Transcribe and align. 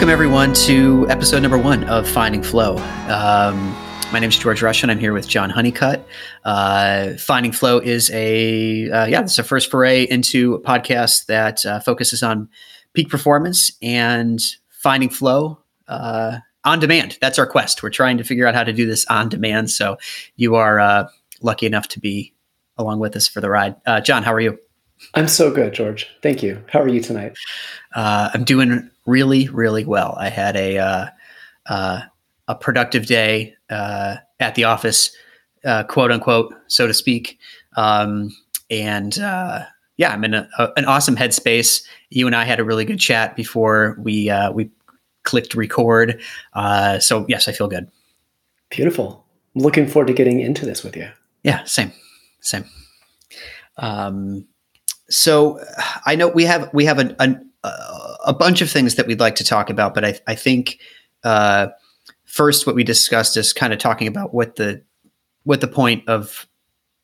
Welcome, 0.00 0.12
everyone, 0.12 0.54
to 0.54 1.06
episode 1.10 1.40
number 1.40 1.58
one 1.58 1.84
of 1.84 2.08
Finding 2.08 2.42
Flow. 2.42 2.78
Um, 3.08 3.70
my 4.10 4.18
name 4.18 4.30
is 4.30 4.38
George 4.38 4.62
Russian. 4.62 4.88
I'm 4.88 4.98
here 4.98 5.12
with 5.12 5.28
John 5.28 5.50
Honeycutt. 5.50 6.08
Uh, 6.42 7.18
Finding 7.18 7.52
Flow 7.52 7.80
is 7.80 8.10
a 8.10 8.90
uh, 8.90 9.04
yeah, 9.04 9.20
it's 9.20 9.38
a 9.38 9.44
first 9.44 9.70
foray 9.70 10.04
into 10.04 10.54
a 10.54 10.58
podcast 10.58 11.26
that 11.26 11.66
uh, 11.66 11.80
focuses 11.80 12.22
on 12.22 12.48
peak 12.94 13.10
performance 13.10 13.72
and 13.82 14.40
finding 14.70 15.10
flow 15.10 15.58
uh, 15.86 16.38
on 16.64 16.80
demand. 16.80 17.18
That's 17.20 17.38
our 17.38 17.46
quest. 17.46 17.82
We're 17.82 17.90
trying 17.90 18.16
to 18.16 18.24
figure 18.24 18.46
out 18.46 18.54
how 18.54 18.64
to 18.64 18.72
do 18.72 18.86
this 18.86 19.04
on 19.10 19.28
demand. 19.28 19.68
So 19.70 19.98
you 20.34 20.54
are 20.54 20.80
uh, 20.80 21.08
lucky 21.42 21.66
enough 21.66 21.88
to 21.88 22.00
be 22.00 22.32
along 22.78 23.00
with 23.00 23.16
us 23.16 23.28
for 23.28 23.42
the 23.42 23.50
ride. 23.50 23.76
Uh, 23.84 24.00
John, 24.00 24.22
how 24.22 24.32
are 24.32 24.40
you? 24.40 24.58
I'm 25.14 25.28
so 25.28 25.50
good, 25.50 25.72
George. 25.72 26.08
Thank 26.22 26.42
you. 26.42 26.62
How 26.68 26.80
are 26.80 26.88
you 26.88 27.00
tonight? 27.00 27.36
I'm 27.94 28.44
doing 28.44 28.90
really, 29.06 29.48
really 29.48 29.84
well. 29.84 30.16
I 30.18 30.28
had 30.28 30.56
a 30.56 31.10
uh 31.66 32.00
a 32.50 32.54
productive 32.56 33.06
day 33.06 33.54
uh, 33.70 34.16
at 34.40 34.56
the 34.56 34.64
office, 34.64 35.14
uh, 35.64 35.84
quote 35.84 36.10
unquote, 36.10 36.52
so 36.66 36.88
to 36.88 36.92
speak. 36.92 37.38
Um, 37.76 38.36
and 38.68 39.16
uh, 39.20 39.66
yeah, 39.96 40.12
I'm 40.12 40.24
in 40.24 40.34
a, 40.34 40.48
a, 40.58 40.70
an 40.76 40.84
awesome 40.84 41.16
headspace. 41.16 41.84
You 42.10 42.26
and 42.26 42.34
I 42.34 42.42
had 42.42 42.58
a 42.58 42.64
really 42.64 42.84
good 42.84 42.98
chat 42.98 43.36
before 43.36 43.96
we 44.00 44.28
uh, 44.28 44.50
we 44.50 44.68
clicked 45.22 45.54
record. 45.54 46.20
Uh, 46.52 46.98
so 46.98 47.24
yes, 47.28 47.46
I 47.46 47.52
feel 47.52 47.68
good. 47.68 47.88
Beautiful. 48.68 49.24
I'm 49.54 49.62
looking 49.62 49.86
forward 49.86 50.08
to 50.08 50.12
getting 50.12 50.40
into 50.40 50.66
this 50.66 50.82
with 50.82 50.96
you. 50.96 51.08
Yeah, 51.44 51.62
same, 51.64 51.92
same. 52.40 52.64
Um, 53.76 54.44
so 55.10 55.60
I 56.06 56.14
know 56.14 56.28
we 56.28 56.44
have 56.44 56.70
we 56.72 56.84
have 56.84 56.98
a, 56.98 57.14
a, 57.18 57.36
a 58.26 58.34
bunch 58.34 58.62
of 58.62 58.70
things 58.70 58.94
that 58.94 59.06
we'd 59.06 59.20
like 59.20 59.34
to 59.36 59.44
talk 59.44 59.68
about, 59.68 59.92
but 59.94 60.04
I, 60.04 60.18
I 60.26 60.34
think 60.34 60.78
uh, 61.24 61.68
first 62.24 62.66
what 62.66 62.76
we 62.76 62.84
discussed 62.84 63.36
is 63.36 63.52
kind 63.52 63.72
of 63.72 63.78
talking 63.78 64.06
about 64.06 64.32
what 64.32 64.56
the 64.56 64.82
what 65.44 65.60
the 65.60 65.68
point 65.68 66.08
of 66.08 66.46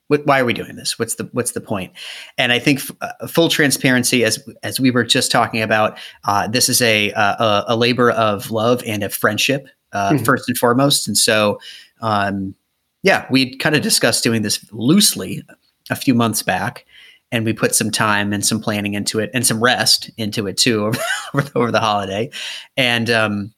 what, 0.09 0.25
why 0.25 0.39
are 0.39 0.45
we 0.45 0.53
doing 0.53 0.77
this 0.77 0.99
what's 1.01 1.17
the 1.17 1.29
what's 1.33 1.53
the 1.53 1.61
point? 1.61 1.93
and 2.39 2.53
i 2.53 2.61
think 2.61 2.79
f- 2.79 2.93
uh, 3.01 3.27
full 3.27 3.49
transparency 3.49 4.25
as 4.25 4.43
as 4.63 4.79
we 4.79 4.93
were 4.93 5.05
just 5.05 5.33
talking 5.33 5.63
about 5.63 5.99
uh, 6.25 6.47
this 6.47 6.69
is 6.69 6.81
a, 6.81 7.11
a, 7.11 7.65
a 7.69 7.77
labor 7.77 8.13
of 8.13 8.53
love 8.53 8.83
and 8.87 9.03
of 9.03 9.13
friendship 9.13 9.67
uh, 9.93 10.13
mm-hmm. 10.13 10.25
first 10.25 10.49
and 10.49 10.57
foremost 10.57 11.09
and 11.09 11.19
so 11.19 11.59
um, 12.03 12.55
yeah 13.03 13.27
we 13.31 13.57
kind 13.57 13.75
of 13.75 13.83
discussed 13.83 14.23
doing 14.23 14.43
this 14.43 14.65
loosely 14.73 15.43
a 15.91 15.97
few 15.97 16.15
months 16.15 16.43
back 16.43 16.86
and 17.33 17.45
we 17.45 17.53
put 17.53 17.75
some 17.75 17.91
time 17.91 18.33
and 18.33 18.45
some 18.47 18.61
planning 18.61 18.95
into 18.95 19.19
it 19.19 19.31
and 19.35 19.47
some 19.47 19.63
rest 19.63 20.11
into 20.17 20.47
it 20.47 20.57
too 20.57 20.87
over, 21.35 21.51
over 21.55 21.71
the 21.71 21.81
holiday 21.81 22.31
and 22.77 23.11
um, 23.11 23.53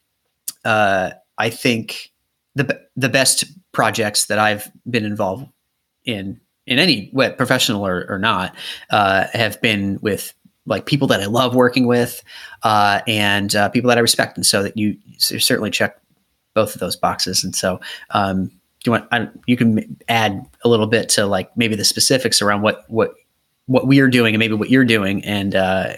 uh, 0.64 1.10
I 1.38 1.50
think 1.50 2.12
the 2.54 2.80
the 2.96 3.08
best 3.08 3.44
projects 3.72 4.26
that 4.26 4.38
I've 4.38 4.70
been 4.90 5.04
involved 5.04 5.46
in 6.04 6.40
in 6.66 6.78
any 6.78 7.10
way, 7.12 7.32
professional 7.32 7.86
or, 7.86 8.04
or 8.08 8.18
not, 8.18 8.54
uh, 8.90 9.26
have 9.32 9.60
been 9.62 9.98
with 10.02 10.34
like 10.66 10.84
people 10.84 11.08
that 11.08 11.22
I 11.22 11.26
love 11.26 11.54
working 11.54 11.86
with 11.86 12.22
uh, 12.62 13.00
and 13.06 13.54
uh, 13.56 13.70
people 13.70 13.88
that 13.88 13.96
I 13.96 14.02
respect. 14.02 14.36
And 14.36 14.44
so 14.44 14.62
that 14.62 14.76
you, 14.76 14.98
certainly 15.16 15.70
check 15.70 15.98
both 16.54 16.74
of 16.74 16.80
those 16.80 16.94
boxes. 16.94 17.42
And 17.42 17.56
so, 17.56 17.80
um, 18.10 18.50
you 18.84 18.92
want 18.92 19.08
I, 19.10 19.28
you 19.46 19.56
can 19.56 19.96
add 20.08 20.44
a 20.64 20.68
little 20.68 20.86
bit 20.86 21.08
to 21.10 21.26
like 21.26 21.54
maybe 21.56 21.74
the 21.74 21.84
specifics 21.84 22.40
around 22.40 22.62
what 22.62 22.84
what 22.88 23.14
what 23.68 23.86
we 23.86 24.00
are 24.00 24.08
doing 24.08 24.34
and 24.34 24.40
maybe 24.40 24.54
what 24.54 24.70
you're 24.70 24.84
doing 24.84 25.24
and 25.24 25.54
uh, 25.54 25.92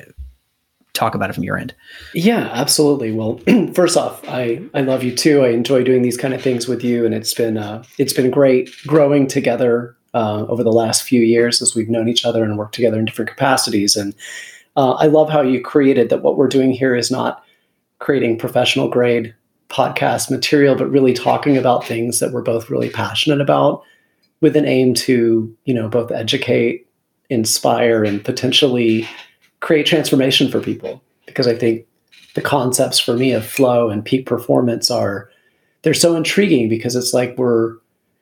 talk 0.93 1.15
about 1.15 1.31
it 1.31 1.33
from 1.33 1.45
your 1.45 1.57
end. 1.57 1.75
Yeah, 2.15 2.51
absolutely. 2.53 3.13
Well, 3.13 3.41
first 3.75 3.97
off, 3.97 4.23
I 4.29 4.63
I 4.75 4.83
love 4.83 5.03
you 5.03 5.15
too. 5.17 5.43
I 5.43 5.49
enjoy 5.49 5.83
doing 5.83 6.03
these 6.03 6.17
kind 6.17 6.35
of 6.35 6.43
things 6.43 6.69
with 6.69 6.85
you, 6.85 7.07
and 7.07 7.15
it's 7.15 7.33
been 7.33 7.57
uh, 7.57 7.83
it's 7.99 8.13
been 8.13 8.31
great 8.31 8.71
growing 8.87 9.27
together 9.27 9.97
uh, 10.15 10.45
over 10.49 10.63
the 10.63 10.73
last 10.73 11.03
few 11.03 11.23
years 11.23 11.63
as 11.63 11.75
we've 11.75 11.89
known 11.89 12.09
each 12.09 12.25
other 12.25 12.45
and 12.45 12.59
worked 12.59 12.75
together 12.75 12.99
in 12.99 13.05
different 13.05 13.31
capacities. 13.31 13.97
And 13.97 14.15
uh, 14.77 14.93
I 14.93 15.07
love 15.07 15.31
how 15.31 15.41
you 15.41 15.61
created 15.61 16.11
that. 16.11 16.23
What 16.23 16.37
we're 16.37 16.49
doing 16.49 16.73
here 16.73 16.95
is 16.95 17.11
not 17.11 17.43
creating 17.99 18.39
professional 18.39 18.89
grade 18.89 19.35
podcast 19.69 20.31
material, 20.31 20.75
but 20.75 20.91
really 20.91 21.13
talking 21.13 21.57
about 21.57 21.87
things 21.87 22.19
that 22.19 22.33
we're 22.33 22.43
both 22.43 22.69
really 22.69 22.91
passionate 22.91 23.41
about, 23.41 23.83
with 24.41 24.57
an 24.57 24.67
aim 24.67 24.95
to 24.95 25.57
you 25.65 25.75
know 25.75 25.89
both 25.89 26.11
educate, 26.11 26.89
inspire, 27.31 28.05
and 28.05 28.25
potentially 28.25 29.09
create 29.61 29.87
transformation 29.87 30.51
for 30.51 30.61
people. 30.61 31.03
Because 31.27 31.47
I 31.47 31.55
think 31.55 31.87
the 32.35 32.41
concepts 32.41 32.99
for 32.99 33.15
me 33.15 33.33
of 33.33 33.47
flow 33.47 33.89
and 33.89 34.05
peak 34.05 34.27
performance 34.27 34.91
are 34.91 35.31
they're 35.83 35.95
so 35.95 36.15
intriguing 36.17 36.69
because 36.69 36.95
it's 36.97 37.15
like 37.15 37.37
we're 37.39 37.77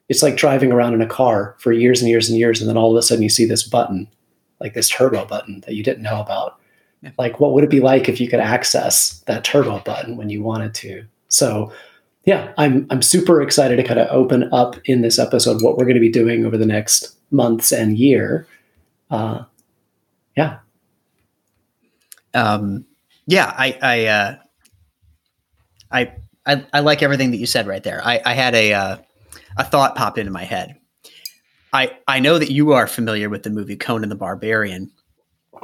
it's 0.08 0.22
like 0.22 0.36
driving 0.36 0.72
around 0.72 0.94
in 0.94 1.02
a 1.02 1.06
car 1.06 1.54
for 1.58 1.72
years 1.72 2.00
and 2.00 2.08
years 2.08 2.28
and 2.28 2.38
years 2.38 2.60
and 2.60 2.68
then 2.68 2.76
all 2.76 2.90
of 2.90 2.98
a 2.98 3.02
sudden 3.02 3.22
you 3.22 3.28
see 3.28 3.44
this 3.44 3.62
button 3.62 4.08
like 4.60 4.74
this 4.74 4.88
turbo 4.88 5.24
button 5.26 5.60
that 5.66 5.74
you 5.74 5.82
didn't 5.82 6.02
know 6.02 6.20
about. 6.20 6.56
Yeah. 7.02 7.10
like 7.16 7.38
what 7.38 7.52
would 7.52 7.62
it 7.62 7.70
be 7.70 7.78
like 7.78 8.08
if 8.08 8.20
you 8.20 8.28
could 8.28 8.40
access 8.40 9.20
that 9.26 9.44
turbo 9.44 9.78
button 9.80 10.16
when 10.16 10.30
you 10.30 10.42
wanted 10.42 10.74
to? 10.74 11.04
So 11.28 11.72
yeah 12.24 12.52
i'm 12.58 12.86
i'm 12.90 13.00
super 13.00 13.40
excited 13.40 13.76
to 13.76 13.82
kind 13.82 13.98
of 13.98 14.08
open 14.10 14.52
up 14.52 14.76
in 14.84 15.00
this 15.00 15.18
episode 15.18 15.62
what 15.62 15.76
we're 15.76 15.84
going 15.84 15.94
to 15.94 16.00
be 16.00 16.10
doing 16.10 16.44
over 16.44 16.58
the 16.58 16.66
next 16.66 17.16
months 17.30 17.72
and 17.72 17.98
year 17.98 18.46
uh, 19.10 19.44
yeah 20.36 20.58
um, 22.34 22.84
yeah, 23.26 23.52
I, 23.56 23.78
I, 23.82 24.06
uh, 24.06 24.36
I, 25.90 26.12
I, 26.46 26.66
I, 26.72 26.80
like 26.80 27.02
everything 27.02 27.30
that 27.30 27.36
you 27.38 27.46
said 27.46 27.66
right 27.66 27.82
there. 27.82 28.00
I, 28.04 28.20
I 28.24 28.34
had 28.34 28.54
a, 28.54 28.72
uh, 28.72 28.96
a 29.56 29.64
thought 29.64 29.96
pop 29.96 30.18
into 30.18 30.30
my 30.30 30.44
head. 30.44 30.76
I, 31.72 31.96
I 32.06 32.20
know 32.20 32.38
that 32.38 32.50
you 32.50 32.72
are 32.72 32.86
familiar 32.86 33.28
with 33.28 33.42
the 33.42 33.50
movie 33.50 33.76
Conan 33.76 34.08
the 34.08 34.14
Barbarian. 34.14 34.90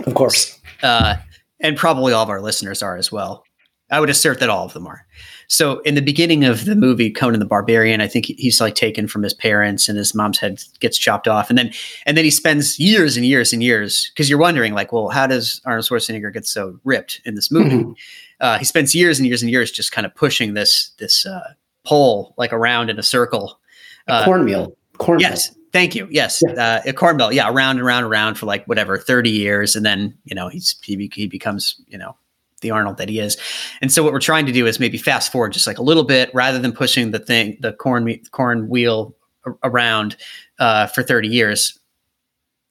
Of 0.06 0.14
course. 0.14 0.60
Uh, 0.82 1.16
and 1.60 1.76
probably 1.76 2.12
all 2.12 2.22
of 2.22 2.30
our 2.30 2.42
listeners 2.42 2.82
are 2.82 2.96
as 2.96 3.10
well. 3.10 3.44
I 3.90 4.00
would 4.00 4.10
assert 4.10 4.40
that 4.40 4.50
all 4.50 4.66
of 4.66 4.72
them 4.72 4.86
are. 4.86 5.06
So 5.48 5.80
in 5.80 5.94
the 5.94 6.02
beginning 6.02 6.44
of 6.44 6.64
the 6.64 6.74
movie 6.74 7.10
Conan 7.10 7.40
the 7.40 7.46
Barbarian, 7.46 8.00
I 8.00 8.06
think 8.06 8.26
he's 8.26 8.60
like 8.60 8.74
taken 8.74 9.06
from 9.06 9.22
his 9.22 9.34
parents 9.34 9.88
and 9.88 9.98
his 9.98 10.14
mom's 10.14 10.38
head 10.38 10.62
gets 10.80 10.98
chopped 10.98 11.28
off. 11.28 11.48
And 11.48 11.58
then 11.58 11.72
and 12.06 12.16
then 12.16 12.24
he 12.24 12.30
spends 12.30 12.78
years 12.78 13.16
and 13.16 13.26
years 13.26 13.52
and 13.52 13.62
years 13.62 14.10
because 14.10 14.28
you're 14.28 14.38
wondering 14.38 14.74
like, 14.74 14.92
well, 14.92 15.08
how 15.08 15.26
does 15.26 15.60
Arnold 15.64 15.86
Schwarzenegger 15.86 16.32
get 16.32 16.46
so 16.46 16.78
ripped 16.84 17.20
in 17.24 17.34
this 17.34 17.50
movie? 17.50 17.76
Mm-hmm. 17.76 17.92
Uh, 18.40 18.58
he 18.58 18.64
spends 18.64 18.94
years 18.94 19.18
and 19.18 19.26
years 19.26 19.42
and 19.42 19.50
years 19.50 19.70
just 19.70 19.92
kind 19.92 20.06
of 20.06 20.14
pushing 20.14 20.54
this 20.54 20.92
this 20.98 21.26
uh, 21.26 21.52
pole 21.84 22.34
like 22.36 22.52
around 22.52 22.90
in 22.90 22.98
a 22.98 23.02
circle. 23.02 23.60
Uh, 24.08 24.24
cornmeal. 24.24 24.76
Cornmeal. 24.98 25.30
Yes. 25.30 25.54
Thank 25.72 25.96
you. 25.96 26.06
Yes, 26.08 26.40
yeah. 26.46 26.52
uh, 26.52 26.82
a 26.86 26.92
cornmeal. 26.92 27.32
Yeah, 27.32 27.50
around 27.50 27.78
and 27.78 27.80
around 27.80 28.04
and 28.04 28.12
around 28.12 28.36
for 28.36 28.46
like 28.46 28.64
whatever 28.66 28.96
thirty 28.96 29.30
years, 29.30 29.74
and 29.74 29.84
then 29.84 30.16
you 30.22 30.32
know 30.32 30.48
he's 30.48 30.76
he, 30.84 31.10
he 31.12 31.26
becomes 31.26 31.82
you 31.88 31.98
know 31.98 32.16
the 32.64 32.72
Arnold 32.72 32.96
that 32.96 33.08
he 33.08 33.20
is. 33.20 33.36
And 33.80 33.92
so 33.92 34.02
what 34.02 34.12
we're 34.12 34.18
trying 34.18 34.46
to 34.46 34.52
do 34.52 34.66
is 34.66 34.80
maybe 34.80 34.98
fast 34.98 35.30
forward 35.30 35.52
just 35.52 35.68
like 35.68 35.78
a 35.78 35.82
little 35.82 36.02
bit 36.02 36.30
rather 36.34 36.58
than 36.58 36.72
pushing 36.72 37.12
the 37.12 37.20
thing, 37.20 37.56
the 37.60 37.72
corn, 37.72 38.18
corn 38.32 38.68
wheel 38.68 39.14
around 39.62 40.16
uh, 40.58 40.88
for 40.88 41.04
30 41.04 41.28
years. 41.28 41.78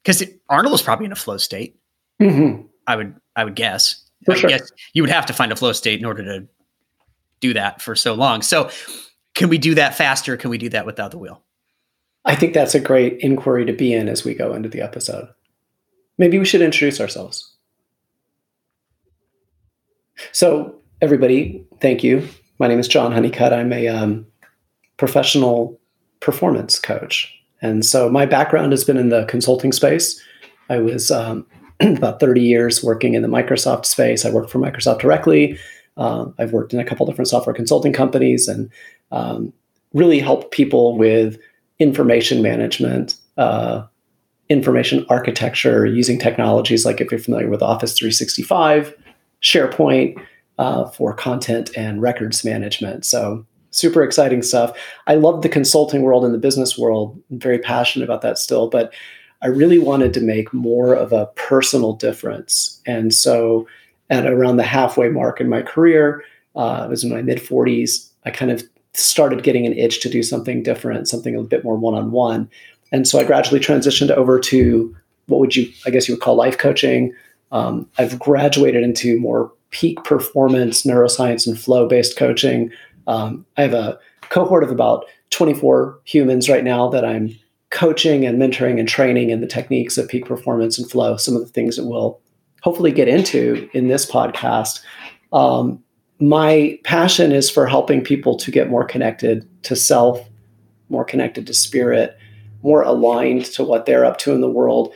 Because 0.03 0.23
Arnold 0.49 0.73
was 0.73 0.81
probably 0.81 1.05
in 1.05 1.13
a 1.13 1.15
flow 1.15 1.37
state. 1.37 1.77
Mm-hmm. 2.21 2.67
I 2.87 2.97
would, 2.97 3.15
I 3.37 3.45
would 3.45 3.55
guess. 3.55 4.03
For 4.25 4.33
I 4.33 4.35
sure. 4.35 4.49
guess 4.49 4.71
you 4.93 5.03
would 5.03 5.09
have 5.09 5.25
to 5.27 5.33
find 5.33 5.51
a 5.51 5.55
flow 5.55 5.71
state 5.71 5.99
in 5.99 6.05
order 6.05 6.23
to 6.23 6.47
do 7.39 7.53
that 7.53 7.81
for 7.81 7.95
so 7.95 8.13
long. 8.13 8.41
So 8.41 8.69
can 9.35 9.49
we 9.49 9.57
do 9.57 9.75
that 9.75 9.95
faster? 9.95 10.35
Can 10.37 10.49
we 10.49 10.57
do 10.57 10.69
that 10.69 10.85
without 10.85 11.11
the 11.11 11.17
wheel? 11.17 11.43
I 12.25 12.35
think 12.35 12.53
that's 12.53 12.75
a 12.75 12.79
great 12.79 13.19
inquiry 13.19 13.65
to 13.65 13.73
be 13.73 13.93
in 13.93 14.07
as 14.07 14.23
we 14.23 14.33
go 14.33 14.53
into 14.53 14.69
the 14.69 14.81
episode. 14.81 15.27
Maybe 16.17 16.39
we 16.39 16.45
should 16.45 16.61
introduce 16.61 17.01
ourselves. 17.01 17.52
So, 20.31 20.75
everybody, 21.01 21.65
thank 21.81 22.03
you. 22.03 22.27
My 22.59 22.67
name 22.67 22.79
is 22.79 22.87
John 22.87 23.11
Honeycutt. 23.11 23.53
I'm 23.53 23.73
a 23.73 23.87
um, 23.87 24.25
professional 24.97 25.79
performance 26.19 26.79
coach. 26.79 27.33
And 27.61 27.85
so, 27.85 28.09
my 28.09 28.25
background 28.25 28.71
has 28.71 28.83
been 28.83 28.97
in 28.97 29.09
the 29.09 29.25
consulting 29.25 29.71
space. 29.71 30.21
I 30.69 30.79
was 30.79 31.11
um, 31.11 31.45
about 31.79 32.19
30 32.19 32.41
years 32.41 32.83
working 32.83 33.15
in 33.15 33.21
the 33.21 33.27
Microsoft 33.27 33.85
space. 33.85 34.25
I 34.25 34.31
worked 34.31 34.49
for 34.49 34.59
Microsoft 34.59 34.99
directly. 34.99 35.57
Uh, 35.97 36.25
I've 36.39 36.53
worked 36.53 36.73
in 36.73 36.79
a 36.79 36.85
couple 36.85 37.05
different 37.05 37.27
software 37.27 37.53
consulting 37.53 37.93
companies 37.93 38.47
and 38.47 38.71
um, 39.11 39.53
really 39.93 40.19
helped 40.19 40.51
people 40.51 40.97
with 40.97 41.37
information 41.79 42.41
management, 42.41 43.15
uh, 43.37 43.83
information 44.49 45.05
architecture 45.09 45.85
using 45.85 46.17
technologies 46.17 46.85
like 46.85 46.99
if 46.99 47.11
you're 47.11 47.19
familiar 47.19 47.49
with 47.49 47.61
Office 47.61 47.97
365, 47.97 48.95
SharePoint 49.43 50.17
uh, 50.57 50.85
for 50.89 51.13
content 51.13 51.71
and 51.75 52.01
records 52.01 52.43
management. 52.43 53.05
So 53.05 53.45
super 53.71 54.03
exciting 54.03 54.41
stuff. 54.41 54.77
I 55.07 55.15
love 55.15 55.41
the 55.41 55.49
consulting 55.49 56.03
world 56.03 56.23
and 56.23 56.33
the 56.33 56.39
business 56.39 56.77
world. 56.77 57.21
I'm 57.31 57.39
very 57.39 57.59
passionate 57.59 58.05
about 58.05 58.21
that 58.21 58.37
still, 58.37 58.69
but 58.69 58.93
I 59.41 59.47
really 59.47 59.79
wanted 59.79 60.13
to 60.13 60.21
make 60.21 60.53
more 60.53 60.93
of 60.93 61.11
a 61.11 61.25
personal 61.35 61.93
difference. 61.93 62.81
And 62.85 63.13
so 63.13 63.67
at 64.09 64.25
around 64.25 64.57
the 64.57 64.63
halfway 64.63 65.09
mark 65.09 65.41
in 65.41 65.49
my 65.49 65.61
career, 65.61 66.23
uh, 66.55 66.83
I 66.83 66.87
was 66.87 67.03
in 67.03 67.09
my 67.09 67.21
mid 67.21 67.39
40s. 67.39 68.09
I 68.25 68.31
kind 68.31 68.51
of 68.51 68.63
started 68.93 69.43
getting 69.43 69.65
an 69.65 69.73
itch 69.73 70.01
to 70.01 70.09
do 70.09 70.21
something 70.21 70.63
different, 70.63 71.09
something 71.09 71.35
a 71.35 71.41
bit 71.41 71.63
more 71.63 71.75
one 71.75 71.95
on 71.95 72.11
one. 72.11 72.49
And 72.91 73.07
so 73.07 73.19
I 73.19 73.23
gradually 73.23 73.59
transitioned 73.59 74.11
over 74.11 74.39
to 74.39 74.95
what 75.27 75.39
would 75.39 75.55
you, 75.55 75.71
I 75.85 75.89
guess 75.89 76.07
you 76.07 76.13
would 76.13 76.21
call 76.21 76.35
life 76.35 76.57
coaching. 76.57 77.13
Um, 77.53 77.87
I've 77.97 78.19
graduated 78.19 78.83
into 78.83 79.17
more 79.19 79.53
peak 79.69 80.03
performance, 80.03 80.83
neuroscience, 80.83 81.47
and 81.47 81.57
flow 81.57 81.87
based 81.87 82.17
coaching. 82.17 82.71
Um, 83.07 83.45
I 83.57 83.61
have 83.61 83.73
a 83.73 83.97
cohort 84.29 84.63
of 84.63 84.71
about 84.71 85.05
24 85.29 85.99
humans 86.03 86.49
right 86.49 86.63
now 86.63 86.89
that 86.89 87.05
I'm 87.05 87.33
coaching 87.69 88.25
and 88.25 88.39
mentoring 88.39 88.79
and 88.79 88.87
training 88.87 89.29
in 89.29 89.41
the 89.41 89.47
techniques 89.47 89.97
of 89.97 90.07
peak 90.07 90.25
performance 90.25 90.77
and 90.77 90.89
flow, 90.89 91.15
some 91.15 91.35
of 91.35 91.41
the 91.41 91.47
things 91.47 91.75
that 91.75 91.85
we'll 91.85 92.19
hopefully 92.61 92.91
get 92.91 93.07
into 93.07 93.69
in 93.73 93.87
this 93.87 94.09
podcast. 94.09 94.81
Um, 95.31 95.83
my 96.19 96.79
passion 96.83 97.31
is 97.31 97.49
for 97.49 97.67
helping 97.67 98.03
people 98.03 98.37
to 98.37 98.51
get 98.51 98.69
more 98.69 98.85
connected 98.85 99.47
to 99.63 99.75
self, 99.75 100.27
more 100.89 101.03
connected 101.03 101.47
to 101.47 101.53
spirit, 101.53 102.17
more 102.61 102.83
aligned 102.83 103.45
to 103.45 103.63
what 103.63 103.85
they're 103.85 104.05
up 104.05 104.17
to 104.19 104.31
in 104.31 104.41
the 104.41 104.49
world. 104.49 104.93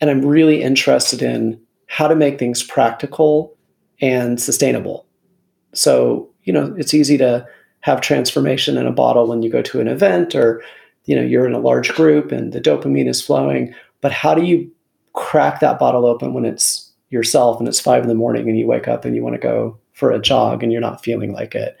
And 0.00 0.08
I'm 0.08 0.24
really 0.24 0.62
interested 0.62 1.22
in 1.22 1.60
how 1.92 2.08
to 2.08 2.16
make 2.16 2.38
things 2.38 2.62
practical 2.62 3.54
and 4.00 4.40
sustainable. 4.40 5.04
So, 5.74 6.26
you 6.44 6.50
know, 6.50 6.74
it's 6.78 6.94
easy 6.94 7.18
to 7.18 7.46
have 7.82 8.00
transformation 8.00 8.78
in 8.78 8.86
a 8.86 8.92
bottle 8.92 9.26
when 9.26 9.42
you 9.42 9.50
go 9.50 9.60
to 9.60 9.78
an 9.78 9.88
event 9.88 10.34
or 10.34 10.62
you 11.04 11.14
know 11.14 11.22
you're 11.22 11.46
in 11.46 11.52
a 11.52 11.58
large 11.58 11.92
group 11.92 12.32
and 12.32 12.52
the 12.52 12.60
dopamine 12.60 13.08
is 13.08 13.20
flowing 13.20 13.74
but 14.00 14.12
how 14.12 14.34
do 14.34 14.42
you 14.44 14.70
crack 15.12 15.60
that 15.60 15.78
bottle 15.78 16.06
open 16.06 16.32
when 16.32 16.44
it's 16.44 16.90
yourself 17.10 17.58
and 17.58 17.68
it's 17.68 17.80
five 17.80 18.02
in 18.02 18.08
the 18.08 18.14
morning 18.14 18.48
and 18.48 18.58
you 18.58 18.66
wake 18.66 18.86
up 18.86 19.04
and 19.04 19.16
you 19.16 19.22
want 19.22 19.34
to 19.34 19.48
go 19.52 19.76
for 19.92 20.12
a 20.12 20.20
jog 20.20 20.62
and 20.62 20.70
you're 20.70 20.80
not 20.80 21.02
feeling 21.02 21.32
like 21.32 21.54
it 21.56 21.76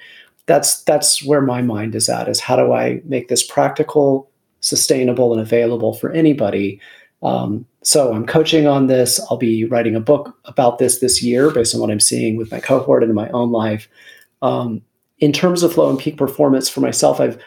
that's 0.46 0.82
that's 0.82 1.24
where 1.24 1.40
my 1.40 1.62
mind 1.62 1.94
is 1.94 2.08
at 2.08 2.28
is 2.28 2.40
how 2.40 2.56
do 2.56 2.72
i 2.72 3.00
make 3.04 3.28
this 3.28 3.46
practical 3.46 4.28
sustainable 4.60 5.32
and 5.32 5.40
available 5.40 5.94
for 5.94 6.10
anybody 6.10 6.80
um, 7.22 7.64
so 7.82 8.12
i'm 8.12 8.26
coaching 8.26 8.66
on 8.66 8.86
this 8.86 9.20
i'll 9.30 9.36
be 9.36 9.64
writing 9.64 9.94
a 9.94 10.00
book 10.00 10.36
about 10.44 10.78
this 10.78 10.98
this 10.98 11.22
year 11.22 11.50
based 11.50 11.74
on 11.74 11.80
what 11.80 11.90
i'm 11.90 12.00
seeing 12.00 12.36
with 12.36 12.50
my 12.50 12.60
cohort 12.60 13.02
and 13.02 13.10
in 13.10 13.16
my 13.16 13.28
own 13.30 13.50
life 13.50 13.88
um, 14.42 14.82
in 15.18 15.32
terms 15.32 15.62
of 15.62 15.72
flow 15.72 15.90
and 15.90 15.98
peak 15.98 16.16
performance 16.16 16.68
for 16.68 16.80
myself 16.80 17.20
i've 17.20 17.40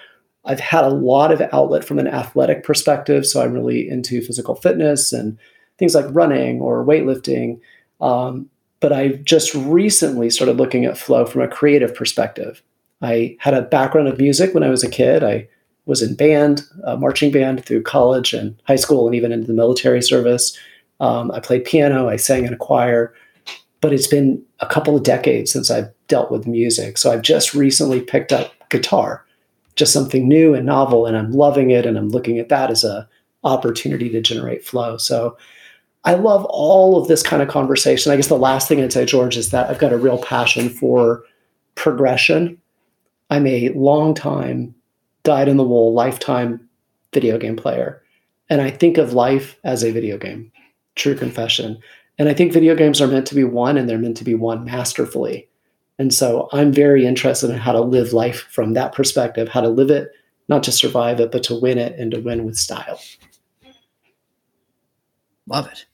I've 0.45 0.59
had 0.59 0.83
a 0.83 0.89
lot 0.89 1.31
of 1.31 1.41
outlet 1.51 1.83
from 1.83 1.99
an 1.99 2.07
athletic 2.07 2.63
perspective. 2.63 3.25
So 3.25 3.41
I'm 3.41 3.53
really 3.53 3.89
into 3.89 4.21
physical 4.21 4.55
fitness 4.55 5.11
and 5.11 5.37
things 5.77 5.95
like 5.95 6.05
running 6.09 6.61
or 6.61 6.85
weightlifting. 6.85 7.59
Um, 7.99 8.49
but 8.79 8.93
I 8.93 9.09
just 9.23 9.55
recently 9.55 10.29
started 10.29 10.57
looking 10.57 10.85
at 10.85 10.97
flow 10.97 11.25
from 11.25 11.41
a 11.41 11.47
creative 11.47 11.95
perspective. 11.95 12.61
I 13.01 13.35
had 13.39 13.53
a 13.53 13.63
background 13.63 14.07
of 14.07 14.19
music 14.19 14.53
when 14.53 14.63
I 14.63 14.69
was 14.69 14.83
a 14.83 14.89
kid. 14.89 15.23
I 15.23 15.47
was 15.85 16.01
in 16.01 16.15
band, 16.15 16.63
marching 16.97 17.31
band 17.31 17.63
through 17.65 17.83
college 17.83 18.33
and 18.33 18.59
high 18.65 18.75
school 18.75 19.05
and 19.05 19.15
even 19.15 19.31
into 19.31 19.47
the 19.47 19.53
military 19.53 20.01
service. 20.01 20.57
Um, 20.99 21.31
I 21.31 21.39
played 21.39 21.65
piano, 21.65 22.09
I 22.09 22.15
sang 22.15 22.45
in 22.45 22.53
a 22.53 22.57
choir, 22.57 23.13
but 23.81 23.93
it's 23.93 24.07
been 24.07 24.43
a 24.61 24.65
couple 24.65 24.95
of 24.95 25.03
decades 25.03 25.51
since 25.51 25.69
I've 25.69 25.91
dealt 26.07 26.31
with 26.31 26.47
music. 26.47 26.97
So 26.97 27.11
I've 27.11 27.21
just 27.21 27.53
recently 27.53 28.01
picked 28.01 28.31
up 28.31 28.53
guitar 28.69 29.25
just 29.75 29.93
something 29.93 30.27
new 30.27 30.53
and 30.53 30.65
novel 30.65 31.05
and 31.05 31.17
i'm 31.17 31.31
loving 31.31 31.71
it 31.71 31.85
and 31.85 31.97
i'm 31.97 32.09
looking 32.09 32.39
at 32.39 32.49
that 32.49 32.71
as 32.71 32.83
a 32.83 33.07
opportunity 33.43 34.09
to 34.09 34.21
generate 34.21 34.65
flow 34.65 34.97
so 34.97 35.37
i 36.03 36.13
love 36.13 36.45
all 36.45 36.97
of 36.99 37.07
this 37.07 37.21
kind 37.21 37.41
of 37.41 37.47
conversation 37.47 38.11
i 38.11 38.15
guess 38.15 38.27
the 38.27 38.37
last 38.37 38.67
thing 38.67 38.81
i'd 38.81 38.93
say 38.93 39.05
george 39.05 39.37
is 39.37 39.51
that 39.51 39.69
i've 39.69 39.79
got 39.79 39.93
a 39.93 39.97
real 39.97 40.17
passion 40.17 40.69
for 40.69 41.23
progression 41.75 42.57
i'm 43.29 43.45
a 43.47 43.69
long 43.69 44.13
time 44.13 44.73
dyed 45.25 45.49
in 45.49 45.57
the 45.57 45.63
wool 45.63 45.93
lifetime 45.93 46.69
video 47.13 47.37
game 47.37 47.55
player 47.55 48.01
and 48.49 48.61
i 48.61 48.69
think 48.69 48.97
of 48.97 49.13
life 49.13 49.57
as 49.63 49.83
a 49.83 49.91
video 49.91 50.17
game 50.17 50.51
true 50.95 51.15
confession 51.15 51.77
and 52.17 52.29
i 52.29 52.33
think 52.33 52.53
video 52.53 52.75
games 52.75 53.01
are 53.01 53.07
meant 53.07 53.27
to 53.27 53.35
be 53.35 53.43
won 53.43 53.77
and 53.77 53.89
they're 53.89 53.97
meant 53.97 54.17
to 54.17 54.23
be 54.23 54.35
won 54.35 54.63
masterfully 54.63 55.49
and 55.97 56.13
so 56.13 56.49
I'm 56.51 56.71
very 56.71 57.05
interested 57.05 57.49
in 57.49 57.57
how 57.57 57.71
to 57.71 57.81
live 57.81 58.13
life 58.13 58.47
from 58.51 58.73
that 58.73 58.93
perspective, 58.93 59.47
how 59.47 59.61
to 59.61 59.69
live 59.69 59.89
it, 59.89 60.11
not 60.49 60.63
to 60.63 60.71
survive 60.71 61.19
it, 61.19 61.31
but 61.31 61.43
to 61.43 61.59
win 61.59 61.77
it 61.77 61.97
and 61.97 62.11
to 62.11 62.19
win 62.19 62.45
with 62.45 62.57
style. 62.57 62.99
Love 65.47 65.67
it. 65.67 65.85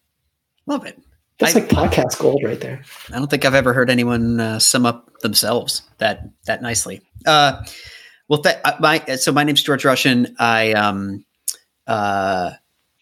Love 0.65 0.85
it. 0.85 0.99
That's 1.37 1.55
I, 1.55 1.59
like 1.59 1.69
podcast 1.69 2.19
gold 2.19 2.41
right 2.43 2.59
there. 2.59 2.81
I 3.11 3.17
don't 3.17 3.29
think 3.29 3.45
I've 3.45 3.55
ever 3.55 3.73
heard 3.73 3.89
anyone 3.89 4.39
uh, 4.39 4.59
sum 4.59 4.85
up 4.85 5.19
themselves 5.19 5.83
that 5.97 6.29
that 6.45 6.61
nicely. 6.61 7.01
Uh, 7.25 7.63
well, 8.31 8.41
th- 8.41 8.59
uh, 8.63 8.77
my 8.79 9.03
so 9.17 9.33
my 9.33 9.43
name's 9.43 9.61
George 9.61 9.83
Russian. 9.83 10.33
I 10.39 10.71
um 10.71 11.25
uh 11.85 12.51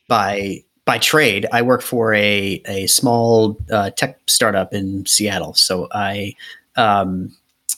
by 0.08 0.64
by 0.86 0.98
trade 0.98 1.46
I 1.54 1.62
work 1.62 1.84
for 1.84 2.16
a 2.16 2.60
a 2.68 2.88
small 2.88 3.56
uh, 3.72 3.92
tech 3.92 4.20
startup 4.26 4.74
in 4.74 5.06
Seattle. 5.06 5.54
So 5.54 5.88
I 5.92 6.34
um, 6.76 7.38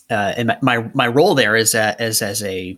uh, 0.10 0.34
and 0.38 0.58
my, 0.62 0.90
my 0.94 1.08
role 1.08 1.36
there 1.36 1.58
is 1.58 1.76
as, 1.76 2.22
as 2.22 2.42
a 2.42 2.78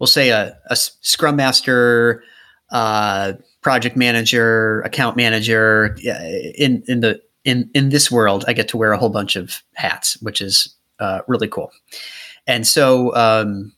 we'll 0.00 0.08
say 0.08 0.30
a, 0.30 0.58
a 0.66 0.74
scrum 0.74 1.36
master 1.36 2.24
uh, 2.70 3.34
project 3.60 3.96
manager 3.96 4.80
account 4.80 5.16
manager 5.16 5.96
in 6.02 6.82
in 6.88 6.98
the 6.98 7.22
in 7.44 7.70
in 7.74 7.90
this 7.90 8.10
world 8.10 8.44
i 8.48 8.52
get 8.52 8.66
to 8.68 8.76
wear 8.76 8.90
a 8.90 8.98
whole 8.98 9.08
bunch 9.08 9.36
of 9.36 9.62
hats 9.74 10.20
which 10.20 10.40
is 10.40 10.74
uh, 10.98 11.20
really 11.28 11.46
cool 11.46 11.70
and 12.48 12.66
so 12.66 13.14
um, 13.14 13.72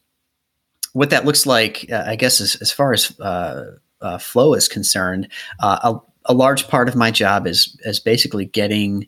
what 0.94 1.10
that 1.10 1.26
looks 1.26 1.44
like 1.44 1.84
uh, 1.92 2.04
i 2.06 2.16
guess 2.16 2.40
as, 2.40 2.72
far 2.72 2.94
as 2.94 3.18
uh, 3.20 3.72
uh, 4.00 4.16
flow 4.16 4.54
is 4.54 4.68
concerned 4.68 5.28
uh, 5.60 5.78
a, 6.26 6.32
a 6.32 6.34
large 6.34 6.68
part 6.68 6.88
of 6.88 6.96
my 6.96 7.10
job 7.10 7.46
is 7.46 7.78
is 7.84 8.00
basically 8.00 8.46
getting 8.46 9.06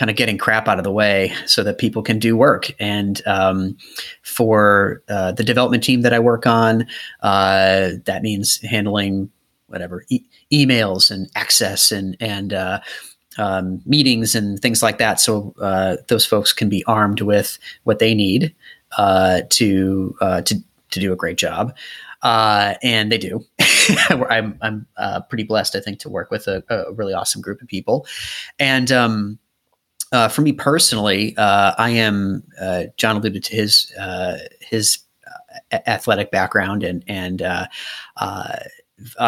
kind 0.00 0.08
of 0.08 0.16
getting 0.16 0.38
crap 0.38 0.66
out 0.66 0.78
of 0.78 0.84
the 0.84 0.90
way 0.90 1.30
so 1.44 1.62
that 1.62 1.76
people 1.76 2.02
can 2.02 2.18
do 2.18 2.34
work. 2.34 2.70
And 2.80 3.20
um, 3.26 3.76
for 4.22 5.02
uh, 5.10 5.32
the 5.32 5.44
development 5.44 5.84
team 5.84 6.00
that 6.00 6.14
I 6.14 6.18
work 6.18 6.46
on, 6.46 6.86
uh, 7.22 7.90
that 8.06 8.22
means 8.22 8.62
handling 8.62 9.30
whatever 9.66 10.06
e- 10.08 10.24
emails 10.50 11.10
and 11.10 11.30
access 11.36 11.92
and 11.92 12.16
and 12.18 12.52
um, 13.40 13.80
meetings 13.86 14.34
and 14.34 14.60
things 14.60 14.82
like 14.82 14.98
that. 14.98 15.20
So 15.20 15.54
uh, 15.60 15.96
those 16.08 16.26
folks 16.26 16.52
can 16.52 16.68
be 16.68 16.84
armed 16.84 17.20
with 17.20 17.58
what 17.84 17.98
they 17.98 18.14
need 18.14 18.54
uh, 18.96 19.42
to 19.50 20.16
uh, 20.20 20.42
to 20.42 20.54
to 20.90 21.00
do 21.00 21.12
a 21.12 21.16
great 21.16 21.38
job. 21.38 21.74
Uh, 22.22 22.74
and 22.82 23.10
they 23.10 23.18
do. 23.18 23.44
I'm 24.10 24.58
I'm 24.60 24.86
uh, 24.98 25.20
pretty 25.22 25.44
blessed, 25.44 25.74
I 25.74 25.80
think, 25.80 26.00
to 26.00 26.10
work 26.10 26.30
with 26.30 26.46
a, 26.48 26.62
a, 26.68 26.92
really 26.92 27.14
awesome 27.14 27.40
group 27.40 27.62
of 27.62 27.68
people, 27.68 28.06
and 28.58 28.92
um, 28.92 29.38
uh, 30.12 30.28
for 30.28 30.42
me 30.42 30.52
personally, 30.52 31.34
uh, 31.36 31.74
I 31.78 31.90
am 31.90 32.42
uh, 32.60 32.84
John 32.96 33.16
alluded 33.16 33.44
to 33.44 33.56
his 33.56 33.92
uh, 33.98 34.38
his 34.60 34.98
uh, 35.26 35.78
athletic 35.86 36.30
background, 36.30 36.82
and 36.82 37.04
and 37.08 37.40
uh, 37.42 37.66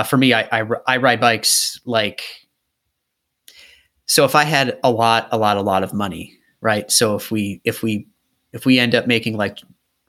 for 0.04 0.16
me, 0.16 0.34
I, 0.34 0.60
I, 0.60 0.66
I 0.86 0.96
ride 0.98 1.20
bikes 1.20 1.80
like 1.86 2.41
so. 4.06 4.24
If 4.24 4.34
I 4.34 4.44
had 4.44 4.78
a 4.84 4.90
lot, 4.90 5.28
a 5.32 5.38
lot, 5.38 5.56
a 5.56 5.62
lot 5.62 5.82
of 5.82 5.92
money, 5.94 6.38
right? 6.60 6.90
So 6.90 7.16
if 7.16 7.30
we 7.30 7.60
if 7.64 7.82
we 7.82 8.06
if 8.52 8.66
we 8.66 8.78
end 8.78 8.94
up 8.94 9.06
making 9.06 9.36
like 9.36 9.58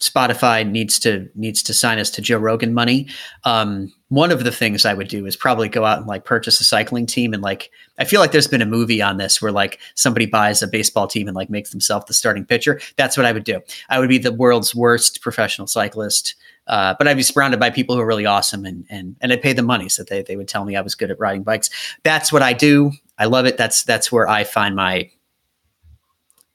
Spotify 0.03 0.69
needs 0.69 0.99
to 0.99 1.29
needs 1.33 1.63
to 1.63 1.73
sign 1.73 1.97
us 1.97 2.11
to 2.11 2.21
Joe 2.21 2.37
Rogan 2.37 2.73
money. 2.73 3.07
Um, 3.45 3.93
one 4.09 4.31
of 4.31 4.43
the 4.43 4.51
things 4.51 4.85
I 4.85 4.93
would 4.93 5.07
do 5.07 5.25
is 5.25 5.37
probably 5.37 5.69
go 5.69 5.85
out 5.85 5.99
and 5.99 6.07
like 6.07 6.25
purchase 6.25 6.59
a 6.59 6.65
cycling 6.65 7.05
team 7.05 7.33
and 7.33 7.41
like 7.41 7.71
I 7.97 8.03
feel 8.03 8.19
like 8.19 8.33
there's 8.33 8.47
been 8.47 8.61
a 8.61 8.65
movie 8.65 9.01
on 9.01 9.15
this 9.15 9.41
where 9.41 9.51
like 9.51 9.79
somebody 9.95 10.25
buys 10.25 10.61
a 10.61 10.67
baseball 10.67 11.07
team 11.07 11.29
and 11.29 11.35
like 11.35 11.49
makes 11.49 11.69
themselves 11.69 12.05
the 12.05 12.13
starting 12.13 12.45
pitcher. 12.45 12.81
That's 12.97 13.15
what 13.15 13.25
I 13.25 13.31
would 13.31 13.45
do. 13.45 13.61
I 13.87 13.99
would 13.99 14.09
be 14.09 14.17
the 14.17 14.33
world's 14.33 14.75
worst 14.75 15.21
professional 15.21 15.67
cyclist. 15.67 16.35
Uh, 16.67 16.95
but 16.97 17.07
I'd 17.07 17.17
be 17.17 17.23
surrounded 17.23 17.61
by 17.61 17.69
people 17.69 17.95
who 17.95 18.01
are 18.01 18.05
really 18.05 18.25
awesome 18.25 18.65
and 18.65 18.85
and 18.89 19.15
and 19.21 19.31
I'd 19.31 19.41
pay 19.41 19.53
them 19.53 19.65
money 19.65 19.87
so 19.87 20.03
they 20.03 20.21
they 20.21 20.35
would 20.35 20.49
tell 20.49 20.65
me 20.65 20.75
I 20.75 20.81
was 20.81 20.95
good 20.95 21.11
at 21.11 21.19
riding 21.19 21.43
bikes. 21.43 21.69
That's 22.03 22.29
what 22.29 22.41
I 22.41 22.51
do. 22.51 22.91
I 23.17 23.25
love 23.25 23.45
it. 23.45 23.55
That's 23.55 23.83
that's 23.83 24.11
where 24.11 24.27
I 24.27 24.43
find 24.43 24.75
my 24.75 25.09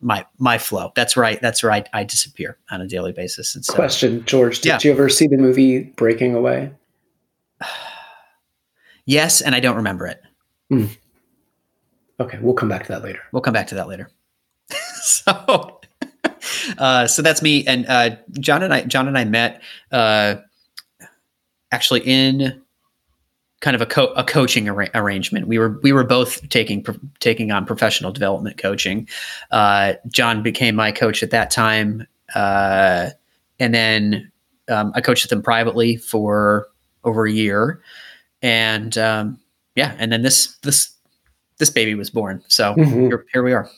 my 0.00 0.24
my 0.38 0.58
flow. 0.58 0.92
That's 0.94 1.16
right. 1.16 1.40
That's 1.40 1.64
right. 1.64 1.88
I, 1.92 2.00
I 2.00 2.04
disappear 2.04 2.58
on 2.70 2.80
a 2.80 2.86
daily 2.86 3.12
basis. 3.12 3.54
And 3.54 3.64
so, 3.64 3.74
Question, 3.74 4.24
George, 4.24 4.60
did 4.60 4.68
yeah. 4.68 4.78
you 4.82 4.92
ever 4.92 5.08
see 5.08 5.26
the 5.26 5.36
movie 5.36 5.80
Breaking 5.80 6.34
Away? 6.34 6.72
yes, 9.06 9.40
and 9.40 9.54
I 9.54 9.60
don't 9.60 9.76
remember 9.76 10.06
it. 10.06 10.20
Mm. 10.72 10.96
Okay, 12.20 12.38
we'll 12.40 12.54
come 12.54 12.68
back 12.68 12.84
to 12.84 12.92
that 12.92 13.02
later. 13.02 13.20
We'll 13.32 13.42
come 13.42 13.54
back 13.54 13.68
to 13.68 13.74
that 13.76 13.88
later. 13.88 14.10
so, 15.02 15.80
uh, 16.78 17.06
so 17.06 17.22
that's 17.22 17.42
me 17.42 17.66
and 17.66 17.86
uh, 17.86 18.16
John 18.32 18.62
and 18.62 18.72
I. 18.72 18.82
John 18.84 19.08
and 19.08 19.18
I 19.18 19.24
met 19.24 19.62
uh, 19.92 20.36
actually 21.72 22.00
in 22.00 22.62
kind 23.60 23.74
of 23.74 23.82
a, 23.82 23.86
co- 23.86 24.12
a 24.12 24.24
coaching 24.24 24.68
ar- 24.68 24.88
arrangement. 24.94 25.48
We 25.48 25.58
were 25.58 25.78
we 25.82 25.92
were 25.92 26.04
both 26.04 26.48
taking 26.48 26.82
pro- 26.82 26.98
taking 27.20 27.50
on 27.50 27.66
professional 27.66 28.12
development 28.12 28.58
coaching. 28.58 29.08
Uh, 29.50 29.94
John 30.08 30.42
became 30.42 30.74
my 30.74 30.92
coach 30.92 31.22
at 31.22 31.30
that 31.30 31.50
time, 31.50 32.06
uh, 32.34 33.10
and 33.58 33.74
then 33.74 34.30
um, 34.68 34.92
I 34.94 35.00
coached 35.00 35.28
them 35.28 35.42
privately 35.42 35.96
for 35.96 36.68
over 37.04 37.26
a 37.26 37.32
year, 37.32 37.80
and 38.42 38.96
um, 38.98 39.38
yeah, 39.74 39.94
and 39.98 40.12
then 40.12 40.22
this 40.22 40.56
this 40.58 40.92
this 41.58 41.70
baby 41.70 41.94
was 41.94 42.10
born. 42.10 42.42
So 42.48 42.74
mm-hmm. 42.74 43.06
here, 43.06 43.26
here 43.32 43.42
we 43.42 43.52
are. 43.52 43.68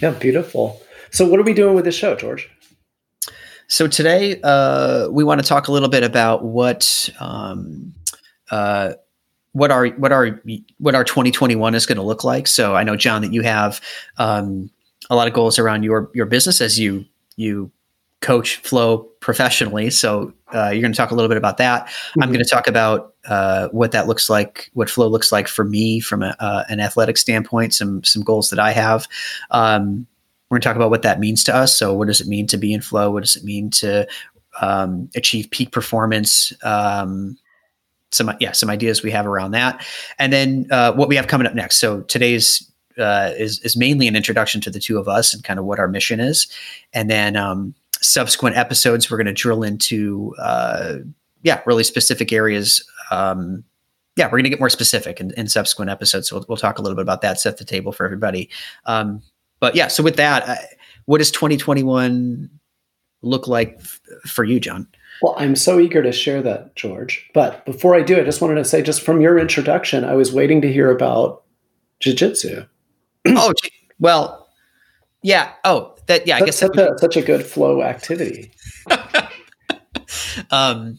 Yeah, 0.00 0.10
beautiful. 0.12 0.80
So 1.10 1.26
what 1.26 1.38
are 1.38 1.42
we 1.42 1.54
doing 1.54 1.74
with 1.74 1.84
this 1.84 1.94
show, 1.94 2.16
George? 2.16 2.50
So 3.68 3.88
today 3.88 4.40
uh, 4.42 5.08
we 5.10 5.24
want 5.24 5.40
to 5.40 5.46
talk 5.46 5.68
a 5.68 5.72
little 5.72 5.88
bit 5.88 6.02
about 6.04 6.44
what 6.44 7.10
um, 7.20 7.94
uh, 8.50 8.94
what 9.52 9.70
our 9.70 9.88
what 9.88 10.12
our 10.12 10.40
what 10.78 10.94
our 10.94 11.04
2021 11.04 11.74
is 11.74 11.86
going 11.86 11.96
to 11.96 12.02
look 12.02 12.24
like. 12.24 12.46
So 12.46 12.74
I 12.74 12.84
know 12.84 12.96
John 12.96 13.22
that 13.22 13.32
you 13.32 13.42
have 13.42 13.80
um, 14.18 14.70
a 15.08 15.16
lot 15.16 15.28
of 15.28 15.34
goals 15.34 15.58
around 15.58 15.82
your 15.82 16.10
your 16.14 16.26
business 16.26 16.60
as 16.60 16.78
you 16.78 17.04
you 17.36 17.70
coach 18.20 18.56
flow 18.56 18.98
professionally. 19.20 19.90
So 19.90 20.32
uh, 20.54 20.70
you're 20.70 20.80
going 20.80 20.92
to 20.92 20.96
talk 20.96 21.10
a 21.10 21.14
little 21.14 21.28
bit 21.28 21.38
about 21.38 21.58
that. 21.58 21.86
Mm-hmm. 21.86 22.22
I'm 22.22 22.32
going 22.32 22.44
to 22.44 22.48
talk 22.48 22.66
about 22.66 23.14
uh, 23.26 23.68
what 23.68 23.92
that 23.92 24.06
looks 24.06 24.28
like, 24.28 24.70
what 24.74 24.90
flow 24.90 25.08
looks 25.08 25.32
like 25.32 25.48
for 25.48 25.64
me 25.64 26.00
from 26.00 26.22
a, 26.22 26.34
uh, 26.38 26.64
an 26.68 26.80
athletic 26.80 27.16
standpoint, 27.16 27.74
some 27.74 28.04
some 28.04 28.22
goals 28.22 28.50
that 28.50 28.58
I 28.58 28.72
have. 28.72 29.06
Um, 29.50 30.06
we're 30.50 30.56
going 30.56 30.62
to 30.62 30.68
talk 30.68 30.76
about 30.76 30.90
what 30.90 31.02
that 31.02 31.18
means 31.18 31.42
to 31.44 31.54
us. 31.54 31.76
So 31.76 31.92
what 31.94 32.08
does 32.08 32.20
it 32.20 32.28
mean 32.28 32.46
to 32.48 32.56
be 32.56 32.72
in 32.72 32.80
flow? 32.80 33.10
What 33.10 33.24
does 33.24 33.36
it 33.36 33.42
mean 33.42 33.70
to 33.70 34.06
um, 34.60 35.10
achieve 35.16 35.50
peak 35.50 35.72
performance? 35.72 36.52
Um, 36.62 37.36
some 38.16 38.32
yeah, 38.40 38.52
some 38.52 38.70
ideas 38.70 39.02
we 39.02 39.10
have 39.10 39.26
around 39.26 39.52
that, 39.52 39.84
and 40.18 40.32
then 40.32 40.66
uh, 40.70 40.92
what 40.92 41.08
we 41.08 41.16
have 41.16 41.26
coming 41.26 41.46
up 41.46 41.54
next. 41.54 41.76
So 41.76 42.00
today's 42.02 42.70
uh, 42.98 43.32
is 43.36 43.60
is 43.60 43.76
mainly 43.76 44.08
an 44.08 44.16
introduction 44.16 44.60
to 44.62 44.70
the 44.70 44.80
two 44.80 44.98
of 44.98 45.08
us 45.08 45.34
and 45.34 45.44
kind 45.44 45.58
of 45.58 45.64
what 45.64 45.78
our 45.78 45.88
mission 45.88 46.20
is, 46.20 46.46
and 46.92 47.10
then 47.10 47.36
um, 47.36 47.74
subsequent 48.00 48.56
episodes, 48.56 49.10
we're 49.10 49.16
going 49.16 49.26
to 49.26 49.32
drill 49.32 49.62
into, 49.62 50.34
uh, 50.38 50.96
yeah, 51.42 51.60
really 51.66 51.84
specific 51.84 52.32
areas. 52.32 52.84
Um, 53.10 53.64
yeah, 54.16 54.26
we're 54.26 54.32
going 54.32 54.44
to 54.44 54.50
get 54.50 54.60
more 54.60 54.70
specific 54.70 55.20
in, 55.20 55.32
in 55.32 55.48
subsequent 55.48 55.90
episodes. 55.90 56.28
So 56.28 56.36
we'll, 56.36 56.46
we'll, 56.48 56.56
talk 56.56 56.78
a 56.78 56.82
little 56.82 56.96
bit 56.96 57.02
about 57.02 57.20
that, 57.22 57.40
set 57.40 57.58
the 57.58 57.64
table 57.64 57.92
for 57.92 58.06
everybody. 58.06 58.48
Um, 58.86 59.22
but 59.60 59.74
yeah, 59.74 59.88
so 59.88 60.02
with 60.02 60.16
that, 60.16 60.48
I, 60.48 60.58
what 61.04 61.18
does 61.18 61.30
2021 61.30 62.50
look 63.22 63.46
like 63.46 63.76
f- 63.80 64.00
for 64.26 64.44
you, 64.44 64.60
John? 64.60 64.88
Well, 65.22 65.34
I'm 65.38 65.56
so 65.56 65.78
eager 65.78 66.02
to 66.02 66.12
share 66.12 66.42
that, 66.42 66.74
George. 66.76 67.28
But 67.32 67.64
before 67.64 67.94
I 67.94 68.02
do, 68.02 68.20
I 68.20 68.24
just 68.24 68.40
wanted 68.40 68.56
to 68.56 68.64
say, 68.64 68.82
just 68.82 69.02
from 69.02 69.20
your 69.20 69.38
introduction, 69.38 70.04
I 70.04 70.14
was 70.14 70.32
waiting 70.32 70.60
to 70.62 70.72
hear 70.72 70.90
about 70.90 71.42
jujitsu. 72.00 72.66
oh, 73.28 73.52
well, 73.98 74.48
yeah. 75.22 75.52
Oh, 75.64 75.96
that 76.06 76.26
yeah, 76.26 76.36
I 76.36 76.40
guess 76.40 76.58
such 76.58 76.76
a, 76.76 76.96
such 76.98 77.16
a 77.16 77.22
good 77.22 77.44
flow 77.44 77.82
activity. 77.82 78.52
um, 80.50 80.98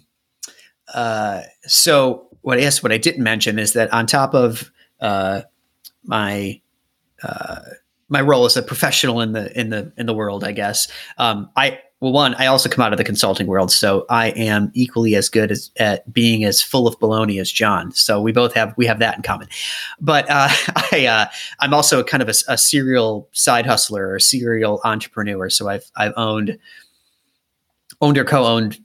uh, 0.93 1.41
so 1.63 2.27
what 2.41 2.57
I 2.57 2.61
guess 2.61 2.81
what 2.81 2.91
I 2.91 2.97
didn't 2.97 3.23
mention 3.23 3.59
is 3.59 3.73
that 3.73 3.93
on 3.93 4.07
top 4.07 4.33
of 4.33 4.71
uh, 4.99 5.41
my 6.03 6.61
uh, 7.21 7.59
my 8.09 8.21
role 8.21 8.45
as 8.45 8.57
a 8.57 8.61
professional 8.61 9.21
in 9.21 9.33
the 9.33 9.57
in 9.59 9.69
the 9.69 9.91
in 9.97 10.05
the 10.05 10.13
world, 10.13 10.43
I 10.43 10.51
guess 10.51 10.87
um, 11.17 11.49
I 11.55 11.79
well, 11.99 12.11
one, 12.11 12.35
I 12.35 12.45
also 12.45 12.69
come 12.69 12.85
out 12.85 12.93
of 12.93 12.97
the 12.97 13.03
consulting 13.03 13.47
world, 13.47 13.71
so 13.71 14.05
I 14.07 14.29
am 14.29 14.71
equally 14.75 15.15
as 15.15 15.29
good 15.29 15.51
as 15.51 15.71
at 15.77 16.11
being 16.13 16.43
as 16.43 16.61
full 16.61 16.87
of 16.87 16.99
baloney 16.99 17.41
as 17.41 17.51
John. 17.51 17.91
So 17.91 18.21
we 18.21 18.31
both 18.31 18.53
have 18.53 18.75
we 18.77 18.85
have 18.85 18.99
that 18.99 19.15
in 19.17 19.23
common. 19.23 19.47
But 19.99 20.29
uh, 20.29 20.49
I 20.91 21.07
uh, 21.07 21.25
I'm 21.59 21.73
also 21.73 22.03
kind 22.03 22.21
of 22.21 22.29
a, 22.29 22.33
a, 22.49 22.57
serial 22.57 23.27
side 23.31 23.65
hustler 23.65 24.11
or 24.11 24.19
serial 24.19 24.79
entrepreneur. 24.83 25.49
So 25.49 25.69
I've 25.69 25.89
I've 25.95 26.13
owned 26.17 26.59
owned 27.99 28.17
or 28.19 28.25
co-owned 28.25 28.77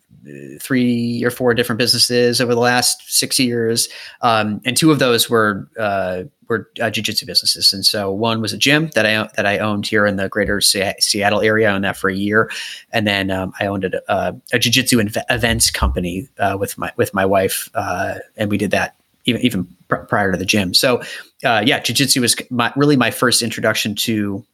three 0.58 1.22
or 1.22 1.30
four 1.30 1.52
different 1.52 1.78
businesses 1.78 2.40
over 2.40 2.54
the 2.54 2.60
last 2.60 3.12
six 3.12 3.38
years, 3.38 3.90
um, 4.22 4.62
and 4.64 4.74
two 4.74 4.90
of 4.90 5.00
those 5.00 5.28
were 5.28 5.68
uh, 5.78 6.22
were 6.52 6.68
uh, 6.80 6.90
jiu-jitsu 6.90 7.26
businesses. 7.26 7.72
And 7.72 7.84
so 7.84 8.12
one 8.12 8.40
was 8.40 8.52
a 8.52 8.58
gym 8.58 8.90
that 8.94 9.06
I 9.06 9.28
that 9.36 9.46
I 9.46 9.58
owned 9.58 9.86
here 9.86 10.06
in 10.06 10.16
the 10.16 10.28
greater 10.28 10.60
Se- 10.60 11.00
Seattle 11.00 11.40
area. 11.40 11.70
I 11.70 11.74
owned 11.74 11.84
that 11.84 11.96
for 11.96 12.10
a 12.10 12.14
year, 12.14 12.50
and 12.92 13.06
then 13.06 13.30
um, 13.30 13.52
I 13.60 13.66
owned 13.66 13.84
a, 13.84 14.02
a, 14.08 14.34
a 14.52 14.58
jiu-jitsu 14.58 14.98
inv- 14.98 15.24
events 15.28 15.70
company 15.70 16.28
uh, 16.38 16.56
with 16.60 16.76
my 16.76 16.92
with 16.96 17.14
my 17.14 17.24
wife, 17.24 17.70
uh, 17.74 18.14
and 18.36 18.50
we 18.50 18.58
did 18.58 18.70
that 18.70 18.94
even 19.24 19.40
even 19.40 19.66
pr- 19.88 20.04
prior 20.08 20.32
to 20.32 20.38
the 20.38 20.44
gym. 20.44 20.74
So 20.74 21.00
uh, 21.44 21.62
yeah, 21.64 21.80
jiu-jitsu 21.80 22.20
was 22.20 22.36
my, 22.50 22.72
really 22.76 22.96
my 22.96 23.10
first 23.10 23.42
introduction 23.42 23.94
to 23.96 24.44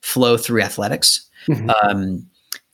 flow 0.00 0.36
through 0.36 0.62
athletics. 0.62 1.28
Mm-hmm. 1.48 1.70
Um, 1.70 2.26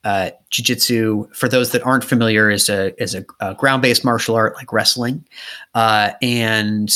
uh, 0.03 0.31
jiu-jitsu 0.51 1.29
for 1.35 1.49
those 1.49 1.73
that 1.73 1.83
aren't 1.85 2.05
familiar 2.05 2.51
is 2.51 2.69
a 2.69 2.93
is 3.03 3.15
a, 3.15 3.25
a 3.41 3.55
ground-based 3.55 4.05
martial 4.05 4.35
art 4.35 4.57
like 4.57 4.73
wrestling 4.73 5.25
uh, 5.75 6.13
and 6.23 6.91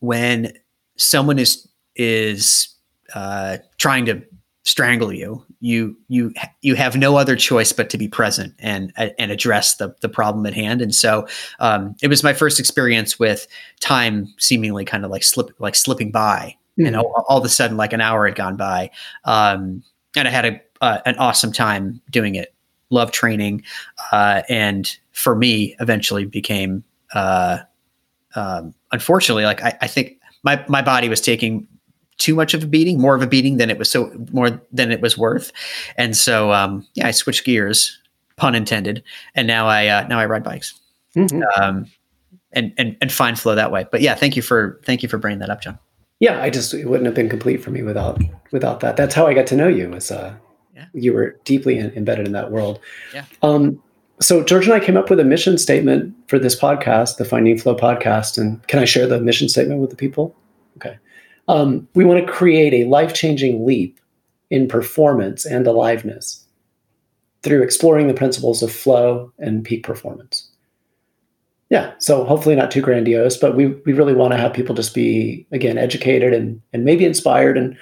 when 0.00 0.52
someone 0.96 1.38
is 1.38 1.66
is 1.94 2.68
uh, 3.14 3.58
trying 3.78 4.04
to 4.06 4.22
strangle 4.64 5.12
you 5.12 5.44
you 5.60 5.96
you 6.08 6.32
you 6.60 6.74
have 6.74 6.96
no 6.96 7.16
other 7.16 7.36
choice 7.36 7.72
but 7.72 7.88
to 7.88 7.96
be 7.96 8.08
present 8.08 8.52
and 8.58 8.92
and 8.96 9.30
address 9.30 9.76
the 9.76 9.94
the 10.00 10.08
problem 10.08 10.44
at 10.44 10.54
hand 10.54 10.82
and 10.82 10.92
so 10.92 11.26
um, 11.60 11.94
it 12.02 12.08
was 12.08 12.24
my 12.24 12.32
first 12.32 12.58
experience 12.58 13.16
with 13.16 13.46
time 13.78 14.26
seemingly 14.38 14.84
kind 14.84 15.04
of 15.04 15.10
like 15.10 15.22
slip 15.22 15.50
like 15.60 15.76
slipping 15.76 16.10
by 16.10 16.56
mm-hmm. 16.76 16.86
and 16.86 16.96
all, 16.96 17.24
all, 17.28 17.38
of 17.38 17.44
a 17.44 17.48
sudden 17.48 17.76
like 17.76 17.92
an 17.92 18.00
hour 18.00 18.26
had 18.26 18.34
gone 18.34 18.56
by 18.56 18.90
um, 19.24 19.84
and 20.16 20.26
I 20.26 20.30
had 20.30 20.44
a 20.46 20.60
uh, 20.80 20.98
an 21.06 21.16
awesome 21.18 21.52
time 21.52 22.00
doing 22.10 22.34
it. 22.34 22.52
Love 22.90 23.10
training, 23.10 23.62
uh, 24.12 24.42
and 24.48 24.96
for 25.12 25.34
me, 25.34 25.74
eventually 25.80 26.24
became 26.24 26.84
uh, 27.14 27.58
um, 28.36 28.74
unfortunately 28.92 29.44
like 29.44 29.62
I, 29.62 29.76
I, 29.80 29.86
think 29.86 30.20
my 30.42 30.64
my 30.68 30.82
body 30.82 31.08
was 31.08 31.20
taking 31.20 31.66
too 32.18 32.34
much 32.34 32.54
of 32.54 32.62
a 32.62 32.66
beating, 32.66 33.00
more 33.00 33.14
of 33.14 33.22
a 33.22 33.26
beating 33.26 33.56
than 33.56 33.70
it 33.70 33.78
was 33.78 33.90
so 33.90 34.12
more 34.32 34.60
than 34.72 34.92
it 34.92 35.00
was 35.00 35.18
worth, 35.18 35.52
and 35.96 36.16
so 36.16 36.52
um, 36.52 36.86
yeah, 36.94 37.08
I 37.08 37.10
switched 37.10 37.44
gears, 37.44 37.98
pun 38.36 38.54
intended, 38.54 39.02
and 39.34 39.46
now 39.46 39.66
I 39.66 39.86
uh, 39.88 40.06
now 40.08 40.18
I 40.18 40.26
ride 40.26 40.44
bikes. 40.44 40.78
Mm-hmm. 41.14 41.42
Um, 41.60 41.86
and, 42.52 42.72
and 42.78 42.96
and 43.00 43.12
find 43.12 43.38
flow 43.38 43.54
that 43.54 43.70
way. 43.70 43.86
But 43.90 44.00
yeah, 44.00 44.14
thank 44.14 44.36
you 44.36 44.42
for 44.42 44.80
thank 44.84 45.02
you 45.02 45.08
for 45.08 45.18
bringing 45.18 45.40
that 45.40 45.50
up, 45.50 45.60
John. 45.60 45.78
Yeah, 46.20 46.40
I 46.42 46.50
just 46.50 46.72
it 46.72 46.86
wouldn't 46.86 47.06
have 47.06 47.14
been 47.14 47.28
complete 47.28 47.62
for 47.62 47.70
me 47.70 47.82
without 47.82 48.20
without 48.50 48.80
that. 48.80 48.96
That's 48.96 49.14
how 49.14 49.26
I 49.26 49.34
got 49.34 49.46
to 49.48 49.56
know 49.56 49.68
you. 49.68 49.88
Was 49.90 50.10
uh, 50.10 50.34
yeah. 50.74 50.86
you 50.94 51.12
were 51.12 51.38
deeply 51.44 51.78
in, 51.78 51.90
embedded 51.92 52.26
in 52.26 52.32
that 52.32 52.50
world. 52.50 52.80
Yeah. 53.12 53.24
Um, 53.42 53.82
so 54.20 54.42
George 54.42 54.66
and 54.66 54.74
I 54.74 54.80
came 54.80 54.96
up 54.96 55.10
with 55.10 55.20
a 55.20 55.24
mission 55.24 55.58
statement 55.58 56.14
for 56.28 56.38
this 56.38 56.58
podcast, 56.58 57.16
the 57.16 57.24
Finding 57.24 57.58
Flow 57.58 57.76
podcast. 57.76 58.38
And 58.38 58.66
can 58.66 58.78
I 58.78 58.84
share 58.84 59.06
the 59.06 59.20
mission 59.20 59.48
statement 59.48 59.80
with 59.80 59.90
the 59.90 59.96
people? 59.96 60.34
Okay. 60.76 60.98
Um, 61.48 61.86
we 61.94 62.04
want 62.04 62.24
to 62.24 62.32
create 62.32 62.74
a 62.74 62.88
life-changing 62.88 63.64
leap 63.64 64.00
in 64.50 64.68
performance 64.68 65.44
and 65.44 65.66
aliveness 65.66 66.44
through 67.42 67.62
exploring 67.62 68.08
the 68.08 68.14
principles 68.14 68.62
of 68.62 68.72
flow 68.72 69.32
and 69.38 69.64
peak 69.64 69.84
performance. 69.84 70.50
Yeah, 71.68 71.92
so 71.98 72.24
hopefully 72.24 72.54
not 72.54 72.70
too 72.70 72.80
grandiose, 72.80 73.36
but 73.36 73.56
we 73.56 73.66
we 73.66 73.92
really 73.92 74.14
want 74.14 74.32
to 74.32 74.38
have 74.38 74.52
people 74.52 74.74
just 74.74 74.94
be 74.94 75.46
again 75.50 75.78
educated 75.78 76.32
and 76.32 76.60
and 76.72 76.84
maybe 76.84 77.04
inspired 77.04 77.58
and 77.58 77.76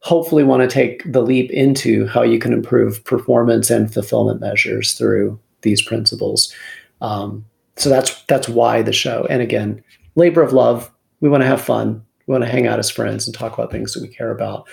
hopefully 0.00 0.44
want 0.44 0.62
to 0.62 0.68
take 0.68 1.10
the 1.10 1.22
leap 1.22 1.50
into 1.50 2.06
how 2.06 2.22
you 2.22 2.38
can 2.38 2.52
improve 2.52 3.02
performance 3.04 3.70
and 3.70 3.92
fulfillment 3.92 4.40
measures 4.40 4.92
through 4.92 5.40
these 5.64 5.82
principles. 5.82 6.54
Um, 7.00 7.44
so 7.76 7.90
that's 7.90 8.22
that's 8.24 8.48
why 8.48 8.82
the 8.82 8.92
show. 8.92 9.26
And 9.28 9.42
again, 9.42 9.82
labor 10.14 10.42
of 10.42 10.52
love. 10.52 10.90
We 11.20 11.28
want 11.28 11.42
to 11.42 11.48
have 11.48 11.60
fun. 11.60 12.04
We 12.26 12.32
want 12.32 12.44
to 12.44 12.50
hang 12.50 12.66
out 12.66 12.78
as 12.78 12.90
friends 12.90 13.26
and 13.26 13.34
talk 13.34 13.52
about 13.52 13.70
things 13.70 13.92
that 13.94 14.02
we 14.02 14.08
care 14.08 14.30
about. 14.30 14.68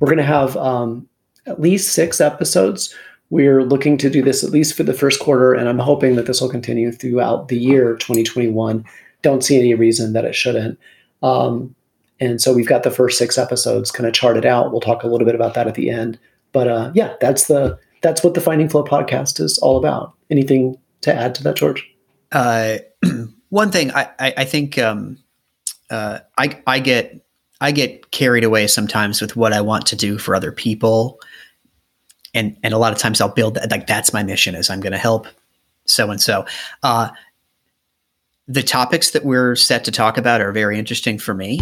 We're 0.00 0.06
going 0.06 0.18
to 0.18 0.24
have 0.24 0.56
um, 0.56 1.08
at 1.46 1.60
least 1.60 1.92
six 1.92 2.20
episodes. 2.20 2.94
We're 3.30 3.64
looking 3.64 3.98
to 3.98 4.10
do 4.10 4.22
this 4.22 4.44
at 4.44 4.50
least 4.50 4.76
for 4.76 4.82
the 4.84 4.94
first 4.94 5.20
quarter, 5.20 5.52
and 5.52 5.68
I'm 5.68 5.78
hoping 5.78 6.16
that 6.16 6.26
this 6.26 6.40
will 6.40 6.48
continue 6.48 6.92
throughout 6.92 7.48
the 7.48 7.58
year 7.58 7.96
2021. 7.96 8.84
Don't 9.22 9.44
see 9.44 9.58
any 9.58 9.74
reason 9.74 10.12
that 10.12 10.24
it 10.24 10.34
shouldn't. 10.34 10.78
Um, 11.22 11.74
and 12.20 12.40
so 12.40 12.52
we've 12.52 12.68
got 12.68 12.82
the 12.82 12.90
first 12.90 13.18
six 13.18 13.36
episodes 13.36 13.90
kind 13.90 14.06
of 14.06 14.14
charted 14.14 14.46
out. 14.46 14.70
We'll 14.70 14.80
talk 14.80 15.02
a 15.02 15.08
little 15.08 15.26
bit 15.26 15.34
about 15.34 15.54
that 15.54 15.66
at 15.66 15.74
the 15.74 15.90
end. 15.90 16.18
But 16.52 16.68
uh, 16.68 16.92
yeah, 16.94 17.14
that's 17.20 17.48
the 17.48 17.78
that's 18.02 18.22
what 18.22 18.34
the 18.34 18.40
Finding 18.40 18.68
Flow 18.68 18.84
podcast 18.84 19.40
is 19.40 19.58
all 19.58 19.76
about. 19.76 20.14
Anything 20.30 20.78
to 21.02 21.14
add 21.14 21.34
to 21.36 21.42
that, 21.44 21.56
George? 21.56 21.88
Uh, 22.32 22.78
one 23.50 23.70
thing 23.70 23.90
I 23.92 24.10
I, 24.18 24.34
I 24.38 24.44
think 24.44 24.78
um, 24.78 25.18
uh, 25.90 26.20
I 26.38 26.62
I 26.66 26.80
get 26.80 27.26
I 27.60 27.72
get 27.72 28.10
carried 28.10 28.44
away 28.44 28.66
sometimes 28.66 29.20
with 29.20 29.36
what 29.36 29.52
I 29.52 29.60
want 29.60 29.86
to 29.86 29.96
do 29.96 30.18
for 30.18 30.34
other 30.34 30.52
people, 30.52 31.20
and 32.34 32.56
and 32.62 32.74
a 32.74 32.78
lot 32.78 32.92
of 32.92 32.98
times 32.98 33.20
I'll 33.20 33.28
build 33.28 33.54
that 33.54 33.70
like 33.70 33.86
that's 33.86 34.12
my 34.12 34.22
mission 34.22 34.54
is 34.54 34.70
I'm 34.70 34.80
going 34.80 34.92
to 34.92 34.98
help 34.98 35.26
so 35.86 36.10
and 36.10 36.20
so. 36.20 36.44
the 38.48 38.62
topics 38.62 39.10
that 39.10 39.24
we're 39.24 39.56
set 39.56 39.84
to 39.84 39.90
talk 39.90 40.18
about 40.18 40.40
are 40.40 40.52
very 40.52 40.78
interesting 40.78 41.18
for 41.18 41.34
me. 41.34 41.60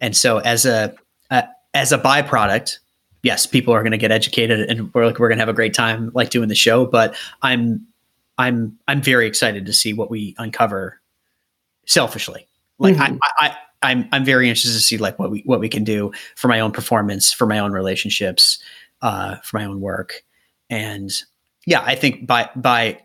And 0.00 0.16
so 0.16 0.38
as 0.38 0.66
a, 0.66 0.94
uh, 1.30 1.42
as 1.72 1.92
a 1.92 1.98
byproduct, 1.98 2.78
yes, 3.26 3.44
people 3.44 3.74
are 3.74 3.82
going 3.82 3.90
to 3.90 3.98
get 3.98 4.12
educated 4.12 4.70
and 4.70 4.94
we're 4.94 5.04
like, 5.04 5.18
we're 5.18 5.28
going 5.28 5.38
to 5.38 5.42
have 5.42 5.48
a 5.48 5.52
great 5.52 5.74
time 5.74 6.12
like 6.14 6.30
doing 6.30 6.48
the 6.48 6.54
show, 6.54 6.86
but 6.86 7.16
I'm, 7.42 7.84
I'm, 8.38 8.78
I'm 8.86 9.02
very 9.02 9.26
excited 9.26 9.66
to 9.66 9.72
see 9.72 9.92
what 9.92 10.10
we 10.10 10.36
uncover 10.38 11.00
selfishly. 11.86 12.46
Like 12.78 12.94
mm-hmm. 12.94 13.18
I, 13.40 13.48
I, 13.48 13.56
I'm, 13.82 14.08
I'm 14.12 14.24
very 14.24 14.48
interested 14.48 14.74
to 14.74 14.80
see 14.80 14.96
like 14.96 15.18
what 15.18 15.32
we, 15.32 15.40
what 15.40 15.58
we 15.58 15.68
can 15.68 15.82
do 15.82 16.12
for 16.36 16.46
my 16.46 16.60
own 16.60 16.70
performance, 16.70 17.32
for 17.32 17.46
my 17.46 17.58
own 17.58 17.72
relationships, 17.72 18.58
uh, 19.02 19.36
for 19.38 19.58
my 19.58 19.64
own 19.64 19.80
work. 19.80 20.22
And 20.70 21.10
yeah, 21.66 21.82
I 21.84 21.96
think 21.96 22.28
by, 22.28 22.48
by, 22.54 23.00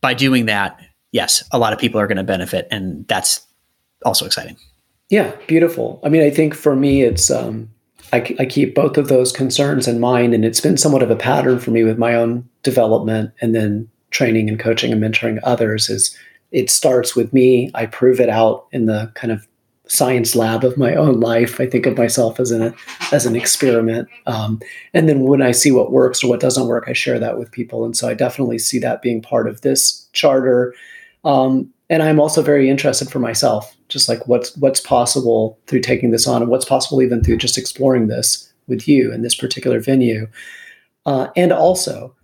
by 0.00 0.14
doing 0.14 0.46
that, 0.46 0.80
yes, 1.10 1.42
a 1.50 1.58
lot 1.58 1.72
of 1.72 1.80
people 1.80 2.00
are 2.00 2.06
going 2.06 2.18
to 2.18 2.22
benefit, 2.22 2.68
and 2.70 3.08
that's 3.08 3.44
also 4.04 4.24
exciting. 4.24 4.56
Yeah, 5.10 5.34
beautiful. 5.48 6.00
I 6.04 6.10
mean, 6.10 6.22
I 6.22 6.30
think 6.30 6.54
for 6.54 6.76
me, 6.76 7.02
it's 7.02 7.30
um, 7.30 7.70
I, 8.12 8.36
I 8.38 8.46
keep 8.46 8.74
both 8.74 8.96
of 8.96 9.08
those 9.08 9.32
concerns 9.32 9.86
in 9.86 10.00
mind, 10.00 10.34
and 10.34 10.44
it's 10.44 10.60
been 10.60 10.76
somewhat 10.76 11.02
of 11.02 11.10
a 11.10 11.16
pattern 11.16 11.58
for 11.58 11.70
me 11.70 11.84
with 11.84 11.98
my 11.98 12.14
own 12.14 12.48
development, 12.62 13.32
and 13.40 13.54
then 13.54 13.88
training 14.10 14.48
and 14.48 14.58
coaching 14.58 14.92
and 14.92 15.02
mentoring 15.02 15.38
others. 15.42 15.90
Is 15.90 16.16
it 16.50 16.70
starts 16.70 17.14
with 17.14 17.32
me. 17.32 17.70
I 17.74 17.86
prove 17.86 18.20
it 18.20 18.30
out 18.30 18.66
in 18.72 18.86
the 18.86 19.12
kind 19.14 19.32
of 19.32 19.46
science 19.86 20.36
lab 20.36 20.64
of 20.64 20.76
my 20.76 20.94
own 20.94 21.20
life. 21.20 21.60
I 21.60 21.66
think 21.66 21.86
of 21.86 21.96
myself 21.96 22.38
as 22.38 22.50
an 22.50 22.74
as 23.12 23.26
an 23.26 23.36
experiment, 23.36 24.08
um, 24.26 24.60
and 24.94 25.08
then 25.08 25.20
when 25.20 25.42
I 25.42 25.52
see 25.52 25.70
what 25.70 25.92
works 25.92 26.22
or 26.22 26.28
what 26.28 26.40
doesn't 26.40 26.66
work, 26.66 26.84
I 26.88 26.92
share 26.92 27.18
that 27.18 27.38
with 27.38 27.52
people. 27.52 27.84
And 27.84 27.96
so 27.96 28.08
I 28.08 28.14
definitely 28.14 28.58
see 28.58 28.78
that 28.80 29.02
being 29.02 29.22
part 29.22 29.48
of 29.48 29.60
this 29.62 30.08
charter. 30.12 30.74
Um, 31.24 31.72
and 31.90 32.02
I'm 32.02 32.20
also 32.20 32.42
very 32.42 32.68
interested 32.68 33.10
for 33.10 33.18
myself, 33.18 33.74
just 33.88 34.08
like 34.08 34.26
what's 34.26 34.56
what's 34.56 34.80
possible 34.80 35.58
through 35.66 35.80
taking 35.80 36.10
this 36.10 36.26
on, 36.26 36.42
and 36.42 36.50
what's 36.50 36.64
possible 36.64 37.02
even 37.02 37.22
through 37.22 37.38
just 37.38 37.58
exploring 37.58 38.08
this 38.08 38.52
with 38.66 38.86
you 38.86 39.12
in 39.12 39.22
this 39.22 39.34
particular 39.34 39.80
venue. 39.80 40.28
Uh, 41.06 41.28
and 41.36 41.52
also, 41.52 42.14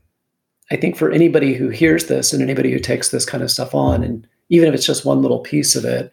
I 0.70 0.76
think 0.76 0.96
for 0.96 1.10
anybody 1.10 1.54
who 1.54 1.68
hears 1.70 2.06
this 2.06 2.32
and 2.32 2.42
anybody 2.42 2.70
who 2.70 2.78
takes 2.78 3.10
this 3.10 3.24
kind 3.24 3.42
of 3.42 3.50
stuff 3.50 3.74
on, 3.74 4.02
and 4.02 4.26
even 4.48 4.68
if 4.68 4.74
it's 4.74 4.86
just 4.86 5.04
one 5.04 5.22
little 5.22 5.40
piece 5.40 5.74
of 5.74 5.84
it, 5.84 6.12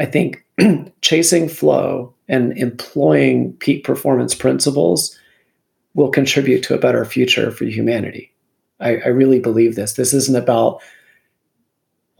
I 0.00 0.06
think 0.06 0.44
chasing 1.02 1.48
flow 1.48 2.14
and 2.28 2.56
employing 2.58 3.52
peak 3.54 3.84
performance 3.84 4.34
principles 4.34 5.16
will 5.94 6.10
contribute 6.10 6.62
to 6.62 6.74
a 6.74 6.78
better 6.78 7.04
future 7.04 7.50
for 7.50 7.64
humanity. 7.64 8.32
I, 8.80 8.96
I, 8.96 9.08
really 9.08 9.40
believe 9.40 9.74
this. 9.74 9.94
This 9.94 10.14
isn't 10.14 10.36
about, 10.36 10.80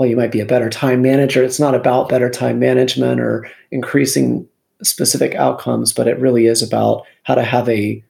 well, 0.01 0.09
you 0.09 0.17
might 0.17 0.33
be 0.33 0.41
a 0.41 0.47
better 0.47 0.71
time 0.71 1.03
manager. 1.03 1.45
It's 1.45 1.61
not 1.61 1.75
about 1.75 2.09
better 2.09 2.31
time 2.31 2.59
management 2.59 3.21
or 3.21 3.47
increasing 3.71 4.49
specific 4.83 5.35
outcomes, 5.35 5.93
but 5.93 6.09
it 6.09 6.19
really 6.19 6.47
is 6.47 6.63
about 6.63 7.05
how 7.25 7.35
to 7.35 7.43
have 7.45 7.69
a, 7.69 8.03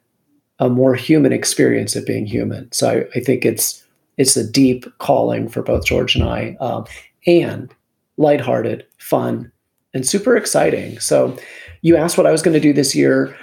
a 0.60 0.68
more 0.70 0.94
human 0.94 1.32
experience 1.32 1.96
of 1.96 2.06
being 2.06 2.26
human. 2.26 2.70
So 2.70 2.88
I, 2.88 3.18
I 3.18 3.20
think 3.20 3.44
it's 3.44 3.84
it's 4.18 4.36
a 4.36 4.48
deep 4.48 4.86
calling 4.98 5.48
for 5.48 5.62
both 5.62 5.84
George 5.84 6.14
and 6.14 6.22
I, 6.22 6.56
um, 6.60 6.84
and 7.26 7.74
lighthearted, 8.18 8.86
fun, 8.98 9.50
and 9.92 10.06
super 10.06 10.36
exciting. 10.36 11.00
So, 11.00 11.36
you 11.82 11.96
asked 11.96 12.16
what 12.16 12.26
I 12.26 12.30
was 12.30 12.42
going 12.42 12.54
to 12.54 12.60
do 12.60 12.72
this 12.72 12.94
year. 12.94 13.34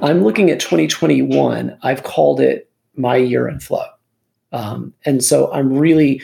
I'm 0.00 0.22
looking 0.22 0.48
at 0.48 0.60
2021. 0.60 1.76
I've 1.82 2.04
called 2.04 2.40
it 2.40 2.70
my 2.94 3.16
year 3.16 3.46
in 3.48 3.58
flow. 3.60 3.84
Um, 4.52 4.92
and 5.04 5.22
so 5.22 5.52
I'm 5.52 5.72
really, 5.72 6.22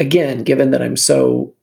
again, 0.00 0.42
given 0.42 0.72
that 0.72 0.82
I'm 0.82 0.96
so 0.96 1.54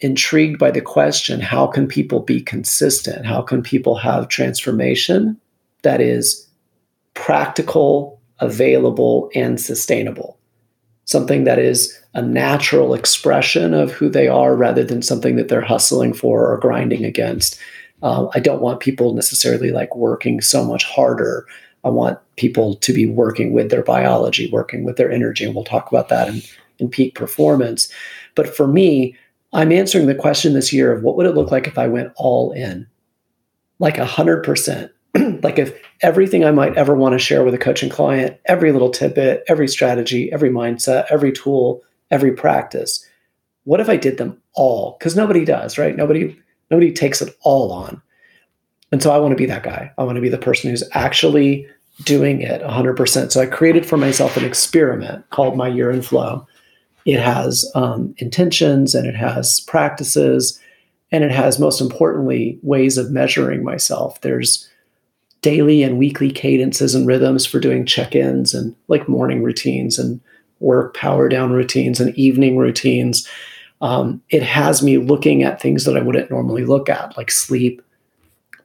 intrigued 0.00 0.60
by 0.60 0.70
the 0.70 0.80
question, 0.80 1.40
how 1.40 1.66
can 1.66 1.88
people 1.88 2.20
be 2.20 2.40
consistent? 2.40 3.26
How 3.26 3.42
can 3.42 3.62
people 3.62 3.96
have 3.96 4.28
transformation 4.28 5.40
that 5.82 6.00
is 6.00 6.46
practical, 7.14 8.20
available, 8.38 9.30
and 9.34 9.60
sustainable? 9.60 10.38
Something 11.06 11.44
that 11.44 11.58
is 11.58 11.98
a 12.14 12.22
natural 12.22 12.94
expression 12.94 13.72
of 13.72 13.90
who 13.90 14.10
they 14.10 14.28
are 14.28 14.54
rather 14.54 14.84
than 14.84 15.02
something 15.02 15.36
that 15.36 15.48
they're 15.48 15.62
hustling 15.62 16.12
for 16.12 16.52
or 16.52 16.58
grinding 16.58 17.04
against. 17.04 17.58
Uh, 18.02 18.28
I 18.34 18.38
don't 18.38 18.60
want 18.60 18.80
people 18.80 19.14
necessarily 19.14 19.70
like 19.70 19.96
working 19.96 20.42
so 20.42 20.62
much 20.62 20.84
harder. 20.84 21.46
I 21.84 21.88
want 21.88 22.18
people 22.36 22.74
to 22.76 22.92
be 22.92 23.06
working 23.06 23.52
with 23.52 23.70
their 23.70 23.82
biology, 23.82 24.50
working 24.50 24.84
with 24.84 24.96
their 24.96 25.10
energy. 25.10 25.44
And 25.44 25.54
we'll 25.54 25.64
talk 25.64 25.88
about 25.88 26.10
that 26.10 26.28
in, 26.28 26.42
in 26.78 26.88
peak 26.88 27.14
performance. 27.14 27.92
But 28.34 28.54
for 28.54 28.66
me, 28.66 29.16
I'm 29.52 29.72
answering 29.72 30.06
the 30.06 30.14
question 30.14 30.52
this 30.52 30.72
year 30.72 30.92
of 30.92 31.02
what 31.02 31.16
would 31.16 31.26
it 31.26 31.34
look 31.34 31.50
like 31.50 31.66
if 31.66 31.78
I 31.78 31.88
went 31.88 32.12
all 32.16 32.52
in? 32.52 32.86
Like 33.78 33.96
100%. 33.96 34.90
like 35.42 35.58
if 35.58 35.78
everything 36.02 36.44
I 36.44 36.50
might 36.50 36.76
ever 36.76 36.94
want 36.94 37.14
to 37.14 37.18
share 37.18 37.44
with 37.44 37.54
a 37.54 37.58
coaching 37.58 37.88
client, 37.88 38.38
every 38.44 38.72
little 38.72 38.90
tidbit, 38.90 39.44
every 39.48 39.68
strategy, 39.68 40.30
every 40.32 40.50
mindset, 40.50 41.06
every 41.10 41.32
tool 41.32 41.82
every 42.10 42.32
practice. 42.32 43.04
What 43.64 43.80
if 43.80 43.88
I 43.88 43.96
did 43.96 44.18
them 44.18 44.40
all? 44.54 44.96
Because 44.98 45.16
nobody 45.16 45.44
does, 45.44 45.78
right? 45.78 45.96
Nobody 45.96 46.38
nobody 46.70 46.92
takes 46.92 47.22
it 47.22 47.36
all 47.42 47.72
on. 47.72 48.00
And 48.92 49.02
so 49.02 49.10
I 49.10 49.18
want 49.18 49.32
to 49.32 49.36
be 49.36 49.46
that 49.46 49.62
guy. 49.62 49.92
I 49.98 50.04
want 50.04 50.16
to 50.16 50.22
be 50.22 50.28
the 50.28 50.38
person 50.38 50.70
who's 50.70 50.84
actually 50.92 51.66
doing 52.04 52.40
it 52.40 52.62
100%. 52.62 53.32
So 53.32 53.40
I 53.40 53.46
created 53.46 53.84
for 53.84 53.96
myself 53.96 54.36
an 54.36 54.44
experiment 54.44 55.28
called 55.30 55.56
My 55.56 55.68
Year 55.68 55.90
in 55.90 56.00
Flow. 56.00 56.46
It 57.08 57.20
has 57.20 57.64
um, 57.74 58.14
intentions 58.18 58.94
and 58.94 59.06
it 59.06 59.16
has 59.16 59.60
practices 59.60 60.60
and 61.10 61.24
it 61.24 61.30
has, 61.30 61.58
most 61.58 61.80
importantly, 61.80 62.58
ways 62.62 62.98
of 62.98 63.10
measuring 63.10 63.64
myself. 63.64 64.20
There's 64.20 64.68
daily 65.40 65.82
and 65.82 65.96
weekly 65.96 66.30
cadences 66.30 66.94
and 66.94 67.06
rhythms 67.06 67.46
for 67.46 67.60
doing 67.60 67.86
check 67.86 68.14
ins 68.14 68.52
and 68.52 68.76
like 68.88 69.08
morning 69.08 69.42
routines 69.42 69.98
and 69.98 70.20
work 70.60 70.94
power 70.94 71.30
down 71.30 71.50
routines 71.50 71.98
and 71.98 72.14
evening 72.14 72.58
routines. 72.58 73.26
Um, 73.80 74.20
it 74.28 74.42
has 74.42 74.82
me 74.82 74.98
looking 74.98 75.42
at 75.42 75.62
things 75.62 75.86
that 75.86 75.96
I 75.96 76.02
wouldn't 76.02 76.30
normally 76.30 76.66
look 76.66 76.90
at, 76.90 77.16
like 77.16 77.30
sleep, 77.30 77.80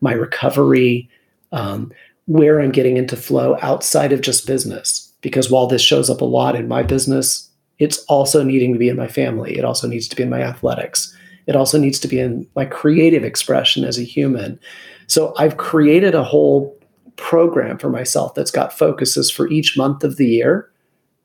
my 0.02 0.12
recovery, 0.12 1.10
um, 1.54 1.94
where 2.26 2.60
I'm 2.60 2.72
getting 2.74 2.98
into 2.98 3.16
flow 3.16 3.58
outside 3.62 4.12
of 4.12 4.20
just 4.20 4.46
business. 4.46 5.14
Because 5.22 5.50
while 5.50 5.68
this 5.68 5.82
shows 5.82 6.10
up 6.10 6.20
a 6.20 6.26
lot 6.26 6.58
in 6.58 6.68
my 6.68 6.84
business, 6.84 7.50
it's 7.80 8.00
also 8.06 8.44
needing 8.44 8.74
to 8.74 8.80
be 8.80 8.90
in 8.90 8.98
my 8.98 9.08
family. 9.08 9.58
It 9.58 9.66
also 9.66 9.88
needs 9.88 10.08
to 10.08 10.16
be 10.16 10.24
in 10.24 10.30
my 10.30 10.42
athletics. 10.42 11.16
It 11.48 11.56
also 11.56 11.78
needs 11.78 12.00
to 12.00 12.08
be 12.08 12.20
in 12.20 12.48
my 12.56 12.66
creative 12.66 13.24
expression 13.24 13.84
as 13.84 13.98
a 13.98 14.04
human. 14.04 14.60
So 15.08 15.34
I've 15.38 15.58
created 15.58 16.16
a 16.16 16.24
whole 16.24 16.78
program 17.16 17.78
for 17.78 17.90
myself 17.90 18.34
that's 18.36 18.52
got 18.52 18.78
focuses 18.78 19.30
for 19.30 19.50
each 19.50 19.78
month 19.78 20.04
of 20.04 20.18
the 20.18 20.28
year 20.28 20.70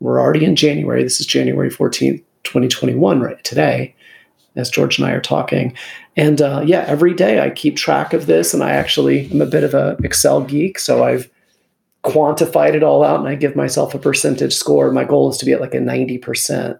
we're 0.00 0.20
already 0.20 0.44
in 0.44 0.56
January. 0.56 1.02
This 1.02 1.20
is 1.20 1.26
January 1.26 1.70
14th, 1.70 2.22
2021, 2.44 3.20
right 3.20 3.42
today, 3.42 3.94
as 4.54 4.70
George 4.70 4.98
and 4.98 5.06
I 5.06 5.12
are 5.12 5.20
talking. 5.20 5.76
And 6.16 6.40
uh, 6.40 6.62
yeah, 6.64 6.84
every 6.86 7.14
day 7.14 7.40
I 7.40 7.50
keep 7.50 7.76
track 7.76 8.12
of 8.12 8.26
this. 8.26 8.54
And 8.54 8.62
I 8.62 8.70
actually 8.70 9.30
am 9.32 9.40
a 9.40 9.46
bit 9.46 9.64
of 9.64 9.74
an 9.74 10.04
Excel 10.04 10.42
geek. 10.42 10.78
So 10.78 11.04
I've 11.04 11.28
quantified 12.04 12.74
it 12.74 12.82
all 12.82 13.02
out 13.02 13.20
and 13.20 13.28
I 13.28 13.34
give 13.34 13.56
myself 13.56 13.94
a 13.94 13.98
percentage 13.98 14.54
score. 14.54 14.92
My 14.92 15.04
goal 15.04 15.30
is 15.30 15.38
to 15.38 15.44
be 15.44 15.52
at 15.52 15.60
like 15.60 15.74
a 15.74 15.78
90% 15.78 16.78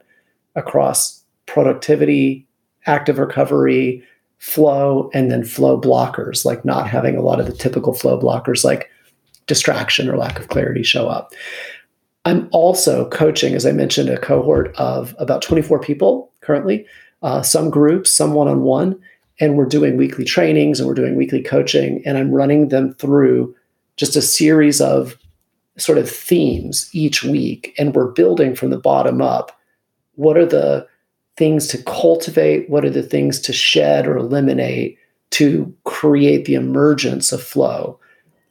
across 0.55 1.23
productivity, 1.47 2.47
active 2.87 3.19
recovery, 3.19 4.05
flow, 4.39 5.11
and 5.13 5.31
then 5.31 5.45
flow 5.45 5.81
blockers, 5.81 6.45
like 6.45 6.65
not 6.65 6.89
having 6.89 7.17
a 7.17 7.23
lot 7.23 7.41
of 7.41 7.47
the 7.47 7.53
typical 7.53 7.93
flow 7.93 8.19
blockers 8.19 8.65
like 8.65 8.91
distraction 9.47 10.09
or 10.09 10.17
lack 10.17 10.39
of 10.39 10.49
clarity 10.49 10.83
show 10.83 11.09
up. 11.09 11.33
I'm 12.25 12.49
also 12.53 13.09
coaching, 13.09 13.55
as 13.55 13.67
I 13.67 13.73
mentioned, 13.73 14.11
a 14.11 14.19
cohort 14.19 14.75
of 14.77 15.17
about 15.19 15.43
24 15.43 15.81
people 15.81 16.31
currently, 16.41 16.87
uh, 17.23 17.43
some 17.43 17.71
groups, 17.71 18.15
some 18.15 18.35
one 18.35 18.49
on 18.49 18.63
one. 18.63 19.01
And 19.41 19.57
we're 19.57 19.67
doing 19.67 19.97
weekly 19.97 20.25
trainings 20.25 20.79
and 20.79 20.89
we're 20.89 20.95
doing 20.95 21.17
weekly 21.17 21.43
coaching. 21.43 22.03
And 22.05 22.19
I'm 22.19 22.33
running 22.33 22.69
them 22.69 22.95
through 22.95 23.55
just 23.99 24.17
a 24.17 24.23
series 24.23 24.81
of 24.81 25.19
sort 25.77 25.99
of 25.99 26.11
themes 26.11 26.89
each 26.93 27.23
week. 27.23 27.75
And 27.79 27.95
we're 27.95 28.13
building 28.13 28.55
from 28.55 28.71
the 28.71 28.79
bottom 28.79 29.21
up. 29.21 29.53
What 30.15 30.39
are 30.39 30.47
the 30.47 30.87
things 31.37 31.67
to 31.69 31.83
cultivate? 31.83 32.69
What 32.71 32.85
are 32.85 32.91
the 32.91 33.03
things 33.03 33.41
to 33.41 33.53
shed 33.53 34.07
or 34.07 34.17
eliminate 34.17 34.99
to 35.31 35.73
create 35.85 36.47
the 36.47 36.55
emergence 36.55 37.33
of 37.33 37.43
flow? 37.43 38.01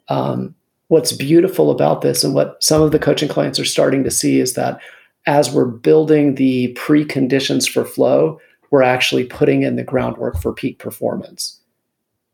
Um, 0.09 0.53
what's 0.89 1.11
beautiful 1.11 1.71
about 1.71 2.01
this 2.01 2.23
and 2.23 2.33
what 2.33 2.61
some 2.63 2.81
of 2.81 2.91
the 2.91 2.99
coaching 2.99 3.27
clients 3.27 3.59
are 3.59 3.65
starting 3.65 4.03
to 4.03 4.11
see 4.11 4.39
is 4.39 4.53
that 4.53 4.79
as 5.25 5.51
we're 5.51 5.65
building 5.65 6.35
the 6.35 6.73
preconditions 6.79 7.69
for 7.69 7.83
flow, 7.83 8.39
we're 8.71 8.83
actually 8.83 9.25
putting 9.25 9.63
in 9.63 9.75
the 9.75 9.83
groundwork 9.83 10.41
for 10.41 10.53
peak 10.53 10.79
performance. 10.79 11.59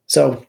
So, 0.05 0.45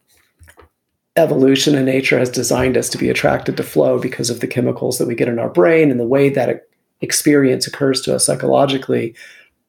evolution 1.16 1.74
and 1.74 1.86
nature 1.86 2.18
has 2.18 2.30
designed 2.30 2.76
us 2.76 2.88
to 2.90 2.98
be 2.98 3.08
attracted 3.08 3.56
to 3.56 3.62
flow 3.62 3.98
because 3.98 4.30
of 4.30 4.40
the 4.40 4.46
chemicals 4.46 4.98
that 4.98 5.06
we 5.06 5.14
get 5.14 5.28
in 5.28 5.38
our 5.38 5.48
brain 5.48 5.90
and 5.90 6.00
the 6.00 6.06
way 6.06 6.28
that 6.28 6.66
experience 7.00 7.66
occurs 7.66 8.00
to 8.02 8.14
us 8.14 8.26
psychologically. 8.26 9.14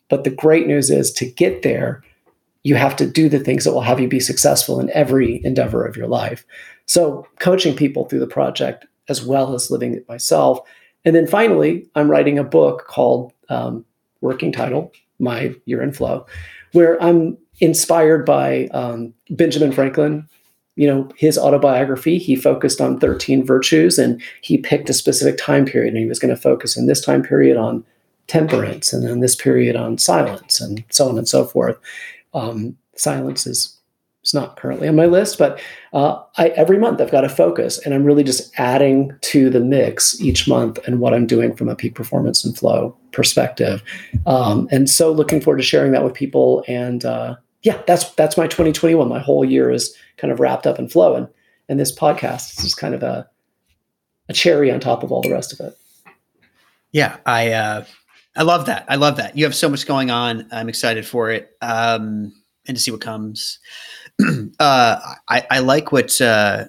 But 0.10 0.24
the 0.24 0.30
great 0.30 0.68
news 0.68 0.90
is 0.90 1.12
to 1.14 1.30
get 1.30 1.62
there, 1.62 2.04
you 2.64 2.76
have 2.76 2.96
to 2.96 3.06
do 3.06 3.30
the 3.30 3.40
things 3.40 3.64
that 3.64 3.74
will 3.74 3.82
have 3.82 4.00
you 4.00 4.08
be 4.08 4.20
successful 4.20 4.80
in 4.80 4.90
every 4.92 5.44
endeavor 5.46 5.86
of 5.86 5.96
your 5.96 6.08
life. 6.08 6.46
So, 6.88 7.28
coaching 7.40 7.76
people 7.76 8.06
through 8.06 8.20
the 8.20 8.28
project 8.28 8.86
as 9.08 9.24
well 9.24 9.54
as 9.54 9.70
living 9.70 9.94
it 9.94 10.08
myself. 10.10 10.60
And 11.04 11.16
then 11.16 11.28
finally, 11.28 11.88
I'm 11.96 12.10
writing 12.10 12.40
a 12.40 12.44
book 12.44 12.86
called 12.88 13.34
um, 13.50 13.86
Working 14.22 14.52
Title, 14.52 14.92
My 15.20 15.54
Year 15.66 15.84
in 15.84 15.92
Flow, 15.92 16.26
where 16.72 17.02
I'm 17.02 17.38
inspired 17.60 18.26
by 18.26 18.68
um, 18.68 19.14
Benjamin 19.30 19.72
Franklin. 19.72 20.28
You 20.76 20.88
know, 20.88 21.10
his 21.16 21.38
autobiography, 21.38 22.18
he 22.18 22.36
focused 22.36 22.82
on 22.82 23.00
13 23.00 23.46
virtues 23.46 23.98
and 23.98 24.22
he 24.42 24.58
picked 24.58 24.90
a 24.90 24.94
specific 24.94 25.38
time 25.38 25.66
period 25.66 25.94
and 25.94 26.02
he 26.02 26.10
was 26.10 26.20
going 26.20 26.36
to 26.36 26.42
focus 26.42 26.76
in 26.76 26.86
this 26.86 27.02
time 27.02 27.24
period 27.24 27.58
on 27.58 27.84
temperance 28.28 28.92
and 28.92 29.08
then 29.08 29.20
this 29.20 29.36
period 29.36 29.76
on 29.76 29.98
silence 29.98 30.60
and 30.60 30.84
so 30.90 31.08
on 31.08 31.18
and 31.18 31.28
so 31.28 31.46
forth. 31.46 31.78
Um, 32.34 32.76
silence 32.96 33.48
is 33.48 33.76
it's 34.26 34.34
not 34.34 34.58
currently 34.58 34.88
on 34.88 34.96
my 34.96 35.06
list, 35.06 35.38
but 35.38 35.62
uh, 35.94 36.20
I, 36.40 36.48
every 36.48 36.80
month 36.80 37.00
I've 37.00 37.12
got 37.12 37.24
a 37.24 37.30
focus, 37.30 37.78
and 37.86 37.94
I'm 37.94 38.04
really 38.04 38.24
just 38.24 38.52
adding 38.60 39.16
to 39.22 39.52
the 39.52 39.60
mix 39.60 40.20
each 40.20 40.48
month 40.48 40.80
and 40.88 41.00
what 41.00 41.14
I'm 41.14 41.28
doing 41.28 41.56
from 41.56 41.70
a 41.70 41.76
peak 41.76 41.94
performance 41.94 42.44
and 42.44 42.58
flow 42.58 42.98
perspective. 43.12 43.84
Um, 44.26 44.68
and 44.72 44.90
so, 44.90 45.12
looking 45.12 45.42
forward 45.42 45.58
to 45.58 45.64
sharing 45.64 45.92
that 45.92 46.04
with 46.04 46.16
people. 46.16 46.64
And 46.68 47.06
uh, 47.06 47.36
yeah, 47.66 47.82
that's 47.88 48.12
that's 48.12 48.38
my 48.38 48.46
2021. 48.46 49.10
My 49.10 49.20
whole 49.20 49.44
year 49.44 49.72
is 49.72 49.98
kind 50.18 50.32
of 50.32 50.40
wrapped 50.40 50.68
up 50.68 50.78
in 50.78 50.88
flow, 50.88 51.16
and 51.16 51.28
and 51.68 51.80
this 51.80 51.94
podcast 51.94 52.56
is 52.56 52.64
just 52.64 52.78
kind 52.78 52.94
of 52.94 53.02
a 53.02 53.28
a 54.30 54.34
cherry 54.34 54.72
on 54.72 54.80
top 54.80 55.02
of 55.02 55.12
all 55.12 55.24
the 55.24 55.32
rest 55.32 55.52
of 55.52 55.60
it. 55.60 55.78
Yeah, 56.92 57.18
I 57.26 57.52
uh, 57.54 57.86
I 58.38 58.44
love 58.44 58.68
that. 58.68 58.86
I 58.88 58.96
love 58.96 59.18
that. 59.18 59.36
You 59.36 59.46
have 59.46 59.56
so 59.56 59.68
much 59.68 59.88
going 59.88 60.12
on. 60.12 60.48
I'm 60.52 60.70
excited 60.70 61.08
for 61.08 61.32
it, 61.32 61.58
um, 61.64 62.34
and 62.68 62.78
to 62.78 62.82
see 62.82 62.92
what 62.92 63.02
comes. 63.02 63.58
uh, 64.60 65.00
I, 65.28 65.48
I, 65.50 65.60
like 65.60 65.92
what 65.92 66.22
uh, 66.22 66.66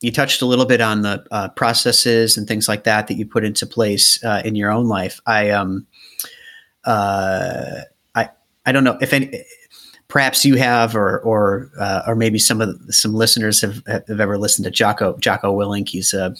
you 0.00 0.10
touched 0.10 0.40
a 0.42 0.46
little 0.46 0.64
bit 0.64 0.80
on 0.80 1.02
the 1.02 1.24
uh, 1.30 1.48
processes 1.50 2.38
and 2.38 2.48
things 2.48 2.68
like 2.68 2.84
that 2.84 3.06
that 3.06 3.14
you 3.14 3.26
put 3.26 3.44
into 3.44 3.66
place 3.66 4.18
uh, 4.24 4.40
in 4.44 4.56
your 4.56 4.72
own 4.72 4.88
life. 4.88 5.20
I 5.26 5.50
um, 5.50 5.86
uh, 6.84 7.82
I 8.14 8.30
I 8.64 8.72
don't 8.72 8.84
know 8.84 8.96
if 9.02 9.12
any. 9.12 9.44
Perhaps 10.12 10.44
you 10.44 10.56
have, 10.56 10.94
or 10.94 11.20
or 11.20 11.70
uh, 11.80 12.02
or 12.06 12.14
maybe 12.14 12.38
some 12.38 12.60
of 12.60 12.86
the, 12.86 12.92
some 12.92 13.14
listeners 13.14 13.62
have 13.62 13.82
have 13.86 14.20
ever 14.20 14.36
listened 14.36 14.66
to 14.66 14.70
Jocko 14.70 15.16
Jocko 15.16 15.56
Willink. 15.56 15.88
He's 15.88 16.12
a 16.12 16.34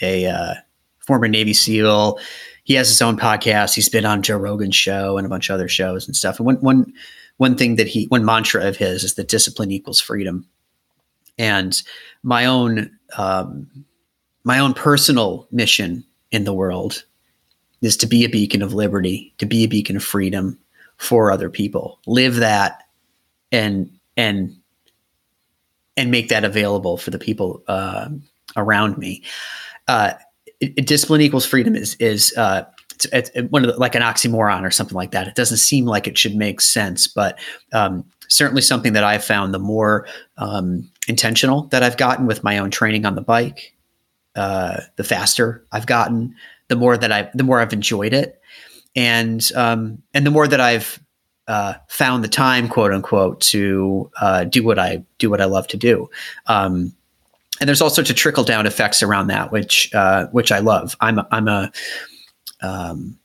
a 0.00 0.54
former 1.00 1.26
Navy 1.26 1.52
SEAL. 1.52 2.20
He 2.62 2.74
has 2.74 2.88
his 2.88 3.02
own 3.02 3.16
podcast. 3.16 3.74
He's 3.74 3.88
been 3.88 4.04
on 4.04 4.22
Joe 4.22 4.36
Rogan's 4.36 4.76
show 4.76 5.18
and 5.18 5.26
a 5.26 5.28
bunch 5.28 5.50
of 5.50 5.54
other 5.54 5.66
shows 5.66 6.06
and 6.06 6.14
stuff. 6.14 6.38
And 6.38 6.46
one 6.46 6.56
one 6.56 6.92
one 7.38 7.56
thing 7.56 7.74
that 7.76 7.88
he 7.88 8.04
one 8.06 8.24
mantra 8.24 8.64
of 8.64 8.76
his 8.76 9.02
is 9.02 9.14
that 9.14 9.28
discipline 9.28 9.72
equals 9.72 10.00
freedom 10.00 10.46
and 11.38 11.82
my 12.22 12.44
own 12.46 12.90
um, 13.16 13.68
my 14.44 14.58
own 14.58 14.74
personal 14.74 15.46
mission 15.50 16.04
in 16.30 16.44
the 16.44 16.54
world 16.54 17.04
is 17.82 17.96
to 17.98 18.06
be 18.06 18.24
a 18.24 18.28
beacon 18.28 18.62
of 18.62 18.74
liberty 18.74 19.34
to 19.38 19.46
be 19.46 19.64
a 19.64 19.68
beacon 19.68 19.96
of 19.96 20.04
freedom 20.04 20.58
for 20.96 21.30
other 21.30 21.50
people 21.50 22.00
live 22.06 22.36
that 22.36 22.82
and 23.52 23.90
and 24.16 24.56
and 25.96 26.10
make 26.10 26.28
that 26.28 26.44
available 26.44 26.96
for 26.96 27.10
the 27.10 27.18
people 27.18 27.62
uh, 27.68 28.08
around 28.56 28.98
me 28.98 29.22
uh, 29.88 30.12
it, 30.60 30.86
discipline 30.86 31.20
equals 31.20 31.46
freedom 31.46 31.74
is 31.74 31.94
is 31.96 32.36
uh, 32.36 32.64
it's, 32.94 33.30
it's 33.34 33.50
one 33.50 33.64
of 33.64 33.72
the, 33.72 33.78
like 33.78 33.94
an 33.94 34.02
oxymoron 34.02 34.64
or 34.64 34.70
something 34.70 34.96
like 34.96 35.10
that. 35.12 35.28
It 35.28 35.34
doesn't 35.34 35.58
seem 35.58 35.84
like 35.84 36.06
it 36.06 36.16
should 36.16 36.34
make 36.34 36.60
sense, 36.60 37.06
but 37.06 37.38
um, 37.72 38.04
certainly 38.28 38.62
something 38.62 38.94
that 38.94 39.04
I've 39.04 39.24
found 39.24 39.52
the 39.52 39.58
more 39.58 40.06
um, 40.38 40.90
intentional 41.08 41.64
that 41.68 41.82
I've 41.82 41.96
gotten 41.96 42.26
with 42.26 42.42
my 42.42 42.58
own 42.58 42.70
training 42.70 43.04
on 43.04 43.14
the 43.14 43.20
bike, 43.20 43.74
uh, 44.34 44.80
the 44.96 45.04
faster 45.04 45.64
I've 45.72 45.86
gotten, 45.86 46.34
the 46.68 46.76
more 46.76 46.96
that 46.96 47.12
I, 47.12 47.30
the 47.34 47.44
more 47.44 47.60
I've 47.60 47.72
enjoyed 47.72 48.12
it, 48.12 48.40
and 48.94 49.46
um, 49.54 50.02
and 50.14 50.26
the 50.26 50.30
more 50.30 50.48
that 50.48 50.60
I've 50.60 50.98
uh, 51.48 51.74
found 51.88 52.24
the 52.24 52.28
time, 52.28 52.68
quote 52.68 52.92
unquote, 52.92 53.40
to 53.40 54.10
uh, 54.20 54.44
do 54.44 54.64
what 54.64 54.78
I 54.78 55.04
do 55.18 55.30
what 55.30 55.40
I 55.40 55.44
love 55.44 55.66
to 55.68 55.76
do. 55.76 56.10
Um, 56.46 56.92
and 57.60 57.68
there's 57.68 57.80
all 57.80 57.90
sorts 57.90 58.10
of 58.10 58.16
trickle 58.16 58.44
down 58.44 58.66
effects 58.66 59.02
around 59.02 59.28
that, 59.28 59.52
which 59.52 59.92
uh, 59.94 60.26
which 60.28 60.52
I 60.52 60.58
love. 60.58 60.96
I'm 61.00 61.18
a, 61.18 61.28
I'm 61.30 61.48
a 61.48 61.72
um, 62.62 63.18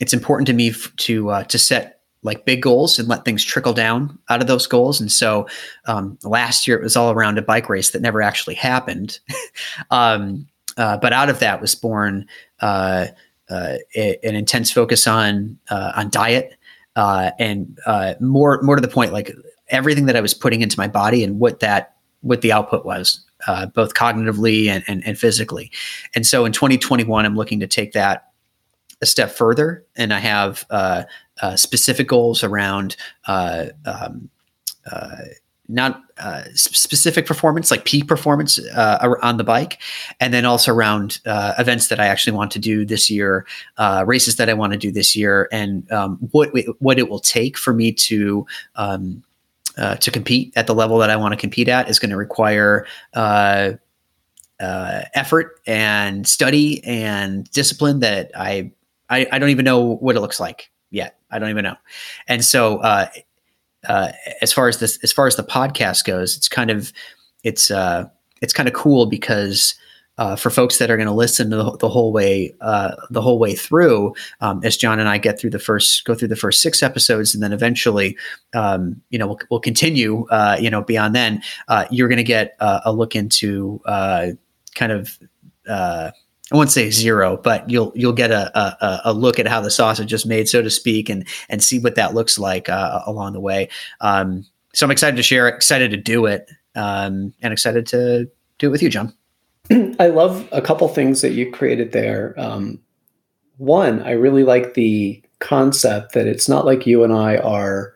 it's 0.00 0.12
important 0.12 0.46
to 0.48 0.52
me 0.52 0.70
f- 0.70 0.92
to 0.96 1.30
uh, 1.30 1.44
to 1.44 1.58
set 1.58 2.00
like 2.22 2.44
big 2.44 2.62
goals 2.62 2.98
and 2.98 3.08
let 3.08 3.24
things 3.24 3.44
trickle 3.44 3.72
down 3.72 4.18
out 4.28 4.40
of 4.40 4.48
those 4.48 4.66
goals. 4.66 5.00
And 5.00 5.12
so 5.12 5.46
um, 5.86 6.18
last 6.24 6.66
year 6.66 6.76
it 6.76 6.82
was 6.82 6.96
all 6.96 7.12
around 7.12 7.38
a 7.38 7.42
bike 7.42 7.68
race 7.68 7.90
that 7.90 8.02
never 8.02 8.20
actually 8.20 8.54
happened. 8.54 9.20
um, 9.90 10.46
uh, 10.76 10.96
but 10.96 11.12
out 11.12 11.30
of 11.30 11.38
that 11.38 11.60
was 11.60 11.74
born 11.74 12.26
uh, 12.60 13.06
a, 13.50 14.26
an 14.26 14.34
intense 14.34 14.72
focus 14.72 15.06
on 15.06 15.58
on 15.70 16.10
diet 16.10 16.55
uh, 16.96 17.30
and 17.38 17.78
more 18.20 18.60
more 18.62 18.76
to 18.76 18.82
the 18.82 18.88
point, 18.88 19.12
like 19.12 19.30
everything 19.68 20.06
that 20.06 20.16
I 20.16 20.20
was 20.20 20.34
putting 20.34 20.62
into 20.62 20.78
my 20.78 20.88
body 20.88 21.22
and 21.22 21.38
what 21.38 21.60
that 21.60 21.94
what 22.20 22.40
the 22.40 22.52
output 22.52 22.84
was. 22.84 23.24
both 23.74 23.94
cognitively 23.94 24.66
and, 24.68 24.82
and, 24.88 25.06
and 25.06 25.18
physically. 25.18 25.70
And 26.14 26.26
so 26.26 26.44
in 26.44 26.52
2021, 26.52 27.24
I'm 27.24 27.36
looking 27.36 27.60
to 27.60 27.66
take 27.66 27.92
that 27.92 28.32
a 29.02 29.06
step 29.06 29.30
further, 29.30 29.84
and 29.96 30.12
I 30.12 30.18
have 30.18 30.64
uh, 30.70 31.04
uh, 31.42 31.56
specific 31.56 32.08
goals 32.08 32.42
around 32.42 32.96
uh, 33.26 33.66
um, 33.84 34.30
uh, 34.90 35.16
not 35.68 36.02
uh, 36.18 36.44
specific 36.54 37.26
performance, 37.26 37.70
like 37.70 37.84
peak 37.84 38.06
performance 38.06 38.58
on 38.74 39.36
the 39.36 39.44
bike, 39.44 39.80
and 40.20 40.32
then 40.32 40.44
also 40.44 40.72
around 40.72 41.20
events 41.26 41.88
that 41.88 42.00
I 42.00 42.06
actually 42.06 42.36
want 42.36 42.50
to 42.52 42.58
do 42.58 42.84
this 42.84 43.10
year, 43.10 43.46
races 44.04 44.36
that 44.36 44.48
I 44.48 44.54
want 44.54 44.72
to 44.72 44.78
do 44.78 44.90
this 44.90 45.16
year, 45.16 45.48
and 45.52 45.90
um, 45.92 46.16
what 46.30 46.50
what 46.78 46.98
it 46.98 47.08
will 47.08 47.20
take 47.20 47.58
for 47.58 47.72
me 47.72 47.92
to 47.92 48.46
um, 48.76 49.22
to 50.00 50.10
compete 50.10 50.52
at 50.56 50.66
the 50.66 50.74
level 50.74 50.98
that 50.98 51.10
I 51.10 51.16
want 51.16 51.32
to 51.32 51.36
compete 51.36 51.68
at 51.68 51.90
is 51.90 51.98
going 51.98 52.10
to 52.10 52.16
require 52.16 52.86
uh, 53.14 53.72
effort 55.14 55.60
and 55.66 56.26
study 56.26 56.82
and 56.84 57.50
discipline 57.50 58.00
that 58.00 58.30
I 58.36 58.70
I, 59.08 59.26
I 59.30 59.38
don't 59.38 59.50
even 59.50 59.64
know 59.64 59.96
what 59.96 60.16
it 60.16 60.20
looks 60.20 60.40
like 60.40 60.70
yet. 60.90 61.18
I 61.30 61.38
don't 61.38 61.50
even 61.50 61.64
know. 61.64 61.76
And 62.28 62.44
so, 62.44 62.78
uh, 62.78 63.06
uh, 63.88 64.12
as 64.42 64.52
far 64.52 64.68
as 64.68 64.78
this, 64.78 64.98
as 65.02 65.12
far 65.12 65.26
as 65.26 65.36
the 65.36 65.42
podcast 65.42 66.04
goes, 66.04 66.36
it's 66.36 66.48
kind 66.48 66.70
of, 66.70 66.92
it's, 67.42 67.70
uh, 67.70 68.08
it's 68.42 68.52
kind 68.52 68.68
of 68.68 68.74
cool 68.74 69.06
because, 69.06 69.74
uh, 70.18 70.34
for 70.34 70.48
folks 70.48 70.78
that 70.78 70.90
are 70.90 70.96
going 70.96 71.08
to 71.08 71.12
listen 71.12 71.50
to 71.50 71.56
the, 71.56 71.76
the, 71.76 71.88
whole 71.88 72.10
way, 72.10 72.54
uh, 72.62 72.96
the 73.10 73.20
whole 73.20 73.38
way 73.38 73.54
through, 73.54 74.14
um, 74.40 74.60
as 74.64 74.76
John 74.76 74.98
and 74.98 75.08
I 75.08 75.18
get 75.18 75.38
through 75.38 75.50
the 75.50 75.58
first, 75.58 76.04
go 76.04 76.14
through 76.14 76.28
the 76.28 76.36
first 76.36 76.62
six 76.62 76.82
episodes, 76.82 77.34
and 77.34 77.42
then 77.42 77.52
eventually, 77.52 78.16
um, 78.54 79.00
you 79.10 79.18
know, 79.18 79.26
we'll, 79.26 79.38
we'll 79.50 79.60
continue, 79.60 80.26
uh, 80.28 80.56
you 80.58 80.70
know, 80.70 80.82
beyond 80.82 81.14
then, 81.14 81.42
uh, 81.68 81.84
you're 81.90 82.08
going 82.08 82.16
to 82.16 82.24
get 82.24 82.56
uh, 82.60 82.80
a 82.84 82.92
look 82.92 83.14
into 83.14 83.80
uh, 83.84 84.28
kind 84.74 84.92
of 84.92 85.18
I 86.52 86.56
won't 86.56 86.70
say 86.70 86.90
zero, 86.90 87.36
but 87.36 87.68
you'll 87.68 87.92
you'll 87.96 88.12
get 88.12 88.30
a, 88.30 88.56
a, 88.56 89.00
a 89.06 89.12
look 89.12 89.40
at 89.40 89.48
how 89.48 89.60
the 89.60 89.70
sausage 89.70 90.12
is 90.12 90.24
made, 90.24 90.48
so 90.48 90.62
to 90.62 90.70
speak, 90.70 91.08
and 91.08 91.26
and 91.48 91.62
see 91.62 91.80
what 91.80 91.96
that 91.96 92.14
looks 92.14 92.38
like 92.38 92.68
uh, 92.68 93.02
along 93.06 93.32
the 93.32 93.40
way. 93.40 93.68
Um, 94.00 94.46
so 94.72 94.86
I'm 94.86 94.92
excited 94.92 95.16
to 95.16 95.22
share, 95.22 95.48
excited 95.48 95.90
to 95.90 95.96
do 95.96 96.26
it, 96.26 96.48
um, 96.76 97.32
and 97.42 97.52
excited 97.52 97.86
to 97.88 98.30
do 98.58 98.68
it 98.68 98.70
with 98.70 98.82
you, 98.82 98.90
John. 98.90 99.12
I 99.98 100.06
love 100.06 100.48
a 100.52 100.62
couple 100.62 100.86
things 100.88 101.20
that 101.22 101.32
you 101.32 101.50
created 101.50 101.90
there. 101.90 102.34
Um, 102.38 102.78
one, 103.56 104.02
I 104.02 104.12
really 104.12 104.44
like 104.44 104.74
the 104.74 105.20
concept 105.40 106.12
that 106.12 106.28
it's 106.28 106.48
not 106.48 106.64
like 106.64 106.86
you 106.86 107.02
and 107.02 107.12
I 107.12 107.38
are 107.38 107.92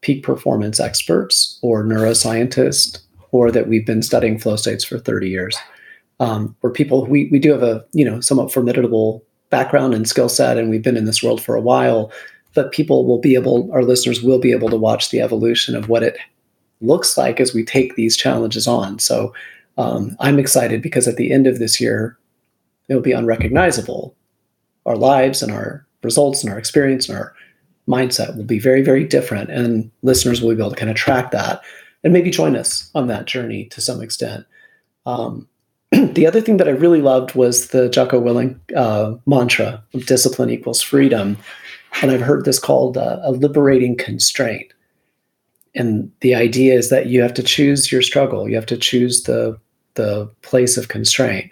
peak 0.00 0.24
performance 0.24 0.80
experts 0.80 1.60
or 1.62 1.84
neuroscientists, 1.84 3.00
or 3.30 3.52
that 3.52 3.68
we've 3.68 3.86
been 3.86 4.02
studying 4.02 4.40
flow 4.40 4.56
states 4.56 4.82
for 4.82 4.98
30 4.98 5.28
years 5.28 5.56
um, 6.22 6.54
we're 6.62 6.70
people 6.70 7.04
we 7.06 7.28
we 7.32 7.40
do 7.40 7.50
have 7.50 7.64
a 7.64 7.84
you 7.92 8.04
know 8.04 8.20
somewhat 8.20 8.52
formidable 8.52 9.24
background 9.50 9.92
and 9.92 10.08
skill 10.08 10.28
set, 10.28 10.56
and 10.56 10.70
we've 10.70 10.82
been 10.82 10.96
in 10.96 11.04
this 11.04 11.22
world 11.22 11.42
for 11.42 11.56
a 11.56 11.60
while. 11.60 12.12
But 12.54 12.70
people 12.70 13.06
will 13.06 13.18
be 13.18 13.34
able, 13.34 13.70
our 13.72 13.82
listeners 13.82 14.22
will 14.22 14.38
be 14.38 14.52
able 14.52 14.68
to 14.68 14.76
watch 14.76 15.10
the 15.10 15.20
evolution 15.20 15.74
of 15.74 15.88
what 15.88 16.02
it 16.02 16.18
looks 16.82 17.16
like 17.16 17.40
as 17.40 17.54
we 17.54 17.64
take 17.64 17.94
these 17.94 18.16
challenges 18.16 18.66
on. 18.66 18.98
So 18.98 19.32
um, 19.78 20.16
I'm 20.20 20.38
excited 20.38 20.82
because 20.82 21.08
at 21.08 21.16
the 21.16 21.32
end 21.32 21.46
of 21.46 21.58
this 21.58 21.80
year, 21.80 22.18
it 22.88 22.94
will 22.94 23.00
be 23.00 23.12
unrecognizable. 23.12 24.14
Our 24.84 24.96
lives 24.96 25.42
and 25.42 25.50
our 25.50 25.86
results 26.02 26.44
and 26.44 26.52
our 26.52 26.58
experience 26.58 27.08
and 27.08 27.16
our 27.16 27.34
mindset 27.88 28.36
will 28.36 28.44
be 28.44 28.58
very, 28.58 28.82
very 28.82 29.04
different. 29.04 29.48
And 29.48 29.90
listeners 30.02 30.42
will 30.42 30.54
be 30.54 30.60
able 30.60 30.70
to 30.70 30.76
kind 30.76 30.90
of 30.90 30.96
track 30.96 31.30
that 31.30 31.62
and 32.04 32.12
maybe 32.12 32.30
join 32.30 32.54
us 32.54 32.90
on 32.94 33.06
that 33.06 33.24
journey 33.24 33.64
to 33.66 33.80
some 33.80 34.02
extent. 34.02 34.44
Um, 35.06 35.48
the 36.14 36.26
other 36.26 36.40
thing 36.40 36.56
that 36.56 36.68
I 36.68 36.72
really 36.72 37.02
loved 37.02 37.34
was 37.34 37.68
the 37.68 37.88
Jocko 37.88 38.20
Willink 38.20 38.58
uh, 38.74 39.14
mantra 39.26 39.82
of 39.92 40.06
discipline 40.06 40.50
equals 40.50 40.80
freedom. 40.80 41.36
and 42.00 42.10
I've 42.10 42.22
heard 42.22 42.44
this 42.44 42.58
called 42.58 42.96
uh, 42.96 43.18
a 43.22 43.32
liberating 43.32 43.96
constraint. 43.96 44.72
And 45.74 46.10
the 46.20 46.34
idea 46.34 46.74
is 46.74 46.88
that 46.90 47.06
you 47.06 47.20
have 47.22 47.34
to 47.34 47.42
choose 47.42 47.92
your 47.92 48.02
struggle. 48.02 48.48
You 48.48 48.56
have 48.56 48.66
to 48.66 48.76
choose 48.76 49.24
the 49.24 49.58
the 49.94 50.30
place 50.40 50.78
of 50.78 50.88
constraint. 50.88 51.50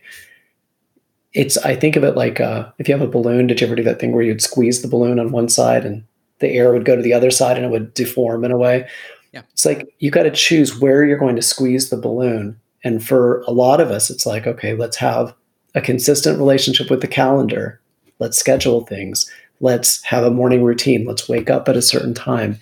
It's 1.34 1.58
I 1.58 1.76
think 1.76 1.96
of 1.96 2.04
it 2.04 2.16
like 2.16 2.40
uh, 2.40 2.70
if 2.78 2.88
you 2.88 2.94
have 2.96 3.06
a 3.06 3.10
balloon. 3.10 3.46
Did 3.46 3.60
you 3.60 3.66
ever 3.66 3.76
do 3.76 3.82
that 3.82 4.00
thing 4.00 4.12
where 4.12 4.22
you'd 4.22 4.42
squeeze 4.42 4.82
the 4.82 4.88
balloon 4.88 5.18
on 5.18 5.32
one 5.32 5.48
side 5.48 5.84
and 5.84 6.04
the 6.38 6.48
air 6.48 6.72
would 6.72 6.86
go 6.86 6.96
to 6.96 7.02
the 7.02 7.12
other 7.12 7.30
side 7.30 7.56
and 7.56 7.66
it 7.66 7.70
would 7.70 7.92
deform 7.94 8.44
in 8.44 8.52
a 8.52 8.58
way? 8.58 8.88
Yeah. 9.32 9.42
It's 9.52 9.66
like 9.66 9.94
you 9.98 10.10
got 10.10 10.24
to 10.24 10.30
choose 10.30 10.80
where 10.80 11.04
you're 11.04 11.18
going 11.18 11.36
to 11.36 11.42
squeeze 11.42 11.90
the 11.90 11.96
balloon. 11.96 12.58
And 12.84 13.04
for 13.04 13.42
a 13.42 13.50
lot 13.50 13.80
of 13.80 13.90
us, 13.90 14.10
it's 14.10 14.26
like 14.26 14.46
okay, 14.46 14.74
let's 14.74 14.96
have 14.96 15.34
a 15.74 15.80
consistent 15.80 16.38
relationship 16.38 16.90
with 16.90 17.00
the 17.00 17.08
calendar. 17.08 17.80
Let's 18.18 18.38
schedule 18.38 18.82
things. 18.82 19.30
Let's 19.60 20.02
have 20.04 20.24
a 20.24 20.30
morning 20.30 20.64
routine. 20.64 21.04
Let's 21.06 21.28
wake 21.28 21.50
up 21.50 21.68
at 21.68 21.76
a 21.76 21.82
certain 21.82 22.14
time. 22.14 22.58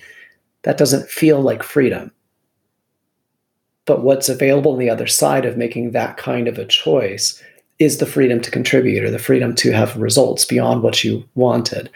That 0.62 0.78
doesn't 0.78 1.08
feel 1.08 1.40
like 1.40 1.62
freedom. 1.62 2.12
But 3.86 4.02
what's 4.02 4.28
available 4.28 4.72
on 4.72 4.78
the 4.78 4.90
other 4.90 5.06
side 5.06 5.46
of 5.46 5.56
making 5.56 5.92
that 5.92 6.16
kind 6.16 6.46
of 6.46 6.58
a 6.58 6.66
choice 6.66 7.42
is 7.78 7.98
the 7.98 8.06
freedom 8.06 8.40
to 8.40 8.50
contribute 8.50 9.04
or 9.04 9.10
the 9.10 9.18
freedom 9.18 9.54
to 9.54 9.70
have 9.70 9.96
results 9.96 10.44
beyond 10.44 10.82
what 10.82 11.04
you 11.04 11.24
wanted, 11.36 11.88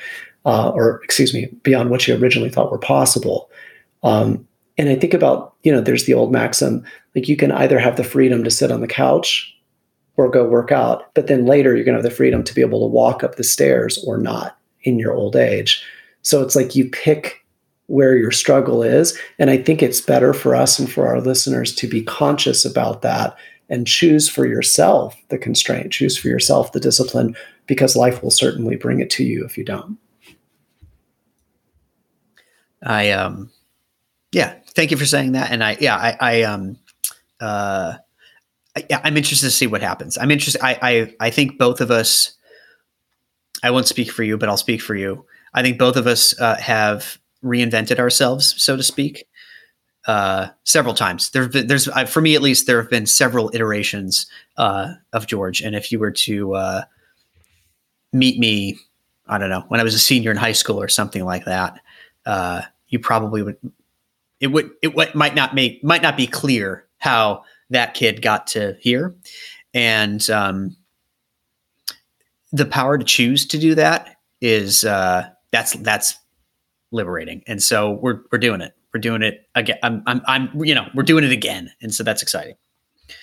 uh, 0.46 0.70
or 0.70 1.00
excuse 1.02 1.35
me, 1.35 1.46
beyond 1.64 1.90
what 1.90 2.06
you 2.06 2.16
originally 2.16 2.48
thought 2.48 2.70
were 2.70 2.78
possible. 2.78 3.50
Um, 4.02 4.46
and 4.78 4.88
I 4.88 4.96
think 4.96 5.14
about, 5.14 5.54
you 5.62 5.72
know, 5.72 5.80
there's 5.80 6.06
the 6.06 6.14
old 6.14 6.32
maxim 6.32 6.85
like 7.14 7.28
you 7.28 7.37
can 7.37 7.52
either 7.52 7.78
have 7.78 7.96
the 7.96 8.04
freedom 8.04 8.42
to 8.44 8.50
sit 8.50 8.70
on 8.70 8.80
the 8.80 8.87
couch 8.87 9.54
or 10.16 10.30
go 10.30 10.44
work 10.44 10.72
out, 10.72 11.14
but 11.14 11.26
then 11.26 11.46
later 11.46 11.74
you're 11.74 11.85
going 11.85 11.96
to 11.96 12.02
have 12.02 12.11
the 12.11 12.16
freedom 12.16 12.42
to 12.44 12.54
be 12.54 12.61
able 12.61 12.80
to 12.80 12.92
walk 12.92 13.22
up 13.22 13.37
the 13.37 13.44
stairs 13.44 14.02
or 14.06 14.18
not 14.18 14.58
in 14.82 14.98
your 14.98 15.14
old 15.14 15.37
age. 15.37 15.82
So 16.22 16.42
it's 16.42 16.56
like 16.56 16.74
you 16.74 16.88
pick 16.88 17.44
where 17.87 18.16
your 18.16 18.30
struggle 18.30 18.82
is. 18.82 19.18
And 19.38 19.50
I 19.50 19.58
think 19.58 19.82
it's 19.82 20.00
better 20.00 20.32
for 20.32 20.54
us 20.54 20.78
and 20.78 20.90
for 20.90 21.06
our 21.06 21.20
listeners 21.20 21.74
to 21.74 21.87
be 21.87 22.02
conscious 22.02 22.64
about 22.64 23.02
that 23.02 23.37
and 23.68 23.87
choose 23.87 24.28
for 24.28 24.46
yourself 24.46 25.16
the 25.28 25.38
constraint, 25.38 25.92
choose 25.92 26.16
for 26.16 26.28
yourself 26.28 26.72
the 26.72 26.80
discipline, 26.80 27.37
because 27.66 27.96
life 27.96 28.22
will 28.22 28.30
certainly 28.30 28.76
bring 28.76 29.00
it 29.00 29.11
to 29.11 29.24
you 29.24 29.44
if 29.44 29.58
you 29.58 29.64
don't. 29.64 29.98
I, 32.82 33.11
um, 33.11 33.50
yeah, 34.32 34.54
thank 34.74 34.90
you 34.90 34.96
for 34.96 35.06
saying 35.06 35.32
that. 35.32 35.50
And 35.50 35.62
I, 35.62 35.76
yeah, 35.80 35.96
I, 35.96 36.16
I, 36.20 36.42
um, 36.42 36.78
uh, 37.40 37.94
I, 38.76 38.87
I'm 39.04 39.16
interested 39.16 39.46
to 39.46 39.50
see 39.50 39.66
what 39.66 39.82
happens. 39.82 40.18
I'm 40.18 40.30
interested. 40.30 40.62
I, 40.62 40.78
I, 40.82 41.26
I 41.26 41.30
think 41.30 41.58
both 41.58 41.80
of 41.80 41.90
us, 41.90 42.32
I 43.62 43.70
won't 43.70 43.88
speak 43.88 44.11
for 44.11 44.22
you, 44.22 44.37
but 44.38 44.48
I'll 44.48 44.56
speak 44.56 44.80
for 44.80 44.94
you. 44.94 45.24
I 45.54 45.62
think 45.62 45.78
both 45.78 45.96
of 45.96 46.06
us 46.06 46.38
uh, 46.40 46.56
have 46.56 47.18
reinvented 47.44 47.98
ourselves, 47.98 48.54
so 48.62 48.76
to 48.76 48.82
speak, 48.82 49.26
uh, 50.06 50.48
several 50.64 50.94
times. 50.94 51.30
There, 51.30 51.46
there's 51.46 51.88
uh, 51.88 52.06
for 52.06 52.20
me 52.20 52.35
at 52.35 52.42
least, 52.42 52.66
there 52.66 52.80
have 52.80 52.90
been 52.90 53.06
several 53.06 53.50
iterations 53.54 54.26
uh, 54.56 54.94
of 55.12 55.26
George. 55.26 55.61
And 55.61 55.76
if 55.76 55.92
you 55.92 55.98
were 55.98 56.11
to 56.11 56.54
uh, 56.54 56.82
meet 58.12 58.38
me, 58.38 58.78
I 59.28 59.38
don't 59.38 59.50
know, 59.50 59.64
when 59.68 59.80
I 59.80 59.85
was 59.85 59.94
a 59.94 59.98
senior 59.98 60.30
in 60.30 60.37
high 60.37 60.52
school 60.52 60.80
or 60.80 60.88
something 60.88 61.24
like 61.24 61.44
that, 61.44 61.78
uh, 62.26 62.62
you 62.88 62.98
probably 62.98 63.42
would. 63.42 63.56
It 64.42 64.48
would. 64.48 64.70
It 64.83 64.94
what 64.94 65.14
might 65.14 65.35
not 65.35 65.55
make 65.55 65.83
might 65.83 66.02
not 66.02 66.16
be 66.16 66.26
clear 66.26 66.85
how 66.98 67.44
that 67.70 67.94
kid 67.94 68.20
got 68.20 68.48
to 68.48 68.76
here, 68.81 69.14
and 69.72 70.28
um, 70.28 70.76
the 72.52 72.66
power 72.66 72.98
to 72.98 73.05
choose 73.05 73.46
to 73.46 73.59
do 73.59 73.74
that 73.76 74.16
is 74.40 74.85
uh, 74.85 75.28
that's 75.52 75.74
that's 75.74 76.18
liberating. 76.90 77.42
And 77.46 77.62
so 77.62 77.92
we're 77.92 78.20
we're 78.33 78.38
doing 78.38 78.61
it. 78.61 78.74
We're 78.92 79.00
doing 79.00 79.22
it 79.22 79.46
again. 79.55 79.78
I'm 79.85 80.02
I'm 80.07 80.20
I'm 80.26 80.64
you 80.64 80.74
know 80.74 80.88
we're 80.92 81.05
doing 81.05 81.24
it 81.24 81.33
again, 81.33 81.70
and 81.81 81.94
so 81.94 82.02
that's 82.02 82.22
exciting. 82.22 82.57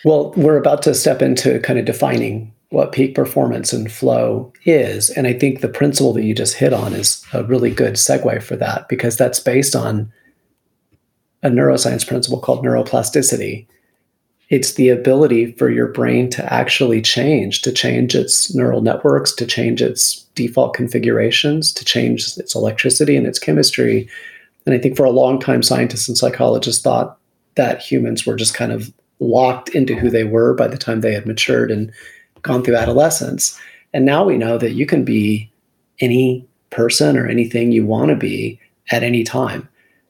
Well, 0.05 0.31
we're 0.37 0.57
about 0.57 0.81
to 0.83 0.95
step 0.95 1.21
into 1.21 1.59
kind 1.59 1.79
of 1.79 1.85
defining 1.85 2.53
what 2.69 2.91
peak 2.91 3.15
performance 3.15 3.73
and 3.73 3.91
flow 3.91 4.53
is, 4.63 5.09
and 5.09 5.27
I 5.27 5.33
think 5.33 5.59
the 5.59 5.67
principle 5.67 6.13
that 6.13 6.23
you 6.23 6.33
just 6.33 6.55
hit 6.55 6.71
on 6.71 6.93
is 6.93 7.25
a 7.33 7.43
really 7.43 7.71
good 7.71 7.95
segue 7.95 8.41
for 8.41 8.55
that 8.55 8.87
because 8.87 9.17
that's 9.17 9.39
based 9.39 9.75
on 9.75 10.11
a 11.43 11.49
neuroscience 11.49 12.07
principle 12.07 12.39
called 12.39 12.63
neuroplasticity, 12.63 13.65
it's 14.49 14.73
the 14.73 14.89
ability 14.89 15.51
for 15.53 15.69
your 15.69 15.87
brain 15.87 16.29
to 16.31 16.53
actually 16.53 17.01
change, 17.01 17.61
to 17.61 17.71
change 17.71 18.15
its 18.15 18.53
neural 18.55 18.81
networks, 18.81 19.31
to 19.35 19.45
change 19.45 19.81
its 19.81 20.23
default 20.33 20.73
configurations, 20.73 21.71
to 21.73 21.85
change 21.85 22.35
its 22.37 22.55
electricity 22.55 23.15
and 23.15 23.27
its 23.27 23.37
chemistry. 23.37 24.09
And 24.65 24.73
I 24.73 24.79
think 24.79 24.97
for 24.97 25.05
a 25.05 25.11
long 25.11 25.39
time, 25.39 25.61
scientists 25.61 26.07
and 26.07 26.17
psychologists 26.17 26.81
thought 26.81 27.17
that 27.55 27.79
humans 27.79 28.25
were 28.25 28.35
just 28.35 28.55
kind 28.55 28.71
of 28.71 28.91
locked 29.19 29.69
into 29.69 29.95
who 29.95 30.09
they 30.09 30.23
were 30.23 30.53
by 30.55 30.67
the 30.67 30.77
time 30.77 31.01
they 31.01 31.13
had 31.13 31.27
matured 31.27 31.69
and 31.69 31.91
gone 32.41 32.63
through 32.63 32.75
adolescence. 32.75 33.59
And 33.93 34.05
now 34.05 34.23
we 34.23 34.37
know 34.37 34.57
that 34.57 34.71
you 34.71 34.85
can 34.85 35.03
be 35.03 35.51
any 35.99 36.47
person 36.69 37.17
or 37.17 37.27
anything 37.27 37.71
you 37.71 37.85
want 37.85 38.09
to 38.09 38.15
be 38.15 38.59
at 38.91 39.03
any 39.03 39.23
time. 39.23 39.67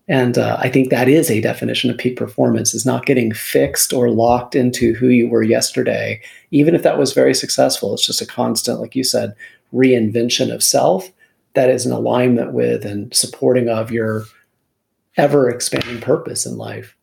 And 0.09 0.39
uh, 0.39 0.57
I 0.59 0.69
think 0.69 0.89
that 0.89 1.07
is 1.07 1.29
a 1.29 1.39
definition 1.39 1.91
of 1.91 1.97
peak 1.97 2.17
performance 2.17 2.73
is 2.73 2.83
not 2.83 3.05
getting 3.05 3.31
fixed 3.31 3.93
or 3.93 4.09
locked 4.09 4.55
into 4.55 4.95
who 4.95 5.07
you 5.07 5.29
were 5.29 5.43
yesterday. 5.43 6.19
Even 6.49 6.73
if 6.73 6.81
that 6.81 6.97
was 6.97 7.13
very 7.13 7.35
successful, 7.35 7.93
it's 7.93 8.07
just 8.07 8.21
a 8.21 8.25
constant, 8.25 8.79
like 8.79 8.95
you 8.95 9.03
said, 9.03 9.35
reinvention 9.71 10.51
of 10.51 10.63
self 10.63 11.11
that 11.53 11.69
is 11.69 11.85
in 11.85 11.91
alignment 11.91 12.53
with 12.53 12.85
and 12.85 13.13
supporting 13.13 13.69
of 13.69 13.91
your 13.91 14.23
ever 15.15 15.47
expanding 15.47 16.01
purpose 16.01 16.43
in 16.43 16.57
life. 16.57 16.95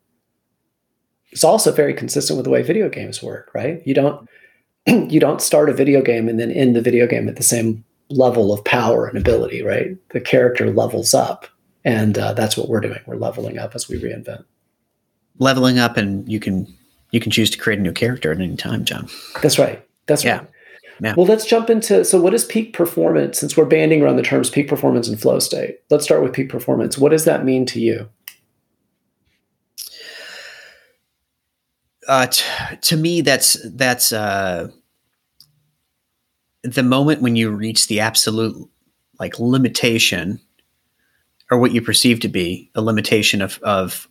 It's 1.31 1.45
also 1.45 1.71
very 1.71 1.95
consistent 1.95 2.37
with 2.37 2.45
the 2.45 2.51
way 2.51 2.62
video 2.62 2.88
games 2.88 3.23
work, 3.23 3.53
right? 3.55 3.83
You 3.87 3.95
don't 3.95 4.29
you 4.87 5.21
don't 5.21 5.40
start 5.40 5.71
a 5.71 5.75
video 5.75 6.03
game 6.03 6.29
and 6.29 6.40
then 6.40 6.51
end 6.51 6.75
the 6.75 6.81
video 6.81 7.07
game 7.07 7.29
at 7.29 7.37
the 7.37 7.42
same 7.45 7.85
level 8.09 8.53
of 8.53 8.64
power 8.64 9.07
and 9.07 9.16
ability, 9.16 9.62
right? 9.62 9.97
The 10.11 10.21
character 10.21 10.73
levels 10.73 11.14
up 11.14 11.47
and 11.87 12.18
uh, 12.18 12.35
that's 12.35 12.57
what 12.57 12.68
we're 12.68 12.81
doing. 12.81 12.99
We're 13.07 13.16
leveling 13.16 13.59
up 13.59 13.75
as 13.75 13.88
we 13.88 13.96
reinvent. 13.96 14.44
Leveling 15.38 15.79
up, 15.79 15.96
and 15.96 16.31
you 16.31 16.40
can 16.40 16.66
you 17.12 17.20
can 17.20 17.31
choose 17.31 17.49
to 17.51 17.59
create 17.59 17.79
a 17.79 17.83
new 17.83 17.92
character 17.92 18.33
at 18.33 18.40
any 18.40 18.57
time, 18.57 18.85
John. 18.85 19.09
That's 19.40 19.59
right. 19.59 19.87
That's 20.07 20.25
yeah. 20.25 20.38
right. 20.38 20.49
Yeah. 21.01 21.14
Well, 21.16 21.27
let's 21.27 21.46
jump 21.46 21.70
into 21.70 22.05
so 22.05 22.20
what 22.20 22.35
is 22.35 22.44
peak 22.44 22.72
performance? 22.72 23.38
Since 23.38 23.57
we're 23.57 23.66
banding 23.66 24.03
around 24.03 24.16
the 24.16 24.22
terms 24.22 24.51
peak 24.51 24.66
performance 24.68 25.09
and 25.09 25.20
flow 25.20 25.38
state, 25.38 25.81
let's 25.88 26.05
start 26.05 26.22
with 26.22 26.33
peak 26.33 26.49
performance. 26.49 26.99
What 26.99 27.11
does 27.11 27.25
that 27.25 27.44
mean 27.44 27.66
to 27.66 27.81
you? 27.81 28.09
Uh, 32.09 32.27
t- 32.27 32.44
to 32.81 32.96
me, 32.96 33.20
that's 33.20 33.57
that's 33.70 34.12
uh, 34.12 34.68
the 36.64 36.83
moment 36.83 37.20
when 37.20 37.37
you 37.37 37.51
reach 37.51 37.87
the 37.87 38.01
absolute 38.01 38.57
like 39.20 39.38
limitation 39.38 40.40
or 41.50 41.59
what 41.59 41.72
you 41.72 41.80
perceive 41.80 42.20
to 42.20 42.28
be 42.28 42.70
a 42.74 42.82
limitation 42.82 43.42
of 43.42 43.59
of 43.62 44.09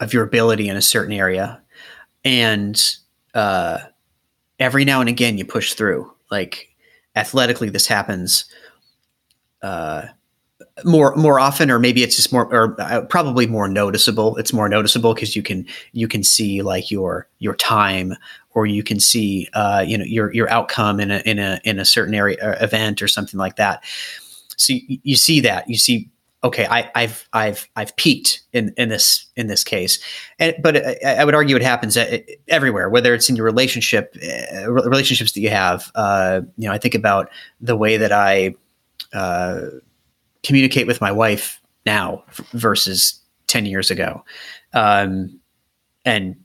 of 0.00 0.12
your 0.12 0.24
ability 0.24 0.68
in 0.68 0.76
a 0.76 0.82
certain 0.82 1.12
area, 1.12 1.60
and 2.24 2.96
uh, 3.34 3.78
every 4.58 4.84
now 4.84 5.00
and 5.00 5.08
again 5.08 5.38
you 5.38 5.44
push 5.44 5.74
through. 5.74 6.12
Like 6.30 6.68
athletically, 7.14 7.70
this 7.70 7.86
happens 7.86 8.44
uh, 9.62 10.06
more 10.84 11.14
more 11.16 11.40
often, 11.40 11.70
or 11.70 11.78
maybe 11.78 12.02
it's 12.02 12.16
just 12.16 12.32
more, 12.32 12.52
or 12.54 12.80
uh, 12.80 13.02
probably 13.02 13.46
more 13.46 13.68
noticeable. 13.68 14.36
It's 14.36 14.52
more 14.52 14.68
noticeable 14.68 15.14
because 15.14 15.34
you 15.34 15.42
can 15.42 15.66
you 15.92 16.08
can 16.08 16.22
see 16.22 16.62
like 16.62 16.90
your 16.90 17.28
your 17.38 17.54
time, 17.56 18.14
or 18.54 18.66
you 18.66 18.82
can 18.82 19.00
see 19.00 19.48
uh, 19.54 19.84
you 19.86 19.96
know 19.96 20.04
your 20.04 20.32
your 20.34 20.50
outcome 20.50 21.00
in 21.00 21.10
a 21.10 21.18
in 21.20 21.38
a 21.38 21.60
in 21.64 21.78
a 21.78 21.84
certain 21.84 22.14
area 22.14 22.36
uh, 22.42 22.62
event 22.62 23.00
or 23.00 23.08
something 23.08 23.38
like 23.38 23.56
that. 23.56 23.84
So 24.56 24.74
you, 24.74 24.98
you 25.02 25.16
see 25.16 25.40
that 25.40 25.68
you 25.68 25.78
see 25.78 26.10
okay, 26.46 26.66
I, 26.66 26.90
have 26.94 27.28
I've 27.32 27.68
I've 27.74 27.94
peaked 27.96 28.42
in 28.52 28.72
in 28.76 28.88
this 28.88 29.26
in 29.36 29.48
this 29.48 29.64
case, 29.64 29.98
and 30.38 30.54
but 30.62 30.76
I, 30.76 31.16
I 31.18 31.24
would 31.24 31.34
argue 31.34 31.56
it 31.56 31.62
happens 31.62 31.98
everywhere, 32.48 32.88
whether 32.88 33.14
it's 33.14 33.28
in 33.28 33.36
your 33.36 33.44
relationship 33.44 34.16
uh, 34.22 34.70
relationships 34.70 35.32
that 35.32 35.40
you 35.40 35.50
have. 35.50 35.90
Uh, 35.94 36.42
you 36.56 36.68
know, 36.68 36.72
I 36.72 36.78
think 36.78 36.94
about 36.94 37.30
the 37.60 37.76
way 37.76 37.96
that 37.96 38.12
I 38.12 38.54
uh, 39.12 39.62
communicate 40.42 40.86
with 40.86 41.00
my 41.00 41.10
wife 41.10 41.60
now 41.84 42.24
versus 42.52 43.20
ten 43.48 43.66
years 43.66 43.90
ago, 43.90 44.24
um, 44.72 45.40
and 46.04 46.36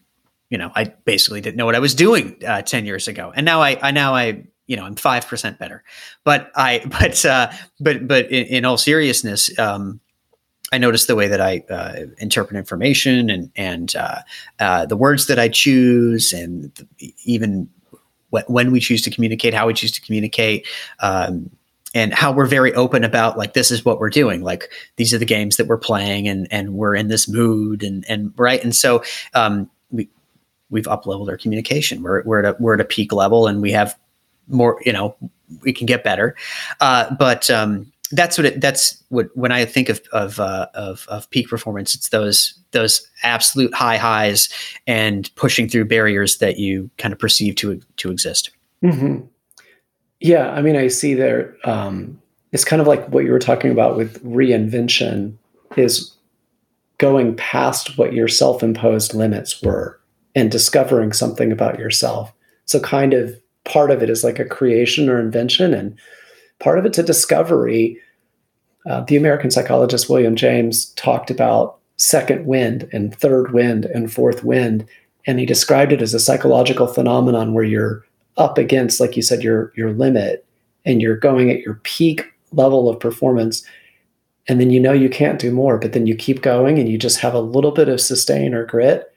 you 0.49 0.57
know, 0.57 0.71
I 0.75 0.85
basically 1.05 1.41
didn't 1.41 1.57
know 1.57 1.65
what 1.65 1.75
I 1.75 1.79
was 1.79 1.93
doing 1.93 2.37
uh, 2.45 2.63
ten 2.63 2.85
years 2.85 3.07
ago, 3.07 3.31
and 3.35 3.45
now 3.45 3.61
I, 3.61 3.77
I 3.81 3.91
now 3.91 4.15
I 4.15 4.43
you 4.71 4.77
know 4.77 4.85
I'm 4.85 4.95
five 4.95 5.27
percent 5.27 5.59
better. 5.59 5.83
But 6.23 6.49
I 6.55 6.81
but 6.99 7.25
uh, 7.25 7.51
but 7.81 8.07
but 8.07 8.31
in, 8.31 8.45
in 8.45 8.65
all 8.65 8.77
seriousness, 8.77 9.57
um, 9.59 9.99
I 10.71 10.77
noticed 10.77 11.07
the 11.07 11.15
way 11.17 11.27
that 11.27 11.41
I 11.41 11.63
uh, 11.69 12.05
interpret 12.19 12.57
information 12.57 13.29
and 13.29 13.51
and 13.57 13.93
uh, 13.97 14.19
uh, 14.59 14.85
the 14.85 14.95
words 14.95 15.27
that 15.27 15.37
I 15.37 15.49
choose, 15.49 16.31
and 16.31 16.71
even 17.25 17.69
when 18.29 18.71
we 18.71 18.79
choose 18.79 19.01
to 19.01 19.11
communicate, 19.11 19.53
how 19.53 19.67
we 19.67 19.73
choose 19.73 19.91
to 19.91 20.01
communicate. 20.01 20.65
Um, 21.01 21.51
and 21.93 22.13
how 22.13 22.31
we're 22.31 22.45
very 22.45 22.73
open 22.73 23.03
about 23.03 23.37
like 23.37 23.51
this 23.51 23.69
is 23.69 23.83
what 23.83 23.99
we're 23.99 24.09
doing 24.09 24.41
like 24.41 24.71
these 24.95 25.13
are 25.13 25.17
the 25.17 25.25
games 25.25 25.57
that 25.57 25.67
we're 25.67 25.77
playing 25.77 26.25
and 26.25 26.47
and 26.49 26.73
we're 26.75 26.95
in 26.95 27.09
this 27.09 27.27
mood 27.27 27.83
and 27.83 28.05
and 28.07 28.33
right 28.37 28.63
and 28.63 28.73
so 28.73 29.03
um, 29.33 29.69
we 29.89 30.07
we've 30.69 30.87
up 30.87 31.05
leveled 31.05 31.29
our 31.29 31.35
communication 31.35 32.01
we're 32.01 32.23
we're 32.23 32.39
at 32.39 32.45
a 32.45 32.55
we're 32.61 32.75
at 32.75 32.79
a 32.79 32.85
peak 32.85 33.11
level 33.11 33.45
and 33.45 33.61
we 33.61 33.73
have 33.73 33.99
more 34.51 34.79
you 34.85 34.93
know 34.93 35.15
we 35.61 35.73
can 35.73 35.85
get 35.85 36.03
better 36.03 36.35
uh, 36.79 37.13
but 37.15 37.49
um, 37.49 37.91
that's 38.11 38.37
what 38.37 38.45
it 38.45 38.61
that's 38.61 39.03
what 39.09 39.27
when 39.35 39.51
I 39.51 39.65
think 39.65 39.89
of 39.89 40.01
of, 40.11 40.39
uh, 40.39 40.67
of 40.73 41.05
of 41.09 41.29
peak 41.29 41.49
performance 41.49 41.95
it's 41.95 42.09
those 42.09 42.59
those 42.71 43.07
absolute 43.23 43.73
high 43.73 43.97
highs 43.97 44.49
and 44.87 45.29
pushing 45.35 45.67
through 45.67 45.85
barriers 45.85 46.37
that 46.37 46.57
you 46.57 46.89
kind 46.97 47.13
of 47.13 47.19
perceive 47.19 47.55
to 47.55 47.81
to 47.97 48.11
exist 48.11 48.51
mm-hmm. 48.83 49.25
Yeah, 50.21 50.51
I 50.51 50.61
mean, 50.61 50.75
I 50.75 50.87
see 50.87 51.15
there. 51.15 51.57
Um, 51.65 52.21
it's 52.51 52.63
kind 52.63 52.81
of 52.81 52.87
like 52.87 53.07
what 53.09 53.25
you 53.25 53.31
were 53.31 53.39
talking 53.39 53.71
about 53.71 53.97
with 53.97 54.23
reinvention 54.23 55.35
is 55.75 56.15
going 56.99 57.35
past 57.35 57.97
what 57.97 58.13
your 58.13 58.27
self-imposed 58.27 59.15
limits 59.15 59.61
were 59.63 59.99
and 60.35 60.51
discovering 60.51 61.11
something 61.11 61.51
about 61.51 61.79
yourself. 61.79 62.31
So, 62.65 62.79
kind 62.79 63.13
of 63.13 63.35
part 63.65 63.91
of 63.91 64.01
it 64.01 64.09
is 64.09 64.23
like 64.23 64.39
a 64.39 64.45
creation 64.45 65.09
or 65.09 65.19
invention, 65.19 65.73
and 65.73 65.97
part 66.59 66.79
of 66.79 66.85
it's 66.85 66.97
a 66.97 67.03
discovery. 67.03 67.99
Uh, 68.89 69.01
the 69.01 69.15
American 69.15 69.51
psychologist 69.51 70.09
William 70.09 70.35
James 70.35 70.85
talked 70.93 71.29
about 71.29 71.77
second 71.97 72.47
wind 72.47 72.89
and 72.91 73.15
third 73.15 73.53
wind 73.53 73.85
and 73.85 74.11
fourth 74.11 74.43
wind, 74.43 74.85
and 75.27 75.39
he 75.39 75.45
described 75.45 75.91
it 75.91 76.01
as 76.01 76.13
a 76.13 76.19
psychological 76.19 76.87
phenomenon 76.87 77.53
where 77.53 77.63
you're 77.63 78.03
up 78.37 78.57
against, 78.57 78.99
like 78.99 79.15
you 79.15 79.21
said, 79.21 79.43
your 79.43 79.71
your 79.75 79.91
limit, 79.93 80.45
and 80.85 81.01
you're 81.01 81.17
going 81.17 81.51
at 81.51 81.61
your 81.61 81.75
peak 81.83 82.25
level 82.53 82.89
of 82.89 82.99
performance, 82.99 83.63
and 84.47 84.59
then 84.59 84.71
you 84.71 84.79
know 84.79 84.93
you 84.93 85.09
can't 85.09 85.39
do 85.39 85.51
more, 85.51 85.77
but 85.77 85.93
then 85.93 86.07
you 86.07 86.15
keep 86.15 86.41
going 86.41 86.79
and 86.79 86.89
you 86.89 86.97
just 86.97 87.19
have 87.19 87.33
a 87.33 87.39
little 87.39 87.71
bit 87.71 87.87
of 87.87 88.01
sustain 88.01 88.53
or 88.53 88.65
grit, 88.65 89.13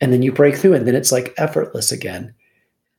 and 0.00 0.12
then 0.12 0.22
you 0.22 0.32
break 0.32 0.56
through, 0.56 0.74
and 0.74 0.86
then 0.86 0.94
it's 0.94 1.12
like 1.12 1.34
effortless 1.38 1.90
again. 1.90 2.34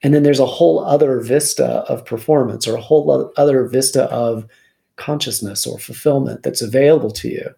And 0.03 0.13
then 0.13 0.23
there's 0.23 0.39
a 0.39 0.45
whole 0.45 0.83
other 0.83 1.21
vista 1.21 1.65
of 1.89 2.05
performance 2.05 2.67
or 2.67 2.75
a 2.75 2.81
whole 2.81 3.31
other 3.37 3.65
vista 3.65 4.03
of 4.11 4.45
consciousness 4.97 5.65
or 5.65 5.79
fulfillment 5.79 6.43
that's 6.43 6.61
available 6.61 7.09
to 7.11 7.29
you. 7.29 7.55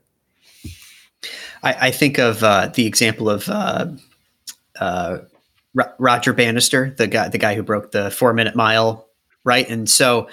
I, 1.64 1.88
I 1.88 1.92
think 1.92 2.20
of 2.20 2.44
uh, 2.44 2.68
the 2.68 2.86
example 2.86 3.30
of 3.30 3.50
uh, 3.50 3.88
uh, 4.80 5.18
Roger 5.98 6.34
Bannister, 6.34 6.94
the 6.98 7.08
guy, 7.08 7.28
the 7.28 7.40
guy 7.40 7.56
who 7.56 7.64
broke 7.64 7.92
the 7.92 8.12
four 8.12 8.34
minute 8.34 8.56
mile, 8.56 9.08
right? 9.44 9.68
And 9.68 9.90
so 9.90 10.30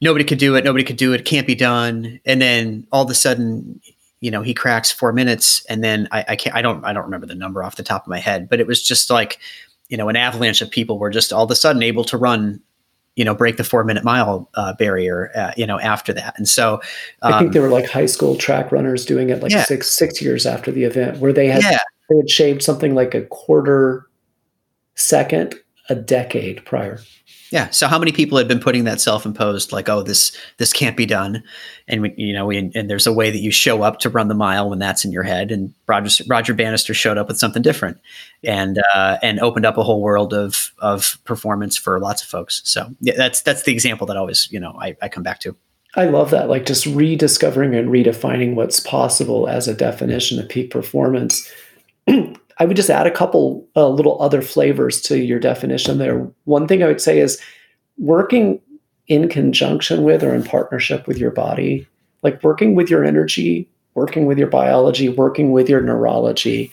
nobody 0.00 0.24
could 0.24 0.38
do 0.38 0.56
it. 0.56 0.64
Nobody 0.64 0.84
could 0.84 0.96
do 0.96 1.12
it. 1.12 1.24
Can't 1.24 1.46
be 1.46 1.54
done. 1.54 2.20
And 2.24 2.40
then 2.40 2.86
all 2.90 3.04
of 3.04 3.10
a 3.10 3.14
sudden, 3.14 3.80
you 4.20 4.30
know, 4.30 4.42
he 4.42 4.54
cracks 4.54 4.90
four 4.90 5.12
minutes, 5.12 5.64
and 5.66 5.84
then 5.84 6.08
I, 6.10 6.24
I 6.30 6.36
can't. 6.36 6.56
I 6.56 6.60
don't. 6.60 6.84
I 6.84 6.92
don't 6.92 7.04
remember 7.04 7.26
the 7.26 7.36
number 7.36 7.62
off 7.62 7.76
the 7.76 7.84
top 7.84 8.02
of 8.02 8.08
my 8.08 8.18
head, 8.18 8.48
but 8.48 8.58
it 8.58 8.66
was 8.66 8.82
just 8.82 9.10
like, 9.10 9.38
you 9.88 9.96
know, 9.96 10.08
an 10.08 10.16
avalanche 10.16 10.60
of 10.60 10.70
people 10.70 10.98
were 10.98 11.10
just 11.10 11.32
all 11.32 11.44
of 11.44 11.50
a 11.50 11.56
sudden 11.56 11.82
able 11.82 12.04
to 12.04 12.16
run 12.16 12.60
you 13.16 13.24
know 13.24 13.34
break 13.34 13.56
the 13.56 13.64
four 13.64 13.82
minute 13.82 14.04
mile 14.04 14.48
uh, 14.54 14.72
barrier 14.74 15.32
uh, 15.34 15.50
you 15.56 15.66
know 15.66 15.80
after 15.80 16.12
that 16.12 16.38
and 16.38 16.48
so 16.48 16.74
um, 17.22 17.32
i 17.34 17.38
think 17.40 17.48
um, 17.48 17.52
they 17.52 17.58
were 17.58 17.68
like 17.68 17.90
high 17.90 18.06
school 18.06 18.36
track 18.36 18.70
runners 18.70 19.04
doing 19.04 19.28
it 19.28 19.42
like 19.42 19.50
yeah. 19.50 19.64
six 19.64 19.90
six 19.90 20.22
years 20.22 20.46
after 20.46 20.70
the 20.70 20.84
event 20.84 21.18
where 21.18 21.32
they 21.32 21.48
had 21.48 21.64
yeah. 21.64 21.78
they 22.08 22.16
had 22.16 22.30
shaved 22.30 22.62
something 22.62 22.94
like 22.94 23.16
a 23.16 23.22
quarter 23.22 24.08
second 24.94 25.56
a 25.88 25.94
decade 25.94 26.64
prior. 26.64 27.00
Yeah. 27.50 27.70
So 27.70 27.86
how 27.86 27.98
many 27.98 28.12
people 28.12 28.36
had 28.36 28.46
been 28.46 28.60
putting 28.60 28.84
that 28.84 29.00
self-imposed 29.00 29.72
like, 29.72 29.88
oh, 29.88 30.02
this 30.02 30.36
this 30.58 30.72
can't 30.72 30.96
be 30.96 31.06
done, 31.06 31.42
and 31.86 32.02
we, 32.02 32.14
you 32.16 32.32
know, 32.32 32.46
we, 32.46 32.58
and 32.74 32.90
there's 32.90 33.06
a 33.06 33.12
way 33.12 33.30
that 33.30 33.38
you 33.38 33.50
show 33.50 33.82
up 33.82 34.00
to 34.00 34.10
run 34.10 34.28
the 34.28 34.34
mile 34.34 34.68
when 34.68 34.78
that's 34.78 35.04
in 35.04 35.12
your 35.12 35.22
head. 35.22 35.50
And 35.50 35.72
Roger 35.86 36.24
Roger 36.28 36.52
Bannister 36.52 36.92
showed 36.92 37.16
up 37.16 37.28
with 37.28 37.38
something 37.38 37.62
different, 37.62 37.98
and 38.44 38.78
uh, 38.94 39.16
and 39.22 39.40
opened 39.40 39.64
up 39.64 39.78
a 39.78 39.82
whole 39.82 40.02
world 40.02 40.34
of 40.34 40.72
of 40.78 41.18
performance 41.24 41.76
for 41.76 41.98
lots 42.00 42.22
of 42.22 42.28
folks. 42.28 42.60
So 42.64 42.90
yeah, 43.00 43.14
that's 43.16 43.40
that's 43.40 43.62
the 43.62 43.72
example 43.72 44.06
that 44.08 44.16
always 44.16 44.50
you 44.52 44.60
know 44.60 44.76
I, 44.78 44.96
I 45.00 45.08
come 45.08 45.22
back 45.22 45.40
to. 45.40 45.56
I 45.94 46.04
love 46.04 46.30
that, 46.30 46.50
like 46.50 46.66
just 46.66 46.84
rediscovering 46.84 47.74
and 47.74 47.88
redefining 47.88 48.54
what's 48.54 48.78
possible 48.78 49.48
as 49.48 49.68
a 49.68 49.74
definition 49.74 50.38
of 50.38 50.48
peak 50.48 50.70
performance. 50.70 51.50
I 52.58 52.64
would 52.64 52.76
just 52.76 52.90
add 52.90 53.06
a 53.06 53.12
couple 53.12 53.66
uh, 53.76 53.88
little 53.88 54.20
other 54.20 54.42
flavors 54.42 55.00
to 55.02 55.18
your 55.18 55.38
definition 55.38 55.98
there. 55.98 56.28
One 56.44 56.66
thing 56.66 56.82
I 56.82 56.88
would 56.88 57.00
say 57.00 57.20
is 57.20 57.40
working 57.98 58.60
in 59.06 59.28
conjunction 59.28 60.02
with 60.02 60.22
or 60.22 60.34
in 60.34 60.42
partnership 60.42 61.06
with 61.06 61.18
your 61.18 61.30
body, 61.30 61.86
like 62.22 62.42
working 62.42 62.74
with 62.74 62.90
your 62.90 63.04
energy, 63.04 63.68
working 63.94 64.26
with 64.26 64.38
your 64.38 64.48
biology, 64.48 65.08
working 65.08 65.52
with 65.52 65.68
your 65.68 65.80
neurology. 65.80 66.70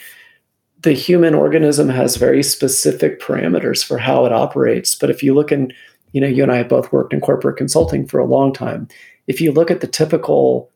The 0.81 0.93
human 0.93 1.33
organism 1.33 1.89
has 1.89 2.17
very 2.17 2.43
specific 2.43 3.21
parameters 3.21 3.83
for 3.83 3.97
how 3.97 4.25
it 4.25 4.33
operates. 4.33 4.95
But 4.95 5.09
if 5.09 5.23
you 5.23 5.33
look 5.33 5.51
in, 5.51 5.71
you 6.11 6.21
know, 6.21 6.27
you 6.27 6.43
and 6.43 6.51
I 6.51 6.57
have 6.57 6.69
both 6.69 6.91
worked 6.91 7.13
in 7.13 7.21
corporate 7.21 7.57
consulting 7.57 8.07
for 8.07 8.19
a 8.19 8.25
long 8.25 8.53
time. 8.53 8.87
If 9.27 9.39
you 9.39 9.51
look 9.51 9.71
at 9.71 9.81
the 9.81 9.87
typical 9.87 10.71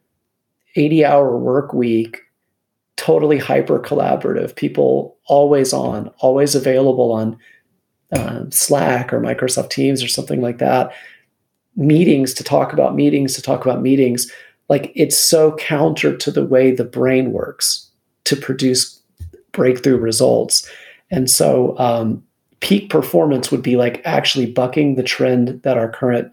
80 0.76 1.04
hour 1.04 1.38
work 1.38 1.74
week 1.74 2.22
totally 3.00 3.38
hyper 3.38 3.80
collaborative, 3.80 4.56
people 4.56 5.18
always 5.26 5.72
on, 5.72 6.10
always 6.20 6.54
available 6.54 7.14
on 7.14 7.38
uh, 8.12 8.44
Slack 8.50 9.14
or 9.14 9.22
Microsoft 9.22 9.70
Teams 9.70 10.04
or 10.04 10.10
something 10.10 10.42
like 10.42 10.58
that. 10.58 10.92
Meetings 11.78 12.34
to 12.34 12.44
talk 12.44 12.74
about 12.74 12.96
meetings, 12.96 13.36
to 13.36 13.42
talk 13.42 13.64
about 13.64 13.82
meetings. 13.82 14.30
Like 14.68 14.92
it's 14.96 15.18
so 15.18 15.56
counter 15.56 16.18
to 16.18 16.30
the 16.30 16.46
way 16.46 16.72
the 16.72 16.84
brain 16.84 17.32
works 17.32 17.90
to 18.26 18.36
produce 18.36 19.02
breakthrough 19.54 19.98
results. 19.98 20.70
And 21.10 21.30
so, 21.30 21.80
um, 21.80 22.22
peak 22.60 22.90
performance 22.90 23.50
would 23.50 23.62
be 23.64 23.78
like 23.78 24.02
actually 24.04 24.52
bucking 24.52 24.96
the 24.96 25.04
trend 25.04 25.62
that 25.64 25.78
our 25.78 25.90
current 25.90 26.30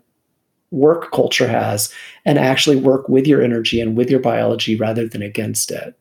work 0.72 1.12
culture 1.12 1.46
has 1.46 1.92
and 2.24 2.36
actually 2.36 2.74
work 2.74 3.08
with 3.08 3.24
your 3.24 3.40
energy 3.40 3.80
and 3.80 3.96
with 3.96 4.10
your 4.10 4.18
biology 4.18 4.74
rather 4.74 5.06
than 5.06 5.22
against 5.22 5.70
it. 5.70 5.96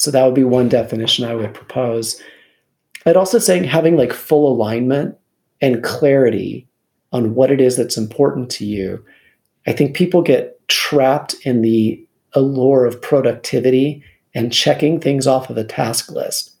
So 0.00 0.10
that 0.10 0.24
would 0.24 0.34
be 0.34 0.44
one 0.44 0.70
definition 0.70 1.26
I 1.26 1.34
would 1.34 1.52
propose. 1.52 2.22
I'd 3.04 3.18
also 3.18 3.38
say 3.38 3.66
having 3.66 3.98
like 3.98 4.14
full 4.14 4.50
alignment 4.50 5.18
and 5.60 5.84
clarity 5.84 6.66
on 7.12 7.34
what 7.34 7.50
it 7.50 7.60
is 7.60 7.76
that's 7.76 7.98
important 7.98 8.48
to 8.52 8.64
you. 8.64 9.04
I 9.66 9.72
think 9.72 9.94
people 9.94 10.22
get 10.22 10.58
trapped 10.68 11.34
in 11.44 11.60
the 11.60 12.02
allure 12.32 12.86
of 12.86 13.02
productivity 13.02 14.02
and 14.32 14.50
checking 14.50 15.00
things 15.00 15.26
off 15.26 15.50
of 15.50 15.58
a 15.58 15.64
task 15.64 16.10
list. 16.10 16.56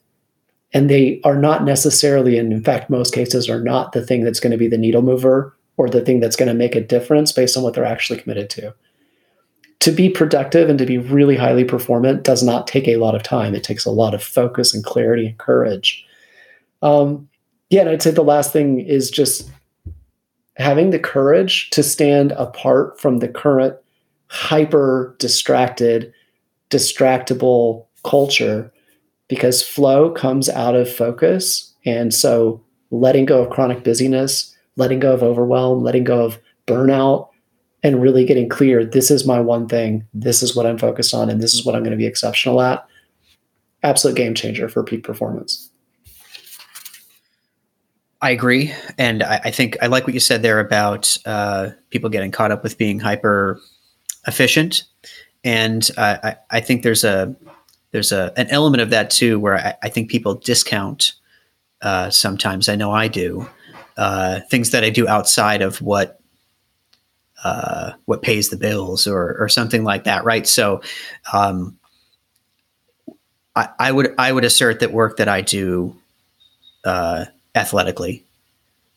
And 0.74 0.90
they 0.90 1.18
are 1.24 1.36
not 1.36 1.64
necessarily, 1.64 2.36
and 2.36 2.52
in 2.52 2.62
fact, 2.62 2.90
most 2.90 3.14
cases 3.14 3.48
are 3.48 3.62
not 3.62 3.92
the 3.92 4.04
thing 4.04 4.22
that's 4.22 4.40
going 4.40 4.52
to 4.52 4.58
be 4.58 4.68
the 4.68 4.76
needle 4.76 5.00
mover 5.00 5.56
or 5.78 5.88
the 5.88 6.02
thing 6.02 6.20
that's 6.20 6.36
going 6.36 6.48
to 6.48 6.54
make 6.54 6.76
a 6.76 6.80
difference 6.82 7.32
based 7.32 7.56
on 7.56 7.62
what 7.62 7.72
they're 7.72 7.86
actually 7.86 8.18
committed 8.18 8.50
to 8.50 8.74
to 9.80 9.90
be 9.90 10.08
productive 10.08 10.68
and 10.68 10.78
to 10.78 10.86
be 10.86 10.98
really 10.98 11.36
highly 11.36 11.64
performant 11.64 12.22
does 12.22 12.42
not 12.42 12.66
take 12.66 12.86
a 12.86 12.96
lot 12.96 13.14
of 13.14 13.22
time. 13.22 13.54
It 13.54 13.64
takes 13.64 13.84
a 13.84 13.90
lot 13.90 14.14
of 14.14 14.22
focus 14.22 14.74
and 14.74 14.84
clarity 14.84 15.26
and 15.26 15.38
courage. 15.38 16.04
Um, 16.82 17.28
yeah, 17.70 17.80
and 17.80 17.90
I'd 17.90 18.02
say 18.02 18.10
the 18.10 18.22
last 18.22 18.52
thing 18.52 18.80
is 18.80 19.10
just 19.10 19.50
having 20.56 20.90
the 20.90 20.98
courage 20.98 21.70
to 21.70 21.82
stand 21.82 22.32
apart 22.32 23.00
from 23.00 23.18
the 23.18 23.28
current 23.28 23.76
hyper 24.26 25.16
distracted, 25.18 26.12
distractible 26.68 27.86
culture 28.04 28.70
because 29.28 29.62
flow 29.62 30.10
comes 30.10 30.48
out 30.48 30.74
of 30.74 30.92
focus. 30.92 31.72
And 31.86 32.12
so 32.12 32.62
letting 32.90 33.24
go 33.24 33.42
of 33.42 33.50
chronic 33.50 33.82
busyness, 33.82 34.54
letting 34.76 35.00
go 35.00 35.14
of 35.14 35.22
overwhelm, 35.22 35.82
letting 35.82 36.04
go 36.04 36.24
of 36.24 36.38
burnout, 36.66 37.29
and 37.82 38.02
really 38.02 38.24
getting 38.24 38.48
clear 38.48 38.84
this 38.84 39.10
is 39.10 39.26
my 39.26 39.40
one 39.40 39.68
thing, 39.68 40.06
this 40.12 40.42
is 40.42 40.54
what 40.54 40.66
I'm 40.66 40.78
focused 40.78 41.14
on, 41.14 41.30
and 41.30 41.40
this 41.40 41.54
is 41.54 41.64
what 41.64 41.74
I'm 41.74 41.82
going 41.82 41.92
to 41.92 41.96
be 41.96 42.06
exceptional 42.06 42.60
at. 42.60 42.86
Absolute 43.82 44.16
game 44.16 44.34
changer 44.34 44.68
for 44.68 44.84
peak 44.84 45.02
performance. 45.02 45.70
I 48.22 48.30
agree. 48.30 48.74
And 48.98 49.22
I, 49.22 49.40
I 49.44 49.50
think 49.50 49.78
I 49.80 49.86
like 49.86 50.06
what 50.06 50.12
you 50.12 50.20
said 50.20 50.42
there 50.42 50.60
about 50.60 51.16
uh, 51.24 51.70
people 51.88 52.10
getting 52.10 52.30
caught 52.30 52.52
up 52.52 52.62
with 52.62 52.76
being 52.76 53.00
hyper 53.00 53.58
efficient. 54.26 54.84
And 55.42 55.88
uh, 55.96 56.18
I, 56.22 56.36
I 56.50 56.60
think 56.60 56.82
there's 56.82 57.02
a 57.02 57.34
there's 57.92 58.12
a 58.12 58.32
an 58.36 58.48
element 58.48 58.82
of 58.82 58.90
that 58.90 59.08
too 59.10 59.40
where 59.40 59.56
I, 59.56 59.74
I 59.84 59.88
think 59.88 60.10
people 60.10 60.34
discount 60.34 61.14
uh, 61.80 62.10
sometimes. 62.10 62.68
I 62.68 62.76
know 62.76 62.92
I 62.92 63.08
do 63.08 63.48
uh, 63.96 64.40
things 64.50 64.70
that 64.70 64.84
I 64.84 64.90
do 64.90 65.08
outside 65.08 65.62
of 65.62 65.80
what 65.80 66.19
uh, 67.44 67.92
what 68.04 68.22
pays 68.22 68.50
the 68.50 68.56
bills 68.56 69.06
or 69.06 69.36
or 69.38 69.48
something 69.48 69.84
like 69.84 70.04
that, 70.04 70.24
right? 70.24 70.46
So, 70.46 70.82
um, 71.32 71.78
I, 73.56 73.68
I, 73.78 73.92
would 73.92 74.14
I 74.18 74.30
would 74.32 74.44
assert 74.44 74.80
that 74.80 74.92
work 74.92 75.16
that 75.16 75.28
I 75.28 75.40
do 75.40 75.96
uh, 76.84 77.26
athletically, 77.54 78.24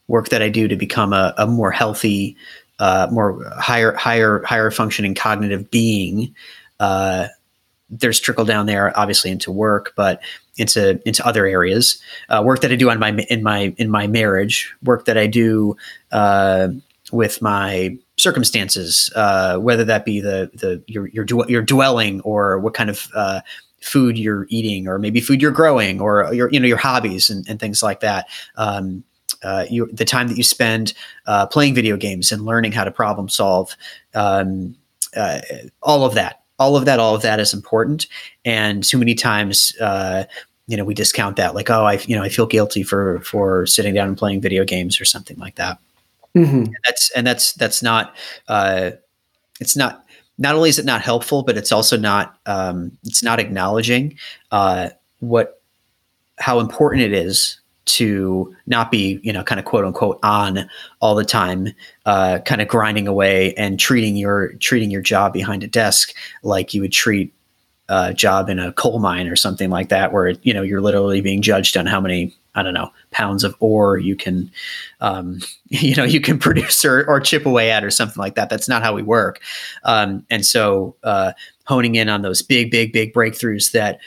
work 0.08 0.30
that 0.30 0.42
I 0.42 0.50
do 0.50 0.68
to 0.68 0.76
become 0.76 1.14
a, 1.14 1.34
a 1.38 1.48
more 1.48 1.72
healthy 1.72 2.38
uh, 2.80 3.08
more 3.12 3.44
higher 3.58 3.94
higher 3.94 4.44
higher 4.44 4.72
functioning 4.72 5.16
cognitive 5.16 5.70
being 5.72 6.34
uh, 6.80 7.28
there's 7.90 8.20
trickle 8.20 8.46
down 8.46 8.66
there 8.66 8.98
obviously 8.98 9.30
into 9.32 9.52
work 9.52 9.94
but 9.96 10.22
into 10.58 11.00
into 11.08 11.26
other 11.26 11.46
areas 11.46 12.02
uh, 12.30 12.42
work 12.44 12.62
that 12.62 12.72
i 12.72 12.76
do 12.76 12.90
on 12.90 13.00
my 13.00 13.12
in 13.30 13.44
my 13.44 13.74
in 13.78 13.90
my 13.90 14.08
marriage 14.08 14.74
work 14.84 15.06
that 15.06 15.18
i 15.18 15.28
do 15.28 15.78
uh, 16.12 16.70
with 17.12 17.42
my 17.42 17.96
circumstances 18.24 19.12
uh, 19.16 19.58
whether 19.58 19.84
that 19.84 20.06
be 20.06 20.20
the 20.22 20.50
the 20.54 20.82
your 20.88 21.08
your, 21.08 21.26
your 21.48 21.62
dwelling 21.62 22.22
or 22.22 22.60
what 22.60 22.74
kind 22.74 22.90
of 22.90 23.08
uh, 23.14 23.42
food 23.82 24.18
you're 24.18 24.48
eating 24.50 24.88
or 24.88 24.98
maybe 24.98 25.20
food 25.20 25.42
you're 25.42 25.52
growing 25.52 26.00
or 26.00 26.34
your 26.34 26.50
you 26.52 26.60
know 26.60 26.68
your 26.68 26.78
hobbies 26.78 27.30
and, 27.30 27.48
and 27.50 27.60
things 27.60 27.84
like 27.84 28.00
that 28.00 28.28
um, 28.56 29.04
uh, 29.44 29.66
you, 29.70 29.90
the 29.92 30.06
time 30.06 30.28
that 30.28 30.38
you 30.38 30.44
spend 30.44 30.94
uh, 31.26 31.46
playing 31.46 31.76
video 31.76 31.98
games 31.98 32.32
and 32.32 32.46
learning 32.46 32.72
how 32.72 32.84
to 32.84 32.92
problem 32.92 33.30
solve, 33.30 33.76
um, 34.14 34.76
uh, 35.16 35.42
all 35.82 36.06
of 36.06 36.14
that, 36.14 36.44
all 36.60 36.76
of 36.76 36.86
that, 36.86 37.00
all 37.00 37.16
of 37.16 37.22
that 37.22 37.40
is 37.40 37.54
important. 37.54 38.08
And 38.46 38.84
too 38.84 38.98
many 38.98 39.16
times, 39.16 39.76
uh, 39.80 40.24
you 40.68 40.78
know, 40.78 40.86
we 40.86 40.94
discount 40.94 41.36
that, 41.36 41.56
like, 41.56 41.70
oh, 41.70 41.84
I, 41.84 41.94
you 42.06 42.16
know, 42.16 42.24
I 42.24 42.30
feel 42.30 42.46
guilty 42.46 42.84
for 42.84 43.20
for 43.20 43.66
sitting 43.66 43.94
down 43.94 44.08
and 44.08 44.18
playing 44.18 44.42
video 44.42 44.64
games 44.64 45.00
or 45.02 45.06
something 45.06 45.38
like 45.38 45.56
that. 45.56 45.78
Mm-hmm. 46.36 46.56
And 46.58 46.78
that's 46.86 47.12
and 47.12 47.28
that's 47.28 47.54
that's 47.54 47.84
not. 47.84 48.16
Uh, 48.48 48.92
it's 49.60 49.76
not. 49.76 50.06
Not 50.40 50.56
only 50.56 50.70
is 50.70 50.80
it 50.80 50.86
not 50.86 51.02
helpful, 51.02 51.44
but 51.44 51.58
it's 51.58 51.72
also 51.72 51.96
not. 51.98 52.38
Um, 52.46 52.98
it's 53.04 53.22
not 53.24 53.40
acknowledging 53.40 54.18
uh, 54.52 54.90
what 55.20 55.62
how 56.40 56.60
important 56.60 57.04
it 57.04 57.14
is 57.14 57.60
to 57.86 58.56
not 58.66 58.90
be, 58.90 59.20
you 59.24 59.32
know, 59.34 59.44
kind 59.44 59.60
of 59.60 59.66
quote 59.66 59.86
unquote 59.86 60.20
on 60.24 60.70
all 61.02 61.16
the 61.16 61.26
time, 61.26 61.68
uh, 62.06 62.40
kind 62.40 62.62
of 62.62 62.68
grinding 62.68 63.08
away 63.08 63.54
and 63.56 63.80
treating 63.80 64.16
your 64.16 64.54
treating 64.54 64.90
your 64.90 65.02
job 65.02 65.34
behind 65.34 65.64
a 65.64 65.68
desk 65.68 66.14
like 66.42 66.74
you 66.74 66.82
would 66.82 66.94
treat 66.94 67.34
a 67.90 68.14
job 68.14 68.50
in 68.50 68.58
a 68.58 68.72
coal 68.74 69.00
mine 69.00 69.28
or 69.28 69.36
something 69.36 69.70
like 69.70 69.90
that, 69.90 70.14
where 70.14 70.30
you 70.42 70.54
know 70.54 70.62
you're 70.64 70.82
literally 70.82 71.22
being 71.22 71.42
judged 71.42 71.78
on 71.78 71.86
how 71.86 72.02
many 72.02 72.34
I 72.56 72.64
don't 72.64 72.74
know 72.74 72.92
pounds 73.12 73.44
of 73.44 73.56
ore 73.60 73.98
you 73.98 74.16
can, 74.16 74.52
um, 75.02 75.40
you 75.70 75.96
know, 75.96 76.04
you 76.04 76.22
can 76.22 76.40
produce 76.48 76.84
or, 76.86 77.06
or 77.06 77.20
chip 77.20 77.46
away 77.46 77.72
at 77.72 77.84
or 77.84 77.92
something 77.92 78.20
like 78.20 78.36
that. 78.36 78.50
That's 78.50 78.70
not 78.70 78.84
how 78.84 78.94
we 78.94 79.04
work, 79.04 79.42
um, 79.84 80.26
and 80.30 80.46
so 80.46 80.96
uh, 81.04 81.34
honing 81.66 81.96
in 81.96 82.10
on 82.10 82.22
those 82.22 82.42
big, 82.42 82.72
big, 82.72 82.92
big 82.92 83.14
breakthroughs 83.14 83.72
that 83.72 84.00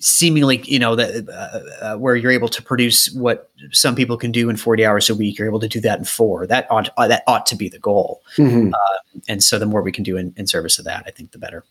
seemingly, 0.00 0.62
you 0.64 0.78
know, 0.78 0.94
that 0.96 1.28
uh, 1.28 1.84
uh, 1.84 1.96
where 1.96 2.16
you're 2.16 2.32
able 2.32 2.48
to 2.48 2.62
produce 2.62 3.10
what 3.12 3.50
some 3.72 3.94
people 3.94 4.16
can 4.16 4.32
do 4.32 4.48
in 4.48 4.56
40 4.56 4.84
hours 4.84 5.10
a 5.10 5.14
week, 5.14 5.38
you're 5.38 5.48
able 5.48 5.60
to 5.60 5.68
do 5.68 5.80
that 5.80 5.98
in 5.98 6.04
four. 6.04 6.46
That 6.46 6.70
ought 6.70 6.90
uh, 6.96 7.08
that 7.08 7.22
ought 7.26 7.46
to 7.46 7.56
be 7.56 7.68
the 7.68 7.78
goal. 7.78 8.22
Mm-hmm. 8.36 8.74
Uh, 8.74 9.20
and 9.28 9.42
so, 9.42 9.58
the 9.58 9.66
more 9.66 9.82
we 9.82 9.92
can 9.92 10.04
do 10.04 10.16
in, 10.16 10.32
in, 10.36 10.46
service 10.46 10.78
of 10.78 10.84
that, 10.84 11.04
I 11.06 11.10
think 11.10 11.32
the 11.32 11.38
better. 11.38 11.64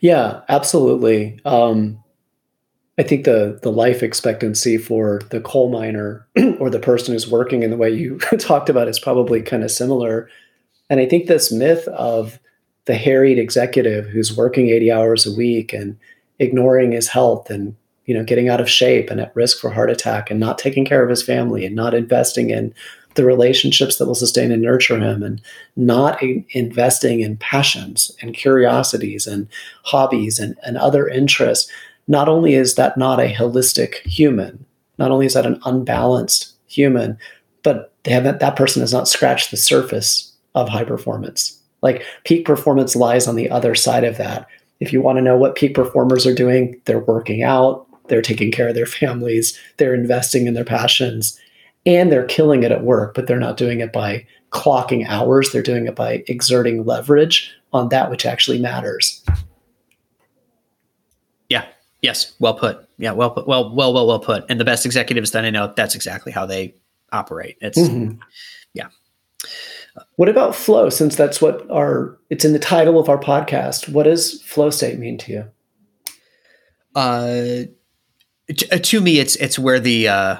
Yeah, 0.00 0.40
absolutely. 0.48 1.40
Um, 1.44 2.02
I 2.98 3.02
think 3.02 3.24
the 3.24 3.58
the 3.62 3.72
life 3.72 4.02
expectancy 4.02 4.76
for 4.76 5.20
the 5.30 5.40
coal 5.40 5.70
miner 5.70 6.26
or 6.58 6.70
the 6.70 6.78
person 6.78 7.14
who's 7.14 7.30
working 7.30 7.62
in 7.62 7.70
the 7.70 7.76
way 7.76 7.90
you 7.90 8.18
talked 8.38 8.68
about 8.68 8.88
is 8.88 8.98
probably 8.98 9.42
kind 9.42 9.64
of 9.64 9.70
similar. 9.70 10.28
And 10.88 11.00
I 11.00 11.06
think 11.06 11.26
this 11.26 11.52
myth 11.52 11.86
of 11.88 12.38
the 12.86 12.94
harried 12.94 13.38
executive 13.38 14.06
who's 14.06 14.36
working 14.36 14.68
80 14.68 14.90
hours 14.92 15.26
a 15.26 15.34
week 15.34 15.72
and 15.72 15.96
ignoring 16.38 16.92
his 16.92 17.08
health 17.08 17.50
and 17.50 17.76
you 18.06 18.14
know 18.14 18.24
getting 18.24 18.48
out 18.48 18.60
of 18.60 18.68
shape 18.68 19.10
and 19.10 19.20
at 19.20 19.34
risk 19.36 19.60
for 19.60 19.70
heart 19.70 19.90
attack 19.90 20.30
and 20.30 20.40
not 20.40 20.58
taking 20.58 20.84
care 20.84 21.02
of 21.02 21.10
his 21.10 21.22
family 21.22 21.64
and 21.64 21.76
not 21.76 21.94
investing 21.94 22.50
in 22.50 22.74
the 23.14 23.24
relationships 23.24 23.96
that 23.96 24.06
will 24.06 24.14
sustain 24.14 24.50
and 24.52 24.62
nurture 24.62 24.98
him 24.98 25.22
and 25.22 25.40
not 25.76 26.20
in 26.22 26.44
investing 26.50 27.20
in 27.20 27.36
passions 27.36 28.10
and 28.20 28.34
curiosities 28.34 29.26
and 29.26 29.48
hobbies 29.84 30.38
and, 30.38 30.56
and 30.64 30.76
other 30.76 31.08
interests 31.08 31.70
not 32.10 32.28
only 32.28 32.54
is 32.54 32.74
that 32.74 32.98
not 32.98 33.18
a 33.18 33.32
holistic 33.32 33.94
human 34.06 34.64
not 34.98 35.10
only 35.10 35.26
is 35.26 35.34
that 35.34 35.46
an 35.46 35.60
unbalanced 35.64 36.54
human 36.66 37.16
but 37.62 37.92
they 38.02 38.10
have 38.12 38.24
that 38.24 38.56
person 38.56 38.80
has 38.80 38.92
not 38.92 39.08
scratched 39.08 39.50
the 39.50 39.56
surface 39.56 40.32
of 40.54 40.68
high 40.68 40.84
performance 40.84 41.58
like 41.82 42.04
peak 42.24 42.44
performance 42.44 42.94
lies 42.94 43.26
on 43.26 43.36
the 43.36 43.50
other 43.50 43.74
side 43.74 44.04
of 44.04 44.16
that 44.18 44.46
if 44.80 44.94
you 44.94 45.02
want 45.02 45.18
to 45.18 45.22
know 45.22 45.36
what 45.36 45.54
peak 45.54 45.74
performers 45.74 46.26
are 46.26 46.34
doing, 46.34 46.80
they're 46.86 47.00
working 47.00 47.42
out, 47.42 47.86
they're 48.08 48.22
taking 48.22 48.50
care 48.50 48.68
of 48.68 48.74
their 48.74 48.86
families, 48.86 49.58
they're 49.76 49.94
investing 49.94 50.46
in 50.46 50.54
their 50.54 50.64
passions, 50.64 51.38
and 51.86 52.10
they're 52.10 52.26
killing 52.26 52.62
it 52.62 52.72
at 52.72 52.82
work, 52.82 53.14
but 53.14 53.26
they're 53.26 53.38
not 53.38 53.56
doing 53.56 53.80
it 53.80 53.92
by 53.92 54.26
clocking 54.50 55.06
hours. 55.06 55.52
They're 55.52 55.62
doing 55.62 55.86
it 55.86 55.94
by 55.94 56.24
exerting 56.26 56.84
leverage 56.84 57.54
on 57.72 57.88
that 57.90 58.10
which 58.10 58.26
actually 58.26 58.58
matters. 58.58 59.22
Yes. 62.02 62.34
Well 62.38 62.54
put. 62.54 62.88
Yeah. 62.98 63.12
Well 63.12 63.30
put. 63.30 63.46
Well, 63.46 63.74
well, 63.74 63.92
well, 63.92 64.06
well 64.06 64.20
put. 64.20 64.44
And 64.48 64.58
the 64.58 64.64
best 64.64 64.86
executives 64.86 65.32
that 65.32 65.44
I 65.44 65.50
know, 65.50 65.72
that's 65.76 65.94
exactly 65.94 66.32
how 66.32 66.46
they 66.46 66.74
operate. 67.12 67.56
It's, 67.60 67.78
mm-hmm. 67.78 68.18
yeah. 68.72 68.88
What 70.16 70.28
about 70.28 70.54
flow? 70.54 70.88
Since 70.88 71.16
that's 71.16 71.42
what 71.42 71.68
our 71.70 72.18
it's 72.30 72.44
in 72.44 72.52
the 72.52 72.58
title 72.58 72.98
of 72.98 73.08
our 73.08 73.18
podcast. 73.18 73.88
What 73.88 74.04
does 74.04 74.40
flow 74.42 74.70
state 74.70 74.98
mean 74.98 75.18
to 75.18 75.32
you? 75.32 75.44
Uh, 76.94 77.64
to, 78.54 78.74
uh, 78.74 78.78
to 78.78 79.00
me, 79.00 79.18
it's 79.18 79.36
it's 79.36 79.58
where 79.58 79.80
the 79.80 80.08
uh, 80.08 80.36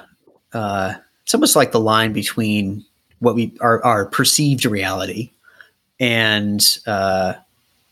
uh, 0.53 0.93
it's 1.23 1.33
almost 1.33 1.55
like 1.55 1.71
the 1.71 1.79
line 1.79 2.13
between 2.13 2.85
what 3.19 3.35
we 3.35 3.55
our, 3.61 3.83
our 3.83 4.05
perceived 4.05 4.65
reality 4.65 5.31
and 5.99 6.77
uh, 6.87 7.33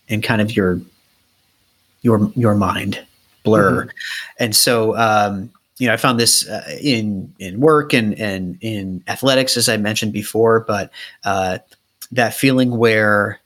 and 0.08 0.22
kind 0.22 0.40
of 0.40 0.56
your 0.56 0.80
your 2.02 2.32
your 2.34 2.54
mind 2.54 3.06
blur, 3.42 3.86
mm-hmm. 3.86 3.90
and 4.38 4.54
so 4.54 4.96
um, 4.96 5.50
you 5.80 5.86
know, 5.86 5.94
I 5.94 5.96
found 5.96 6.20
this 6.20 6.46
uh, 6.46 6.78
in 6.80 7.34
in 7.38 7.58
work 7.58 7.94
and 7.94 8.14
and 8.20 8.58
in 8.60 9.02
athletics, 9.08 9.56
as 9.56 9.68
I 9.68 9.78
mentioned 9.78 10.12
before. 10.12 10.60
But 10.60 10.90
uh, 11.24 11.58
that 12.12 12.34
feeling 12.34 12.76
where 12.76 13.40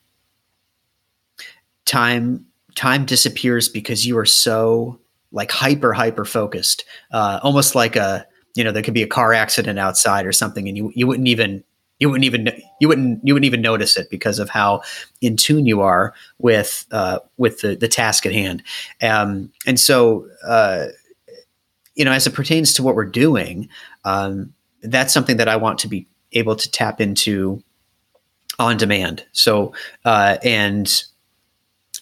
time 1.85 2.45
time 2.75 3.05
disappears 3.05 3.69
because 3.69 4.05
you 4.05 4.19
are 4.19 4.27
so 4.27 4.99
like 5.31 5.53
hyper 5.53 5.93
hyper 5.93 6.25
focused, 6.25 6.85
uh, 7.13 7.39
almost 7.45 7.77
like 7.77 7.95
a 7.95 8.27
you 8.57 8.65
know 8.65 8.73
there 8.73 8.83
could 8.83 8.95
be 8.95 9.03
a 9.03 9.09
car 9.09 9.33
accident 9.33 9.79
outside 9.79 10.27
or 10.27 10.33
something, 10.33 10.67
and 10.67 10.77
you 10.77 10.91
you 10.97 11.07
wouldn't 11.07 11.29
even 11.29 11.63
you 12.01 12.11
wouldn't 12.11 12.25
even 12.25 12.51
you 12.81 12.89
wouldn't 12.89 13.21
you 13.25 13.35
wouldn't 13.35 13.47
even 13.47 13.63
notice 13.63 13.97
it 13.97 14.11
because 14.11 14.39
of 14.39 14.51
how 14.51 14.83
in 15.21 15.37
tune 15.37 15.67
you 15.67 15.81
are 15.81 16.15
with 16.39 16.87
uh, 16.91 17.21
with 17.37 17.61
the 17.61 17.77
the 17.77 17.89
task 17.89 18.27
at 18.27 18.33
hand. 18.33 18.63
Um, 19.03 19.53
and 19.67 19.79
so 19.79 20.29
uh, 20.47 20.87
you 21.95 22.05
know, 22.05 22.13
as 22.13 22.27
it 22.27 22.35
pertains 22.35 22.75
to 22.75 22.83
what 22.83 22.95
we're 22.95 23.05
doing, 23.05 23.69
um, 24.05 24.53
that's 24.83 25.15
something 25.15 25.37
that 25.37 25.49
I 25.49 25.57
want 25.57 25.79
to 25.81 25.89
be 25.89 26.07
able 26.33 26.57
to 26.57 26.71
tap 26.71 27.01
into 27.01 27.63
on 28.59 28.77
demand. 28.77 29.25
So, 29.33 29.73
uh, 30.05 30.39
and 30.43 31.05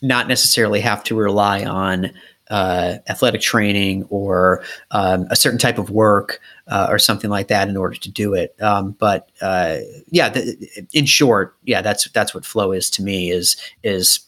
not 0.01 0.29
necessarily 0.29 0.81
have 0.81 1.05
to 1.05 1.15
rely 1.15 1.65
on 1.65 2.11
uh, 2.53 2.99
athletic 3.09 3.41
training 3.41 4.05
or 4.11 4.63
um, 4.91 5.27
a 5.31 5.37
certain 5.37 5.59
type 5.59 5.79
of 5.79 5.89
work 5.89 6.39
uh, 6.69 6.87
or 6.91 6.99
something 6.99 7.31
like 7.31 7.49
that 7.49 7.67
in 7.67 7.79
order 7.79 7.97
to 7.97 8.11
do 8.11 8.35
it. 8.35 8.55
Um, 8.61 8.93
but 8.93 9.31
uh, 9.41 9.79
yeah, 10.09 10.29
the, 10.29 10.87
in 10.93 11.07
short, 11.07 11.57
yeah, 11.65 11.81
that's 11.81 12.09
that's 12.11 12.35
what 12.35 12.45
flow 12.45 12.73
is 12.73 12.91
to 12.91 13.03
me 13.03 13.31
is 13.31 13.57
is 13.83 14.21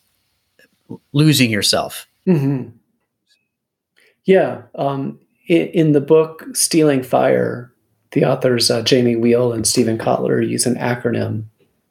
losing 1.13 1.51
yourself. 1.51 2.07
Mm-hmm. 2.27 2.71
Yeah, 4.25 4.63
um, 4.75 5.21
in, 5.47 5.93
the 5.93 6.01
book 6.01 6.47
Stealing 6.55 7.03
Fire, 7.03 7.71
the 8.13 8.25
authors 8.25 8.71
uh, 8.71 8.81
Jamie 8.81 9.17
Wheal 9.17 9.55
and 9.55 9.67
Steven 9.67 9.99
Kotler 9.99 10.49
use 10.49 10.65
an 10.65 10.77
acronym 10.77 11.45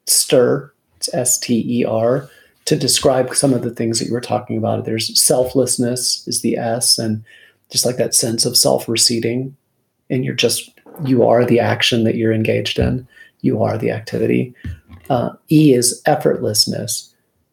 STER, 0.06 0.74
it's 0.96 1.14
S 1.14 1.38
T 1.38 1.64
E 1.80 1.84
R, 1.84 2.28
to 2.66 2.76
describe 2.76 3.34
some 3.34 3.52
of 3.52 3.62
the 3.62 3.70
things 3.70 3.98
that 3.98 4.06
you 4.06 4.12
were 4.12 4.20
talking 4.20 4.56
about. 4.56 4.84
There's 4.84 5.20
selflessness 5.20 6.26
is 6.26 6.40
the 6.40 6.56
S, 6.56 6.98
and 6.98 7.24
just 7.70 7.84
like 7.84 7.96
that 7.96 8.14
sense 8.14 8.46
of 8.46 8.56
self 8.56 8.88
receding, 8.88 9.56
and 10.10 10.24
you're 10.24 10.34
just 10.34 10.70
you 11.04 11.26
are 11.26 11.44
the 11.44 11.60
action 11.60 12.04
that 12.04 12.14
you're 12.14 12.32
engaged 12.32 12.78
in, 12.78 13.06
you 13.40 13.62
are 13.62 13.76
the 13.76 13.90
activity. 13.90 14.54
Uh, 15.10 15.30
e 15.50 15.74
is 15.74 16.00
effortlessness, 16.06 17.12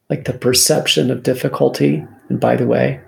like 0.09 0.26
the 0.26 0.34
perception 0.34 1.12
of 1.12 1.24
difficulty. 1.24 2.05
And 2.30 2.39
by 2.39 2.55
the 2.55 2.68
way, 2.68 3.01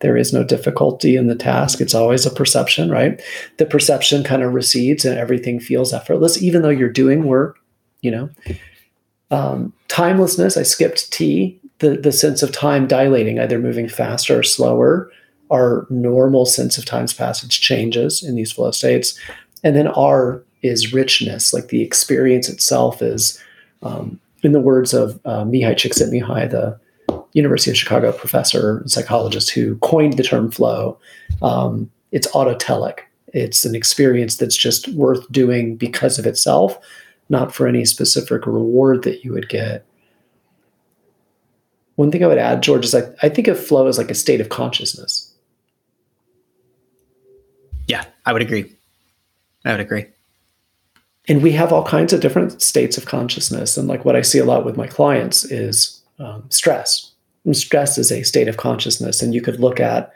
there 0.00 0.16
is 0.16 0.32
no 0.32 0.44
difficulty 0.44 1.16
in 1.16 1.26
the 1.26 1.34
task. 1.34 1.80
It's 1.80 1.94
always 1.94 2.24
a 2.24 2.30
perception, 2.30 2.90
right? 2.90 3.20
The 3.58 3.66
perception 3.66 4.24
kind 4.24 4.42
of 4.42 4.54
recedes 4.54 5.04
and 5.04 5.18
everything 5.18 5.60
feels 5.60 5.92
effortless, 5.92 6.42
even 6.42 6.62
though 6.62 6.68
you're 6.70 6.88
doing 6.88 7.24
work, 7.24 7.58
you 8.00 8.10
know. 8.10 8.30
Um, 9.30 9.72
timelessness, 9.88 10.56
I 10.56 10.62
skipped 10.62 11.12
T, 11.12 11.60
the, 11.78 11.96
the 11.96 12.12
sense 12.12 12.42
of 12.42 12.52
time 12.52 12.86
dilating, 12.86 13.38
either 13.38 13.58
moving 13.58 13.88
faster 13.88 14.38
or 14.38 14.42
slower. 14.42 15.10
Our 15.50 15.86
normal 15.90 16.46
sense 16.46 16.78
of 16.78 16.84
time's 16.84 17.12
passage 17.12 17.60
changes 17.60 18.22
in 18.22 18.36
these 18.36 18.52
flow 18.52 18.70
states. 18.70 19.18
And 19.64 19.74
then 19.74 19.88
R 19.88 20.42
is 20.62 20.92
richness, 20.92 21.52
like 21.52 21.68
the 21.68 21.82
experience 21.82 22.48
itself 22.48 23.02
is 23.02 23.38
Um, 23.82 24.20
in 24.42 24.52
the 24.52 24.60
words 24.60 24.92
of 24.94 25.18
uh, 25.24 25.44
Mihaly 25.44 25.74
Csikszentmihalyi, 25.74 26.50
the 26.50 26.78
University 27.32 27.70
of 27.70 27.78
Chicago 27.78 28.12
professor 28.12 28.78
and 28.78 28.90
psychologist 28.90 29.50
who 29.50 29.76
coined 29.76 30.16
the 30.16 30.22
term 30.22 30.50
flow, 30.50 30.98
um, 31.40 31.90
it's 32.12 32.26
autotelic. 32.32 33.00
It's 33.32 33.64
an 33.64 33.74
experience 33.74 34.36
that's 34.36 34.56
just 34.56 34.88
worth 34.88 35.24
doing 35.32 35.76
because 35.76 36.18
of 36.18 36.26
itself, 36.26 36.78
not 37.30 37.54
for 37.54 37.66
any 37.66 37.84
specific 37.84 38.44
reward 38.44 39.04
that 39.04 39.24
you 39.24 39.32
would 39.32 39.48
get. 39.48 39.86
One 41.94 42.10
thing 42.10 42.24
I 42.24 42.26
would 42.26 42.38
add, 42.38 42.62
George, 42.62 42.84
is 42.84 42.94
I, 42.94 43.02
I 43.22 43.28
think 43.28 43.46
of 43.46 43.64
flow 43.64 43.86
as 43.86 43.96
like 43.96 44.10
a 44.10 44.14
state 44.14 44.40
of 44.40 44.48
consciousness. 44.48 45.32
Yeah, 47.86 48.04
I 48.26 48.32
would 48.32 48.42
agree. 48.42 48.76
I 49.64 49.72
would 49.72 49.80
agree. 49.80 50.06
And 51.28 51.42
we 51.42 51.52
have 51.52 51.72
all 51.72 51.84
kinds 51.84 52.12
of 52.12 52.20
different 52.20 52.60
states 52.60 52.98
of 52.98 53.06
consciousness. 53.06 53.76
And 53.76 53.86
like 53.86 54.04
what 54.04 54.16
I 54.16 54.22
see 54.22 54.38
a 54.38 54.44
lot 54.44 54.64
with 54.64 54.76
my 54.76 54.86
clients 54.86 55.44
is 55.44 56.02
um, 56.18 56.44
stress. 56.48 57.12
And 57.44 57.56
stress 57.56 57.96
is 57.96 58.10
a 58.10 58.24
state 58.24 58.48
of 58.48 58.56
consciousness. 58.56 59.22
And 59.22 59.34
you 59.34 59.40
could 59.40 59.60
look 59.60 59.78
at 59.78 60.12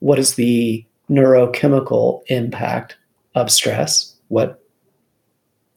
what 0.00 0.18
is 0.18 0.34
the 0.34 0.84
neurochemical 1.08 2.22
impact 2.26 2.96
of 3.34 3.50
stress, 3.50 4.14
what 4.28 4.65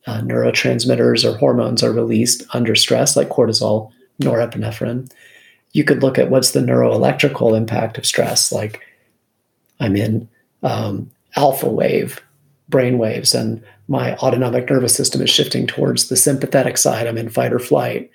uh, 0.10 0.22
neurotransmitters 0.22 1.24
or 1.24 1.38
hormones 1.38 1.84
are 1.84 1.94
released 1.94 2.44
under 2.54 2.74
stress, 2.74 3.16
like 3.16 3.30
cortisol, 3.30 3.92
norepinephrine. 4.20 5.12
You 5.74 5.84
could 5.84 6.02
look 6.02 6.18
at 6.18 6.32
what's 6.32 6.52
the 6.52 6.62
neuroelectrical 6.62 7.56
impact 7.56 8.00
of 8.00 8.08
stress, 8.08 8.52
like 8.52 8.82
I'm 9.80 9.96
in 9.96 10.28
um, 10.64 11.12
alpha 11.36 11.70
wave 11.70 12.22
brain 12.70 12.98
waves 12.98 13.36
and 13.36 13.64
my 13.88 14.16
autonomic 14.18 14.70
nervous 14.70 14.96
system 14.96 15.22
is 15.22 15.30
shifting 15.30 15.68
towards 15.68 16.10
the 16.10 16.16
sympathetic 16.16 16.78
side. 16.78 17.06
I'm 17.06 17.18
in 17.18 17.30
fight 17.30 17.54
or 17.54 17.60
flight. 17.60 18.10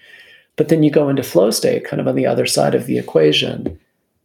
But 0.56 0.68
then 0.68 0.82
you 0.82 0.90
go 0.90 1.08
into 1.08 1.22
flow 1.22 1.50
state, 1.50 1.84
kind 1.84 2.00
of 2.00 2.08
on 2.08 2.16
the 2.16 2.26
other 2.26 2.46
side 2.46 2.74
of 2.74 2.86
the 2.86 2.98
equation. 2.98 3.78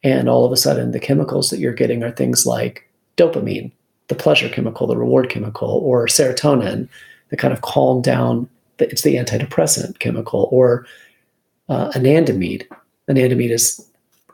And 0.03 0.27
all 0.27 0.45
of 0.45 0.51
a 0.51 0.57
sudden, 0.57 0.91
the 0.91 0.99
chemicals 0.99 1.49
that 1.49 1.59
you're 1.59 1.73
getting 1.73 2.03
are 2.03 2.11
things 2.11 2.45
like 2.45 2.87
dopamine, 3.17 3.71
the 4.07 4.15
pleasure 4.15 4.49
chemical, 4.49 4.87
the 4.87 4.97
reward 4.97 5.29
chemical, 5.29 5.69
or 5.69 6.05
serotonin, 6.07 6.87
the 7.29 7.37
kind 7.37 7.53
of 7.53 7.61
calm 7.61 8.01
down, 8.01 8.49
it's 8.79 9.01
the 9.01 9.15
antidepressant 9.15 9.99
chemical, 9.99 10.47
or 10.51 10.85
uh, 11.67 11.89
anandamide. 11.91 12.65
Anandamide 13.09 13.51
is 13.51 13.85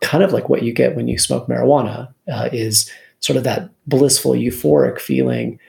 kind 0.01 0.23
of 0.23 0.33
like 0.33 0.49
what 0.49 0.63
you 0.63 0.73
get 0.73 0.95
when 0.95 1.07
you 1.07 1.17
smoke 1.17 1.47
marijuana, 1.47 2.13
uh, 2.31 2.49
is 2.51 2.91
sort 3.19 3.37
of 3.37 3.43
that 3.43 3.69
blissful, 3.87 4.31
euphoric 4.31 4.99
feeling. 4.99 5.59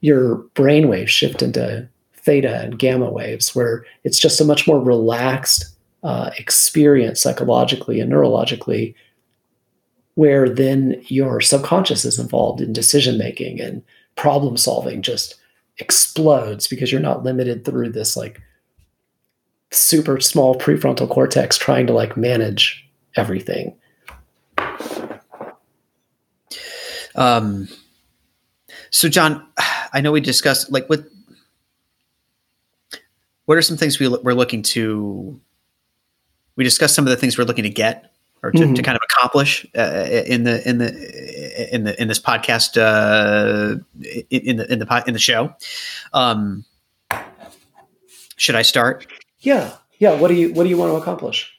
Your 0.00 0.36
brain 0.54 0.88
waves 0.88 1.10
shift 1.10 1.42
into 1.42 1.88
theta 2.14 2.60
and 2.60 2.78
gamma 2.78 3.10
waves, 3.10 3.54
where 3.54 3.84
it's 4.04 4.18
just 4.18 4.40
a 4.40 4.44
much 4.44 4.66
more 4.66 4.80
relaxed 4.80 5.66
uh, 6.02 6.30
experience 6.38 7.20
psychologically 7.20 8.00
and 8.00 8.12
neurologically 8.12 8.94
where 10.14 10.48
then 10.48 11.02
your 11.06 11.40
subconscious 11.40 12.04
is 12.04 12.18
involved 12.18 12.60
in 12.60 12.72
decision 12.72 13.16
making 13.16 13.60
and 13.60 13.82
problem 14.16 14.56
solving 14.56 15.02
just 15.02 15.36
explodes 15.78 16.68
because 16.68 16.92
you're 16.92 17.00
not 17.00 17.24
limited 17.24 17.64
through 17.64 17.90
this 17.90 18.16
like 18.16 18.40
super 19.70 20.20
small 20.20 20.54
prefrontal 20.54 21.08
cortex 21.08 21.56
trying 21.56 21.86
to 21.86 21.92
like 21.92 22.16
manage 22.16 22.86
everything 23.16 23.74
um 27.14 27.68
so 28.90 29.08
john 29.08 29.46
i 29.92 30.00
know 30.00 30.12
we 30.12 30.20
discussed 30.20 30.70
like 30.70 30.86
what 30.88 31.04
what 33.46 33.58
are 33.58 33.62
some 33.62 33.76
things 33.76 33.98
we, 33.98 34.08
we're 34.08 34.34
looking 34.34 34.62
to 34.62 35.40
we 36.56 36.64
discussed 36.64 36.94
some 36.94 37.06
of 37.06 37.10
the 37.10 37.16
things 37.16 37.38
we're 37.38 37.44
looking 37.44 37.64
to 37.64 37.70
get 37.70 38.12
or 38.42 38.50
to, 38.50 38.58
mm-hmm. 38.58 38.74
to 38.74 38.82
kind 38.82 38.96
of 38.96 39.02
accomplish 39.10 39.66
uh, 39.76 40.06
in 40.26 40.44
the 40.44 40.68
in 40.68 40.78
the 40.78 40.90
in 41.72 41.84
the 41.84 42.00
in 42.00 42.08
this 42.08 42.20
podcast 42.20 42.76
uh, 42.76 43.78
in 44.30 44.56
the 44.56 44.72
in 44.72 44.78
the 44.78 45.04
in 45.06 45.12
the 45.12 45.20
show. 45.20 45.54
Um, 46.12 46.64
should 48.36 48.54
I 48.54 48.62
start? 48.62 49.06
Yeah, 49.40 49.74
yeah. 49.98 50.14
What 50.14 50.28
do 50.28 50.34
you 50.34 50.52
what 50.52 50.64
do 50.64 50.68
you 50.68 50.76
want 50.76 50.92
to 50.92 50.96
accomplish? 50.96 51.52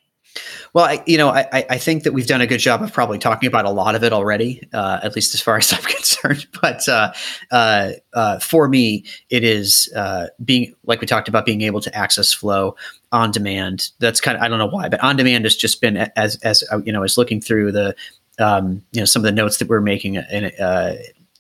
Well, 0.73 0.85
I, 0.85 1.03
you 1.05 1.19
know, 1.19 1.29
I, 1.29 1.65
I 1.69 1.77
think 1.77 2.01
that 2.03 2.13
we've 2.13 2.25
done 2.25 2.41
a 2.41 2.47
good 2.47 2.59
job 2.59 2.81
of 2.81 2.91
probably 2.91 3.19
talking 3.19 3.45
about 3.45 3.65
a 3.65 3.69
lot 3.69 3.93
of 3.93 4.03
it 4.03 4.11
already, 4.11 4.67
uh, 4.73 4.99
at 5.03 5.15
least 5.15 5.35
as 5.35 5.41
far 5.41 5.57
as 5.59 5.71
I'm 5.71 5.83
concerned. 5.83 6.47
But 6.61 6.87
uh, 6.87 7.13
uh, 7.51 7.91
uh, 8.13 8.39
for 8.39 8.67
me, 8.67 9.05
it 9.29 9.43
is 9.43 9.91
uh, 9.95 10.27
being 10.43 10.73
like 10.85 10.99
we 10.99 11.07
talked 11.07 11.27
about 11.27 11.45
being 11.45 11.61
able 11.61 11.79
to 11.81 11.95
access 11.95 12.33
flow 12.33 12.75
on 13.11 13.29
demand. 13.29 13.89
That's 13.99 14.19
kind 14.19 14.35
of 14.35 14.41
I 14.41 14.47
don't 14.47 14.57
know 14.57 14.65
why, 14.65 14.89
but 14.89 15.03
on 15.03 15.15
demand 15.15 15.45
has 15.45 15.55
just 15.55 15.79
been 15.79 15.97
as 16.15 16.37
as 16.37 16.63
uh, 16.71 16.81
you 16.83 16.91
know, 16.91 17.03
as 17.03 17.17
looking 17.17 17.39
through 17.39 17.71
the 17.71 17.95
um, 18.39 18.83
you 18.91 19.01
know 19.01 19.05
some 19.05 19.21
of 19.21 19.25
the 19.25 19.31
notes 19.31 19.57
that 19.57 19.67
we're 19.67 19.81
making 19.81 20.15
in, 20.15 20.51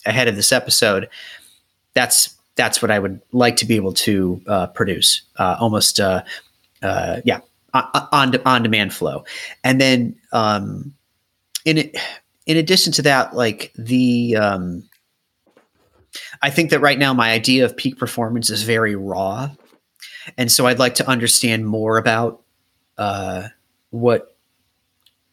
ahead 0.05 0.27
of 0.27 0.35
this 0.35 0.51
episode. 0.51 1.09
That's 1.93 2.35
that's 2.55 2.81
what 2.81 2.91
I 2.91 2.99
would 2.99 3.21
like 3.31 3.55
to 3.57 3.65
be 3.65 3.75
able 3.75 3.93
to 3.93 4.41
produce. 4.73 5.21
almost, 5.37 5.99
yeah 5.99 7.39
on 7.73 8.35
on 8.45 8.63
demand 8.63 8.93
flow, 8.93 9.25
and 9.63 9.81
then 9.81 10.15
um, 10.31 10.93
in 11.65 11.91
in 12.45 12.57
addition 12.57 12.93
to 12.93 13.01
that, 13.03 13.35
like 13.35 13.71
the 13.75 14.35
um, 14.37 14.83
I 16.41 16.49
think 16.49 16.69
that 16.69 16.79
right 16.79 16.99
now 16.99 17.13
my 17.13 17.31
idea 17.31 17.65
of 17.65 17.75
peak 17.75 17.97
performance 17.97 18.49
is 18.49 18.63
very 18.63 18.95
raw, 18.95 19.49
and 20.37 20.51
so 20.51 20.67
I'd 20.67 20.79
like 20.79 20.95
to 20.95 21.07
understand 21.07 21.65
more 21.65 21.97
about 21.97 22.41
uh, 22.97 23.47
what 23.89 24.32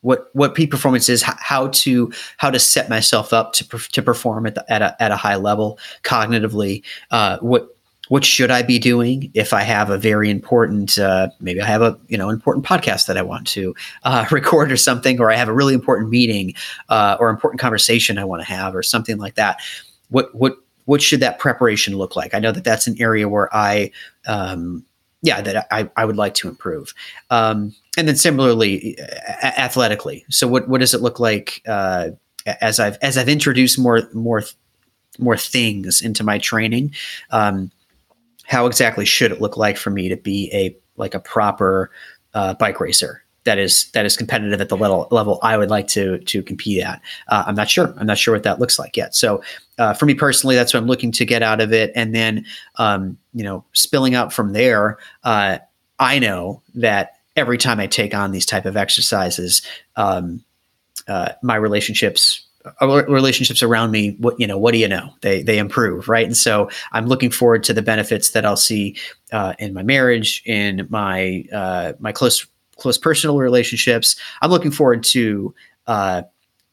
what 0.03 0.31
what 0.33 0.55
peak 0.55 0.71
performance 0.71 1.09
is, 1.09 1.23
how 1.23 1.69
to 1.69 2.13
how 2.39 2.51
to 2.51 2.59
set 2.59 2.89
myself 2.89 3.33
up 3.33 3.53
to 3.55 3.65
to 3.79 4.03
perform 4.03 4.47
at 4.47 4.55
the, 4.55 4.73
at 4.73 4.83
a 4.83 5.03
at 5.03 5.11
a 5.11 5.17
high 5.17 5.37
level 5.37 5.79
cognitively, 6.03 6.83
uh, 7.11 7.39
what 7.39 7.69
what 8.09 8.25
should 8.25 8.51
I 8.51 8.63
be 8.63 8.81
doing 8.81 9.31
if 9.35 9.53
I 9.53 9.63
have 9.63 9.89
a 9.89 9.97
very 9.97 10.31
important, 10.31 10.99
uh, 10.99 11.29
maybe 11.39 11.61
I 11.61 11.67
have 11.67 11.81
a 11.81 11.97
you 12.09 12.19
know 12.19 12.29
important 12.29 12.67
podcast 12.67 13.07
that 13.07 13.17
I 13.17 13.23
want 13.23 13.47
to 13.49 13.75
uh, 14.03 14.27
record 14.33 14.73
or 14.73 14.77
something, 14.77 15.21
or 15.21 15.31
I 15.31 15.37
have 15.37 15.49
a 15.49 15.55
really 15.55 15.75
important 15.75 16.11
meeting 16.11 16.55
uh, 16.89 17.17
or 17.21 17.31
important 17.31 17.61
conversation 17.61 18.19
I 18.19 18.25
want 18.25 18.43
to 18.43 18.49
have 18.49 18.75
or 18.75 18.83
something 18.83 19.19
like 19.19 19.37
that. 19.37 19.61
What 20.09 20.35
what 20.35 20.57
what 20.87 21.01
should 21.01 21.21
that 21.21 21.39
preparation 21.39 21.97
look 21.97 22.17
like? 22.17 22.35
I 22.35 22.41
know 22.41 22.51
that 22.51 22.65
that's 22.65 22.89
an 22.89 23.01
area 23.01 23.29
where 23.29 23.55
I, 23.55 23.93
um, 24.27 24.85
yeah, 25.23 25.41
that 25.41 25.67
I, 25.71 25.91
I 25.97 26.05
would 26.05 26.17
like 26.17 26.35
to 26.35 26.49
improve. 26.49 26.95
Um, 27.31 27.75
and 27.97 28.09
then 28.09 28.17
similarly, 28.17 28.99
athletically. 29.43 30.25
So 30.31 30.49
what 30.49 30.69
what 30.69 30.81
does 30.81 30.95
it 30.95 31.03
look 31.03 31.21
like 31.21 31.63
uh, 31.67 32.11
as 32.61 32.81
I've 32.81 32.97
as 33.03 33.19
I've 33.19 33.29
introduced 33.29 33.79
more 33.79 34.03
more 34.15 34.45
more 35.19 35.37
things 35.37 36.01
into 36.01 36.25
my 36.25 36.39
training? 36.39 36.95
Um, 37.31 37.71
how 38.45 38.67
exactly 38.67 39.05
should 39.05 39.33
it 39.33 39.41
look 39.41 39.57
like 39.57 39.77
for 39.77 39.91
me 39.91 40.09
to 40.09 40.17
be 40.17 40.51
a 40.53 40.77
like 40.97 41.15
a 41.15 41.21
proper 41.21 41.91
uh, 42.35 42.55
bike 42.55 42.81
racer 42.81 43.23
that 43.51 43.59
is 43.59 43.91
that 43.91 44.07
is 44.07 44.17
competitive 44.17 44.61
at 44.61 44.69
the 44.69 44.77
level 44.77 45.09
level 45.11 45.41
I 45.43 45.57
would 45.57 45.71
like 45.71 45.89
to 45.89 46.19
to 46.19 46.41
compete 46.41 46.85
at. 46.85 47.03
Uh, 47.27 47.43
I'm 47.49 47.57
not 47.57 47.69
sure. 47.69 47.93
I'm 47.99 48.07
not 48.07 48.17
sure 48.17 48.33
what 48.33 48.45
that 48.45 48.61
looks 48.61 48.79
like 48.79 48.97
yet. 48.97 49.13
So 49.13 49.43
uh, 49.77 49.93
for 49.93 50.07
me 50.07 50.15
personally, 50.15 50.55
that's 50.55 50.73
what 50.73 50.81
I'm 50.81 50.87
looking 50.87 51.11
to 51.11 51.25
get 51.25 51.43
out 51.43 51.61
of 51.61 51.73
it. 51.73 51.91
And 51.97 52.15
then 52.15 52.47
um, 52.77 53.19
you 53.35 53.43
know, 53.43 53.65
spilling 53.73 54.15
out 54.15 54.33
from 54.33 54.53
there, 54.53 54.99
uh, 55.25 55.59
I 55.99 56.21
know 56.21 56.63
that 56.77 57.19
every 57.35 57.59
time 57.59 57.81
I 57.81 57.89
take 57.89 58.15
on 58.15 58.31
these 58.31 58.47
type 58.47 58.67
of 58.67 58.77
exercises, 58.77 59.63
um, 59.97 60.45
uh, 61.09 61.33
my 61.43 61.57
relationships 61.57 62.47
uh, 62.81 63.05
relationships 63.09 63.65
around 63.65 63.91
me 63.91 64.15
what 64.21 64.39
you 64.39 64.47
know 64.47 64.59
what 64.59 64.73
do 64.73 64.79
you 64.79 64.87
know 64.87 65.13
they 65.23 65.43
they 65.43 65.57
improve 65.59 66.11
right 66.11 66.27
and 66.27 66.37
so 66.37 66.69
i'm 66.93 67.07
looking 67.07 67.31
forward 67.31 67.65
to 67.65 67.73
the 67.73 67.81
benefits 67.81 68.33
that 68.33 68.45
i'll 68.45 68.55
see 68.55 68.95
uh, 69.33 69.55
in 69.59 69.73
my 69.73 69.83
marriage 69.83 70.43
in 70.45 70.87
my 70.91 71.43
uh, 71.55 71.95
my 72.01 72.13
close 72.13 72.47
close 72.81 72.99
personal 72.99 73.39
relationships 73.39 74.17
i'm 74.43 74.51
looking 74.51 74.71
forward 74.71 75.03
to 75.03 75.55
uh, 75.87 76.23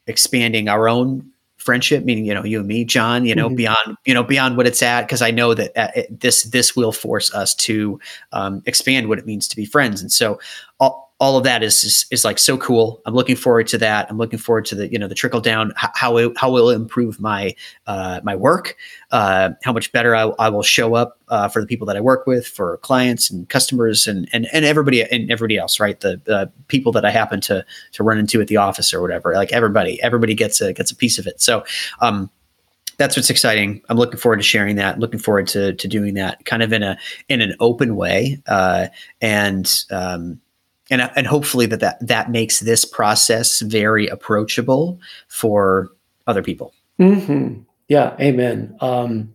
expanding 0.06 0.68
our 0.68 0.88
own 0.88 1.28
friendship 1.56 2.04
meaning 2.04 2.24
you 2.24 2.32
know 2.32 2.44
you 2.44 2.58
and 2.58 2.68
me 2.68 2.84
john 2.84 3.24
you 3.24 3.34
know 3.34 3.46
mm-hmm. 3.46 3.56
beyond 3.56 3.96
you 4.04 4.14
know 4.14 4.22
beyond 4.22 4.56
what 4.56 4.66
it's 4.66 4.82
at 4.82 5.02
because 5.02 5.22
i 5.22 5.30
know 5.30 5.54
that 5.54 5.76
uh, 5.76 5.90
it, 5.94 6.20
this 6.20 6.44
this 6.44 6.74
will 6.74 6.92
force 6.92 7.32
us 7.34 7.54
to 7.54 7.98
um, 8.32 8.62
expand 8.66 9.08
what 9.08 9.18
it 9.18 9.26
means 9.26 9.46
to 9.46 9.56
be 9.56 9.64
friends 9.64 10.00
and 10.00 10.10
so 10.10 10.40
all, 10.80 11.07
all 11.20 11.36
of 11.36 11.42
that 11.42 11.64
is, 11.64 11.82
is, 11.82 12.06
is 12.12 12.24
like 12.24 12.38
so 12.38 12.56
cool. 12.56 13.02
I'm 13.04 13.14
looking 13.14 13.34
forward 13.34 13.66
to 13.68 13.78
that. 13.78 14.08
I'm 14.08 14.18
looking 14.18 14.38
forward 14.38 14.64
to 14.66 14.76
the 14.76 14.90
you 14.90 14.98
know 14.98 15.08
the 15.08 15.14
trickle 15.14 15.40
down 15.40 15.72
how 15.76 16.16
it, 16.16 16.32
how 16.36 16.50
will 16.50 16.70
improve 16.70 17.18
my 17.18 17.54
uh, 17.86 18.20
my 18.22 18.36
work, 18.36 18.76
uh, 19.10 19.50
how 19.64 19.72
much 19.72 19.90
better 19.90 20.14
I, 20.14 20.22
I 20.38 20.48
will 20.48 20.62
show 20.62 20.94
up 20.94 21.18
uh, 21.28 21.48
for 21.48 21.60
the 21.60 21.66
people 21.66 21.86
that 21.88 21.96
I 21.96 22.00
work 22.00 22.26
with, 22.26 22.46
for 22.46 22.76
clients 22.78 23.30
and 23.30 23.48
customers, 23.48 24.06
and 24.06 24.28
and 24.32 24.46
and 24.52 24.64
everybody 24.64 25.02
and 25.02 25.30
everybody 25.30 25.56
else, 25.56 25.80
right? 25.80 25.98
The, 25.98 26.20
the 26.24 26.52
people 26.68 26.92
that 26.92 27.04
I 27.04 27.10
happen 27.10 27.40
to 27.42 27.64
to 27.92 28.02
run 28.04 28.18
into 28.18 28.40
at 28.40 28.46
the 28.46 28.58
office 28.58 28.94
or 28.94 29.02
whatever. 29.02 29.34
Like 29.34 29.52
everybody, 29.52 30.00
everybody 30.02 30.34
gets 30.34 30.60
a 30.60 30.72
gets 30.72 30.90
a 30.90 30.96
piece 30.96 31.18
of 31.18 31.26
it. 31.26 31.40
So. 31.40 31.64
Um, 32.00 32.30
that's 32.96 33.14
what's 33.16 33.30
exciting. 33.30 33.80
I'm 33.88 33.96
looking 33.96 34.18
forward 34.18 34.38
to 34.38 34.42
sharing 34.42 34.74
that. 34.74 34.98
Looking 34.98 35.20
forward 35.20 35.46
to 35.48 35.72
to 35.72 35.86
doing 35.86 36.14
that, 36.14 36.44
kind 36.46 36.64
of 36.64 36.72
in 36.72 36.82
a 36.82 36.98
in 37.28 37.40
an 37.40 37.54
open 37.60 37.94
way, 37.94 38.42
uh, 38.48 38.88
and 39.20 39.84
um, 39.92 40.40
and 40.90 41.10
and 41.16 41.26
hopefully 41.26 41.66
that, 41.66 41.80
that 41.80 42.06
that 42.06 42.30
makes 42.30 42.60
this 42.60 42.84
process 42.84 43.60
very 43.60 44.06
approachable 44.06 44.98
for 45.28 45.90
other 46.26 46.42
people. 46.42 46.72
Mm-hmm. 46.98 47.62
Yeah, 47.88 48.16
amen. 48.20 48.76
Um, 48.80 49.34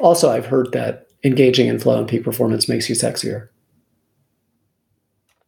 also, 0.00 0.30
I've 0.30 0.46
heard 0.46 0.72
that 0.72 1.08
engaging 1.24 1.68
in 1.68 1.78
flow 1.78 1.98
and 1.98 2.08
peak 2.08 2.24
performance 2.24 2.68
makes 2.68 2.88
you 2.88 2.94
sexier. 2.94 3.48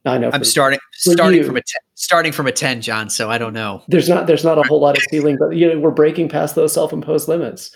I 0.04 0.18
know. 0.18 0.30
I'm 0.32 0.44
starting 0.44 0.78
starting 0.92 1.40
you, 1.40 1.44
from 1.44 1.56
a 1.56 1.60
ten, 1.60 1.80
starting 1.94 2.32
from 2.32 2.46
a 2.46 2.52
ten, 2.52 2.80
John. 2.80 3.10
So 3.10 3.30
I 3.30 3.36
don't 3.36 3.52
know. 3.52 3.82
There's 3.88 4.08
not 4.08 4.26
there's 4.26 4.44
not 4.44 4.58
a 4.58 4.62
whole 4.62 4.80
lot 4.80 4.96
of 4.96 5.02
ceiling, 5.10 5.36
but 5.38 5.50
you 5.50 5.68
know 5.68 5.78
we're 5.78 5.90
breaking 5.90 6.28
past 6.28 6.54
those 6.54 6.72
self 6.72 6.92
imposed 6.92 7.28
limits. 7.28 7.70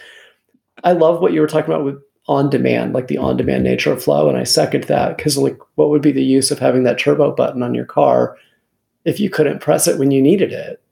I 0.82 0.92
love 0.92 1.20
what 1.20 1.32
you 1.32 1.40
were 1.40 1.46
talking 1.46 1.72
about 1.72 1.84
with 1.84 1.96
on 2.26 2.48
demand, 2.48 2.94
like 2.94 3.08
the 3.08 3.18
on 3.18 3.36
demand 3.36 3.64
nature 3.64 3.92
of 3.92 4.02
flow, 4.02 4.28
and 4.28 4.38
I 4.38 4.44
second 4.44 4.84
that 4.84 5.16
because 5.16 5.36
like 5.36 5.58
what 5.74 5.90
would 5.90 6.02
be 6.02 6.12
the 6.12 6.24
use 6.24 6.50
of 6.50 6.58
having 6.58 6.84
that 6.84 6.98
turbo 6.98 7.34
button 7.34 7.62
on 7.62 7.74
your 7.74 7.84
car 7.84 8.36
if 9.04 9.20
you 9.20 9.28
couldn't 9.28 9.60
press 9.60 9.86
it 9.86 9.98
when 9.98 10.10
you 10.10 10.22
needed 10.22 10.52
it? 10.52 10.82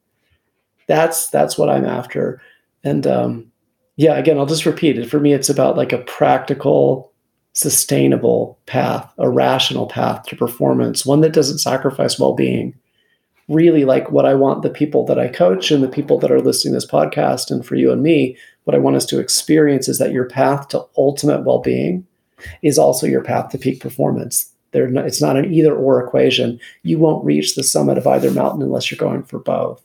That's 0.88 1.28
that's 1.28 1.56
what 1.56 1.70
I'm 1.70 1.86
after, 1.86 2.42
and 2.84 3.06
um, 3.06 3.52
yeah, 3.96 4.16
again, 4.16 4.38
I'll 4.38 4.46
just 4.46 4.66
repeat 4.66 4.98
it. 4.98 5.08
For 5.08 5.20
me, 5.20 5.32
it's 5.32 5.48
about 5.48 5.76
like 5.76 5.92
a 5.92 5.98
practical 5.98 7.12
sustainable 7.54 8.58
path, 8.66 9.12
a 9.18 9.28
rational 9.28 9.86
path 9.86 10.24
to 10.24 10.36
performance, 10.36 11.04
one 11.04 11.20
that 11.20 11.32
doesn't 11.34 11.58
sacrifice 11.58 12.18
well 12.18 12.34
being. 12.34 12.74
Really, 13.48 13.84
like 13.84 14.10
what 14.10 14.24
I 14.24 14.34
want 14.34 14.62
the 14.62 14.70
people 14.70 15.04
that 15.06 15.18
I 15.18 15.28
coach 15.28 15.70
and 15.70 15.82
the 15.82 15.88
people 15.88 16.18
that 16.18 16.30
are 16.30 16.40
listening 16.40 16.72
to 16.72 16.76
this 16.76 16.90
podcast, 16.90 17.50
and 17.50 17.64
for 17.64 17.74
you 17.74 17.90
and 17.90 18.02
me, 18.02 18.36
what 18.64 18.74
I 18.74 18.78
want 18.78 18.96
us 18.96 19.06
to 19.06 19.18
experience 19.18 19.88
is 19.88 19.98
that 19.98 20.12
your 20.12 20.24
path 20.24 20.68
to 20.68 20.84
ultimate 20.96 21.44
well 21.44 21.60
being 21.60 22.06
is 22.62 22.78
also 22.78 23.06
your 23.06 23.22
path 23.22 23.50
to 23.50 23.58
peak 23.58 23.80
performance. 23.80 24.50
Not, 24.74 25.06
it's 25.06 25.20
not 25.20 25.36
an 25.36 25.52
either 25.52 25.74
or 25.74 26.02
equation. 26.02 26.58
You 26.82 26.98
won't 26.98 27.24
reach 27.24 27.54
the 27.54 27.62
summit 27.62 27.98
of 27.98 28.06
either 28.06 28.30
mountain 28.30 28.62
unless 28.62 28.90
you're 28.90 28.96
going 28.96 29.22
for 29.22 29.38
both. 29.38 29.82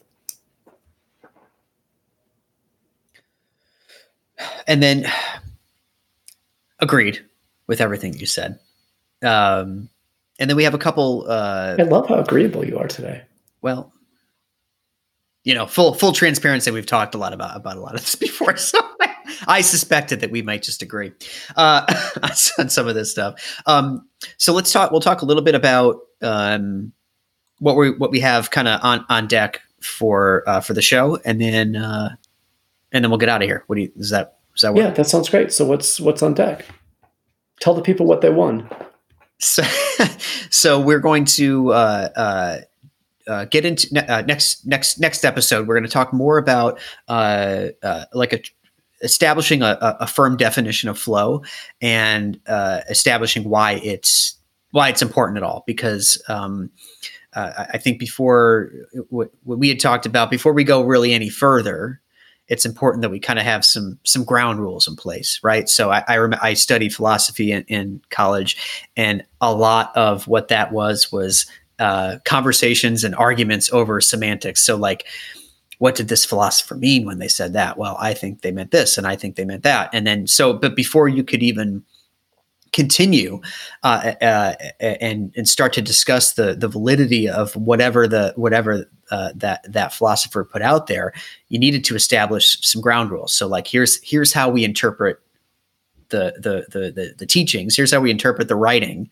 And 4.65 4.83
then, 4.83 5.05
agreed 6.79 7.25
with 7.67 7.81
everything 7.81 8.13
you 8.13 8.25
said. 8.25 8.59
Um, 9.23 9.89
and 10.39 10.49
then 10.49 10.55
we 10.55 10.63
have 10.63 10.73
a 10.73 10.79
couple. 10.79 11.25
Uh, 11.27 11.75
I 11.79 11.83
love 11.83 12.07
how 12.07 12.19
agreeable 12.19 12.65
you 12.65 12.77
are 12.77 12.87
today. 12.87 13.23
Well, 13.61 13.91
you 15.47 15.55
know, 15.55 15.65
full 15.65 15.93
full 15.93 16.11
transparency. 16.11 16.71
We've 16.71 16.85
talked 16.85 17.15
a 17.15 17.17
lot 17.17 17.31
about 17.31 17.55
about 17.55 17.77
a 17.77 17.79
lot 17.79 17.95
of 17.95 18.01
this 18.01 18.15
before, 18.27 18.57
so 18.57 18.79
I, 18.99 19.15
I 19.47 19.61
suspected 19.61 20.19
that 20.19 20.29
we 20.29 20.41
might 20.41 20.61
just 20.61 20.81
agree 20.81 21.13
uh, 21.55 21.85
on 22.59 22.69
some 22.69 22.85
of 22.85 22.95
this 22.95 23.09
stuff. 23.09 23.61
Um, 23.65 24.09
so 24.35 24.51
let's 24.51 24.73
talk. 24.73 24.91
We'll 24.91 24.99
talk 24.99 25.21
a 25.21 25.25
little 25.25 25.43
bit 25.43 25.55
about 25.55 26.01
um, 26.21 26.91
what 27.59 27.77
we 27.77 27.91
what 27.91 28.11
we 28.11 28.19
have 28.19 28.51
kind 28.51 28.67
of 28.67 28.81
on 28.83 29.05
on 29.07 29.27
deck 29.27 29.61
for 29.81 30.43
uh, 30.47 30.59
for 30.59 30.73
the 30.73 30.81
show, 30.81 31.17
and 31.23 31.39
then 31.39 31.77
uh, 31.77 32.15
and 32.91 33.05
then 33.05 33.09
we'll 33.09 33.17
get 33.17 33.29
out 33.29 33.41
of 33.41 33.47
here. 33.47 33.63
What 33.67 33.77
do 33.77 33.83
you? 33.83 33.91
Is 33.95 34.09
that 34.09 34.39
is 34.53 34.63
that? 34.63 34.73
Work? 34.73 34.83
Yeah, 34.83 34.91
that 34.91 35.07
sounds 35.07 35.29
great. 35.29 35.53
So 35.53 35.63
what's 35.63 36.01
what's 36.01 36.21
on 36.21 36.33
deck? 36.33 36.65
tell 37.59 37.73
the 37.73 37.81
people 37.81 38.05
what 38.05 38.21
they 38.21 38.29
won. 38.29 38.69
So, 39.39 39.63
so 40.49 40.79
we're 40.79 40.99
going 40.99 41.25
to 41.25 41.71
uh, 41.71 42.09
uh, 42.15 42.57
uh, 43.27 43.45
get 43.45 43.65
into 43.65 43.87
uh, 44.11 44.21
next 44.21 44.65
next 44.65 44.99
next 44.99 45.25
episode. 45.25 45.67
We're 45.67 45.75
going 45.75 45.83
to 45.83 45.89
talk 45.89 46.13
more 46.13 46.37
about 46.37 46.79
uh, 47.07 47.67
uh, 47.83 48.05
like 48.13 48.33
a 48.33 48.41
establishing 49.03 49.61
a, 49.61 49.77
a, 49.99 50.07
firm 50.07 50.37
definition 50.37 50.89
of 50.89 50.97
flow 50.97 51.43
and 51.81 52.39
establishing 52.89 53.43
why 53.47 53.73
it's 53.83 54.35
why 54.71 54.89
it's 54.89 55.01
important 55.03 55.37
at 55.37 55.43
all. 55.43 55.63
Because 55.67 56.21
um, 56.27 56.71
I 57.33 57.77
think 57.77 57.99
before 57.99 58.71
what, 59.09 59.29
what 59.43 59.59
we 59.59 59.69
had 59.69 59.79
talked 59.79 60.07
about 60.07 60.31
before 60.31 60.53
we 60.53 60.63
go 60.63 60.81
really 60.81 61.13
any 61.13 61.29
further 61.29 62.01
it's 62.47 62.65
important 62.65 63.01
that 63.01 63.09
we 63.09 63.19
kind 63.19 63.39
of 63.39 63.45
have 63.45 63.65
some 63.65 63.99
some 64.03 64.23
ground 64.23 64.59
rules 64.59 64.87
in 64.87 64.95
place, 64.95 65.39
right? 65.43 65.67
So 65.67 65.91
I 65.91 66.03
I, 66.07 66.17
rem- 66.17 66.39
I 66.41 66.53
studied 66.53 66.95
philosophy 66.95 67.51
in, 67.51 67.63
in, 67.63 68.01
college, 68.09 68.89
and 68.95 69.23
a 69.41 69.53
lot 69.53 69.95
of 69.95 70.27
what 70.27 70.47
that 70.47 70.71
was 70.71 71.11
was 71.11 71.45
uh, 71.79 72.17
conversations 72.25 73.03
and 73.03 73.15
arguments 73.15 73.71
over 73.71 74.01
semantics. 74.01 74.65
So 74.65 74.75
like, 74.75 75.05
what 75.79 75.95
did 75.95 76.07
this 76.07 76.25
philosopher 76.25 76.75
mean 76.75 77.05
when 77.05 77.19
they 77.19 77.27
said 77.27 77.53
that? 77.53 77.77
Well, 77.77 77.97
I 77.99 78.13
think 78.13 78.41
they 78.41 78.51
meant 78.51 78.71
this, 78.71 78.97
and 78.97 79.05
I 79.05 79.15
think 79.15 79.35
they 79.35 79.45
meant 79.45 79.63
that, 79.63 79.89
and 79.93 80.07
then 80.07 80.27
so 80.27 80.53
but 80.53 80.75
before 80.75 81.07
you 81.07 81.23
could 81.23 81.43
even 81.43 81.83
continue 82.73 83.41
uh, 83.83 84.13
uh, 84.21 84.53
and 84.79 85.33
and 85.35 85.47
start 85.47 85.73
to 85.73 85.81
discuss 85.81 86.33
the 86.33 86.55
the 86.55 86.67
validity 86.67 87.29
of 87.29 87.55
whatever 87.55 88.07
the 88.07 88.33
whatever 88.35 88.89
uh, 89.11 89.31
that 89.35 89.71
that 89.71 89.93
philosopher 89.93 90.43
put 90.43 90.61
out 90.61 90.87
there, 90.87 91.13
you 91.49 91.59
needed 91.59 91.83
to 91.85 91.95
establish 91.95 92.57
some 92.61 92.81
ground 92.81 93.11
rules. 93.11 93.33
So 93.33 93.47
like 93.47 93.67
here's 93.67 94.01
here's 94.03 94.33
how 94.33 94.49
we 94.49 94.63
interpret 94.63 95.19
the 96.09 96.33
the 96.37 96.65
the 96.71 96.91
the, 96.91 97.13
the 97.17 97.25
teachings. 97.25 97.75
Here's 97.75 97.91
how 97.91 97.99
we 97.99 98.11
interpret 98.11 98.47
the 98.47 98.55
writing. 98.55 99.09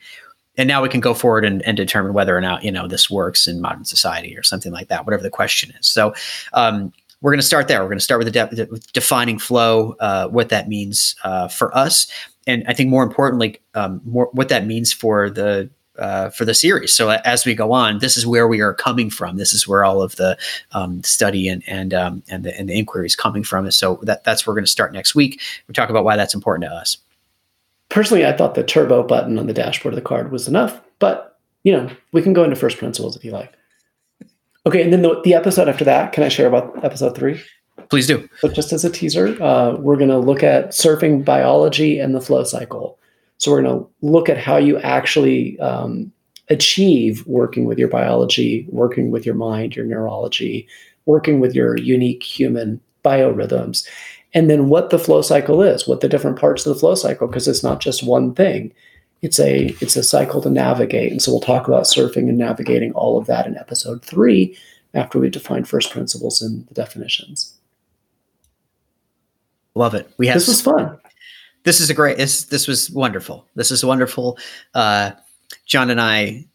And 0.58 0.68
now 0.68 0.82
we 0.82 0.90
can 0.90 1.00
go 1.00 1.14
forward 1.14 1.46
and, 1.46 1.62
and 1.64 1.76
determine 1.76 2.14
whether 2.14 2.36
or 2.36 2.42
not 2.42 2.64
you 2.64 2.72
know 2.72 2.88
this 2.88 3.10
works 3.10 3.48
in 3.48 3.62
modern 3.62 3.86
society 3.86 4.38
or 4.38 4.44
something 4.44 4.72
like 4.72 4.88
that, 4.88 5.06
whatever 5.06 5.24
the 5.24 5.30
question 5.30 5.74
is. 5.80 5.88
So 5.88 6.14
um, 6.54 6.94
we're 7.22 7.32
going 7.32 7.40
to 7.40 7.46
start 7.46 7.68
there. 7.68 7.82
We're 7.82 7.90
going 7.90 7.98
to 7.98 8.04
start 8.04 8.24
with, 8.24 8.34
the 8.34 8.56
de- 8.56 8.80
defining 8.94 9.40
flow, 9.40 9.96
uh, 10.00 10.28
what 10.28 10.50
that 10.50 10.68
means 10.68 11.16
uh, 11.24 11.48
for 11.48 11.76
us, 11.76 12.08
and 12.48 12.64
I 12.68 12.74
think 12.74 12.90
more 12.90 13.04
importantly, 13.04 13.60
um, 13.74 14.02
more 14.06 14.30
what 14.34 14.50
that 14.50 14.66
means 14.66 14.94
for 14.94 15.30
the 15.30 15.70
uh, 15.98 16.30
for 16.30 16.46
the 16.46 16.54
series. 16.54 16.94
So 16.94 17.10
as 17.10 17.46
we 17.46 17.56
go 17.56 17.72
on, 17.72 18.00
this 18.00 18.18
is 18.18 18.28
where 18.28 18.48
we 18.48 18.62
are 18.62 18.74
coming 18.74 19.10
from. 19.10 19.38
This 19.38 19.54
is 19.54 19.68
where 19.68 19.86
all 19.86 20.02
of 20.02 20.16
the 20.18 20.38
um, 20.74 21.02
study 21.04 21.48
and 21.48 21.64
and 21.68 21.94
um, 21.94 22.24
and 22.30 22.44
the 22.44 22.58
and 22.58 22.70
the 22.70 22.78
inquiry 22.78 23.06
is 23.06 23.16
coming 23.16 23.44
from. 23.44 23.66
And 23.66 23.74
so 23.74 24.00
that 24.04 24.24
that's 24.24 24.46
where 24.46 24.52
we're 24.52 24.60
going 24.60 24.66
to 24.66 24.72
start 24.72 24.94
next 24.94 25.16
week. 25.16 25.42
We 25.68 25.74
talk 25.74 25.90
about 25.90 26.04
why 26.04 26.16
that's 26.16 26.36
important 26.36 26.70
to 26.70 26.76
us. 26.76 26.98
Personally, 27.90 28.26
I 28.26 28.34
thought 28.34 28.56
the 28.56 28.64
turbo 28.64 29.04
button 29.04 29.38
on 29.38 29.48
the 29.48 29.54
dashboard 29.54 29.94
of 29.94 29.96
the 29.96 30.08
card 30.08 30.32
was 30.32 30.48
enough, 30.48 30.82
but 31.00 31.40
you 31.64 31.72
know 31.72 31.90
we 32.12 32.22
can 32.22 32.34
go 32.34 32.44
into 32.44 32.56
first 32.56 32.78
principles 32.78 33.16
if 33.16 33.24
you 33.24 33.32
like. 33.32 33.54
Okay, 34.68 34.82
and 34.82 34.92
then 34.92 35.04
the, 35.04 35.22
the 35.24 35.34
episode 35.34 35.70
after 35.70 35.86
that, 35.86 36.12
can 36.12 36.24
I 36.24 36.30
share 36.30 36.48
about 36.48 36.84
episode 36.84 37.16
three? 37.16 37.42
Please 37.90 38.08
do. 38.08 38.28
But 38.42 38.54
just 38.54 38.74
as 38.74 38.84
a 38.84 38.90
teaser, 38.90 39.42
uh, 39.42 39.76
we're 39.76 39.98
going 39.98 40.10
to 40.10 40.18
look 40.18 40.42
at 40.42 40.70
surfing 40.70 41.24
biology 41.24 42.00
and 42.00 42.16
the 42.16 42.22
flow 42.22 42.44
cycle. 42.44 42.98
So 43.38 43.52
we're 43.52 43.62
going 43.62 43.80
to 43.80 43.88
look 44.02 44.28
at 44.28 44.38
how 44.38 44.58
you 44.58 44.80
actually 44.80 45.60
um, 45.60 46.12
achieve 46.50 47.26
working 47.28 47.66
with 47.66 47.78
your 47.78 47.90
biology, 47.90 48.66
working 48.70 49.12
with 49.12 49.26
your 49.26 49.36
mind, 49.36 49.76
your 49.76 49.86
neurology, 49.86 50.68
working 51.06 51.40
with 51.40 51.54
your 51.54 51.78
unique 51.78 52.24
human 52.24 52.82
biorhythms, 53.04 53.88
and 54.36 54.50
then 54.50 54.70
what 54.70 54.92
the 54.92 55.00
flow 55.00 55.24
cycle 55.24 55.64
is, 55.64 55.88
what 55.88 56.02
the 56.02 56.10
different 56.10 56.38
parts 56.38 56.66
of 56.66 56.74
the 56.74 56.80
flow 56.80 56.94
cycle, 56.94 57.28
because 57.28 57.48
it's 57.48 57.64
not 57.64 57.80
just 57.80 58.04
one 58.04 58.36
thing. 58.36 58.72
It's 59.24 59.40
a 59.40 59.76
it's 59.82 59.96
a 59.96 60.04
cycle 60.04 60.42
to 60.44 60.50
navigate, 60.52 61.12
and 61.12 61.22
so 61.22 61.32
we'll 61.32 61.42
talk 61.42 61.68
about 61.68 61.86
surfing 61.86 62.30
and 62.30 62.38
navigating 62.38 62.92
all 62.94 63.18
of 63.18 63.26
that 63.26 63.48
in 63.48 63.58
episode 63.58 64.04
three 64.04 64.56
after 64.94 65.18
we 65.18 65.30
define 65.30 65.64
first 65.64 65.90
principles 65.90 66.42
and 66.42 66.68
the 66.68 66.76
definitions. 66.76 67.58
Love 69.74 69.96
it. 69.96 70.12
We 70.18 70.28
had 70.28 70.36
this 70.36 70.48
was 70.48 70.62
fun 70.62 71.00
this 71.66 71.82
is 71.82 71.90
a 71.90 71.94
great 71.94 72.16
this 72.16 72.46
this 72.46 72.68
was 72.68 72.90
wonderful 72.92 73.46
this 73.56 73.72
is 73.72 73.84
wonderful 73.84 74.38
uh, 74.74 75.12
john 75.66 75.90
and 75.90 76.00
i 76.00 76.46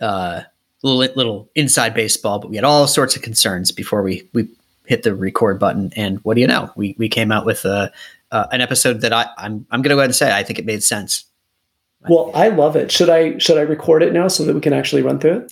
uh, 0.00 0.40
little 0.82 1.14
little 1.14 1.50
inside 1.54 1.92
baseball 1.92 2.38
but 2.38 2.48
we 2.48 2.56
had 2.56 2.64
all 2.64 2.86
sorts 2.86 3.14
of 3.14 3.22
concerns 3.22 3.70
before 3.70 4.02
we 4.02 4.26
we 4.32 4.48
hit 4.86 5.02
the 5.02 5.14
record 5.14 5.58
button 5.58 5.92
and 5.96 6.18
what 6.24 6.34
do 6.34 6.40
you 6.40 6.46
know? 6.46 6.70
We 6.76 6.94
we 6.98 7.08
came 7.08 7.32
out 7.32 7.46
with 7.46 7.64
a, 7.64 7.92
uh, 8.30 8.46
an 8.52 8.60
episode 8.60 9.00
that 9.02 9.12
i 9.12 9.28
i'm, 9.38 9.66
I'm 9.70 9.82
gonna 9.82 9.94
go 9.94 10.00
ahead 10.00 10.10
and 10.10 10.14
say 10.14 10.34
i 10.34 10.42
think 10.42 10.58
it 10.58 10.66
made 10.66 10.82
sense. 10.82 11.24
Well 12.08 12.30
i 12.34 12.48
love 12.48 12.76
it. 12.76 12.90
Should 12.90 13.10
i 13.10 13.38
should 13.38 13.58
i 13.58 13.62
record 13.62 14.02
it 14.02 14.12
now 14.12 14.28
so 14.28 14.44
that 14.44 14.54
we 14.54 14.60
can 14.60 14.72
actually 14.72 15.02
run 15.02 15.18
through 15.18 15.48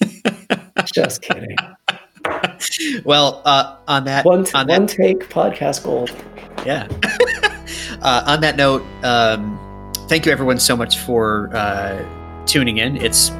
it? 0.00 0.60
Just 0.94 1.22
kidding. 1.22 1.56
Well 3.04 3.42
uh, 3.44 3.76
on 3.88 4.04
that 4.04 4.24
one, 4.24 4.44
t- 4.44 4.52
on 4.54 4.68
one 4.68 4.86
that, 4.86 4.96
take 4.96 5.28
podcast 5.28 5.84
gold. 5.84 6.14
Yeah. 6.64 6.88
Uh, 8.02 8.24
on 8.26 8.40
that 8.40 8.56
note, 8.56 8.82
um, 9.02 9.92
thank 10.08 10.24
you 10.24 10.32
everyone 10.32 10.58
so 10.58 10.74
much 10.74 10.98
for 10.98 11.54
uh, 11.54 12.02
tuning 12.46 12.78
in. 12.78 12.96
It's 12.96 13.30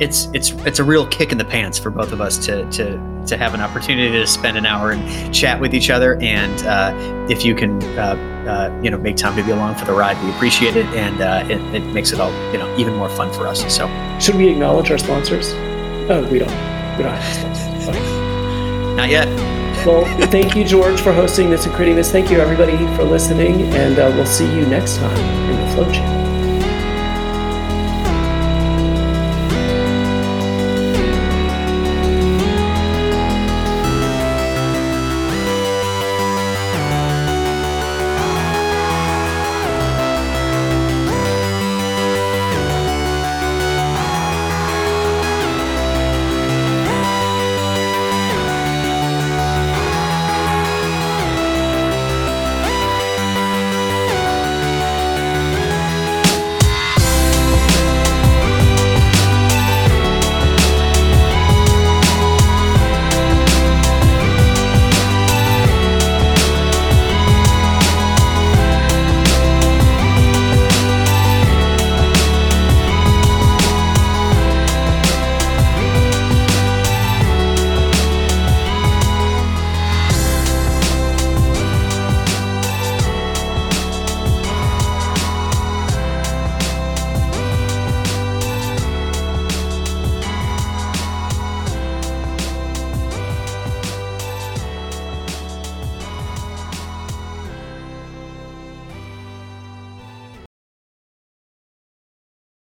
it's 0.00 0.26
it's 0.32 0.50
it's 0.66 0.78
a 0.78 0.84
real 0.84 1.06
kick 1.06 1.32
in 1.32 1.38
the 1.38 1.44
pants 1.44 1.78
for 1.78 1.90
both 1.90 2.12
of 2.12 2.20
us 2.20 2.38
to 2.46 2.68
to 2.72 2.98
to 3.26 3.36
have 3.36 3.54
an 3.54 3.60
opportunity 3.60 4.10
to 4.10 4.26
spend 4.26 4.56
an 4.56 4.66
hour 4.66 4.92
and 4.92 5.34
chat 5.34 5.60
with 5.60 5.74
each 5.74 5.90
other. 5.90 6.16
And 6.20 6.66
uh, 6.66 7.26
if 7.30 7.44
you 7.44 7.54
can, 7.54 7.82
uh, 7.98 8.14
uh, 8.46 8.80
you 8.82 8.90
know, 8.90 8.98
make 8.98 9.16
time 9.16 9.36
to 9.36 9.42
be 9.42 9.50
along 9.50 9.76
for 9.76 9.86
the 9.86 9.94
ride, 9.94 10.22
we 10.22 10.30
appreciate 10.32 10.76
it, 10.76 10.86
and 10.86 11.20
uh, 11.20 11.46
it, 11.48 11.60
it, 11.74 11.94
makes 11.94 12.12
it 12.12 12.20
all 12.20 12.30
you 12.52 12.58
know 12.58 12.76
even 12.76 12.94
more 12.94 13.08
fun 13.08 13.32
for 13.32 13.46
us. 13.46 13.60
So, 13.74 13.88
should 14.20 14.34
we 14.34 14.48
acknowledge 14.48 14.90
our 14.90 14.98
sponsors? 14.98 15.52
Oh, 16.10 16.28
we 16.30 16.38
don't. 16.38 16.50
We 16.96 17.04
don't 17.04 17.14
have 17.14 17.34
sponsors. 17.34 17.96
Not 18.96 19.08
yet. 19.08 19.28
Well, 19.86 20.04
thank 20.28 20.56
you, 20.56 20.64
George, 20.64 21.00
for 21.00 21.12
hosting 21.12 21.50
this 21.50 21.66
and 21.66 21.74
creating 21.74 21.96
this. 21.96 22.10
Thank 22.10 22.30
you, 22.30 22.38
everybody, 22.38 22.76
for 22.96 23.04
listening, 23.04 23.62
and 23.74 23.98
uh, 23.98 24.10
we'll 24.14 24.26
see 24.26 24.46
you 24.46 24.66
next 24.66 24.96
time 24.96 25.18
in 25.50 25.68
the 25.68 25.74
Flow 25.74 25.92
Channel. 25.92 26.23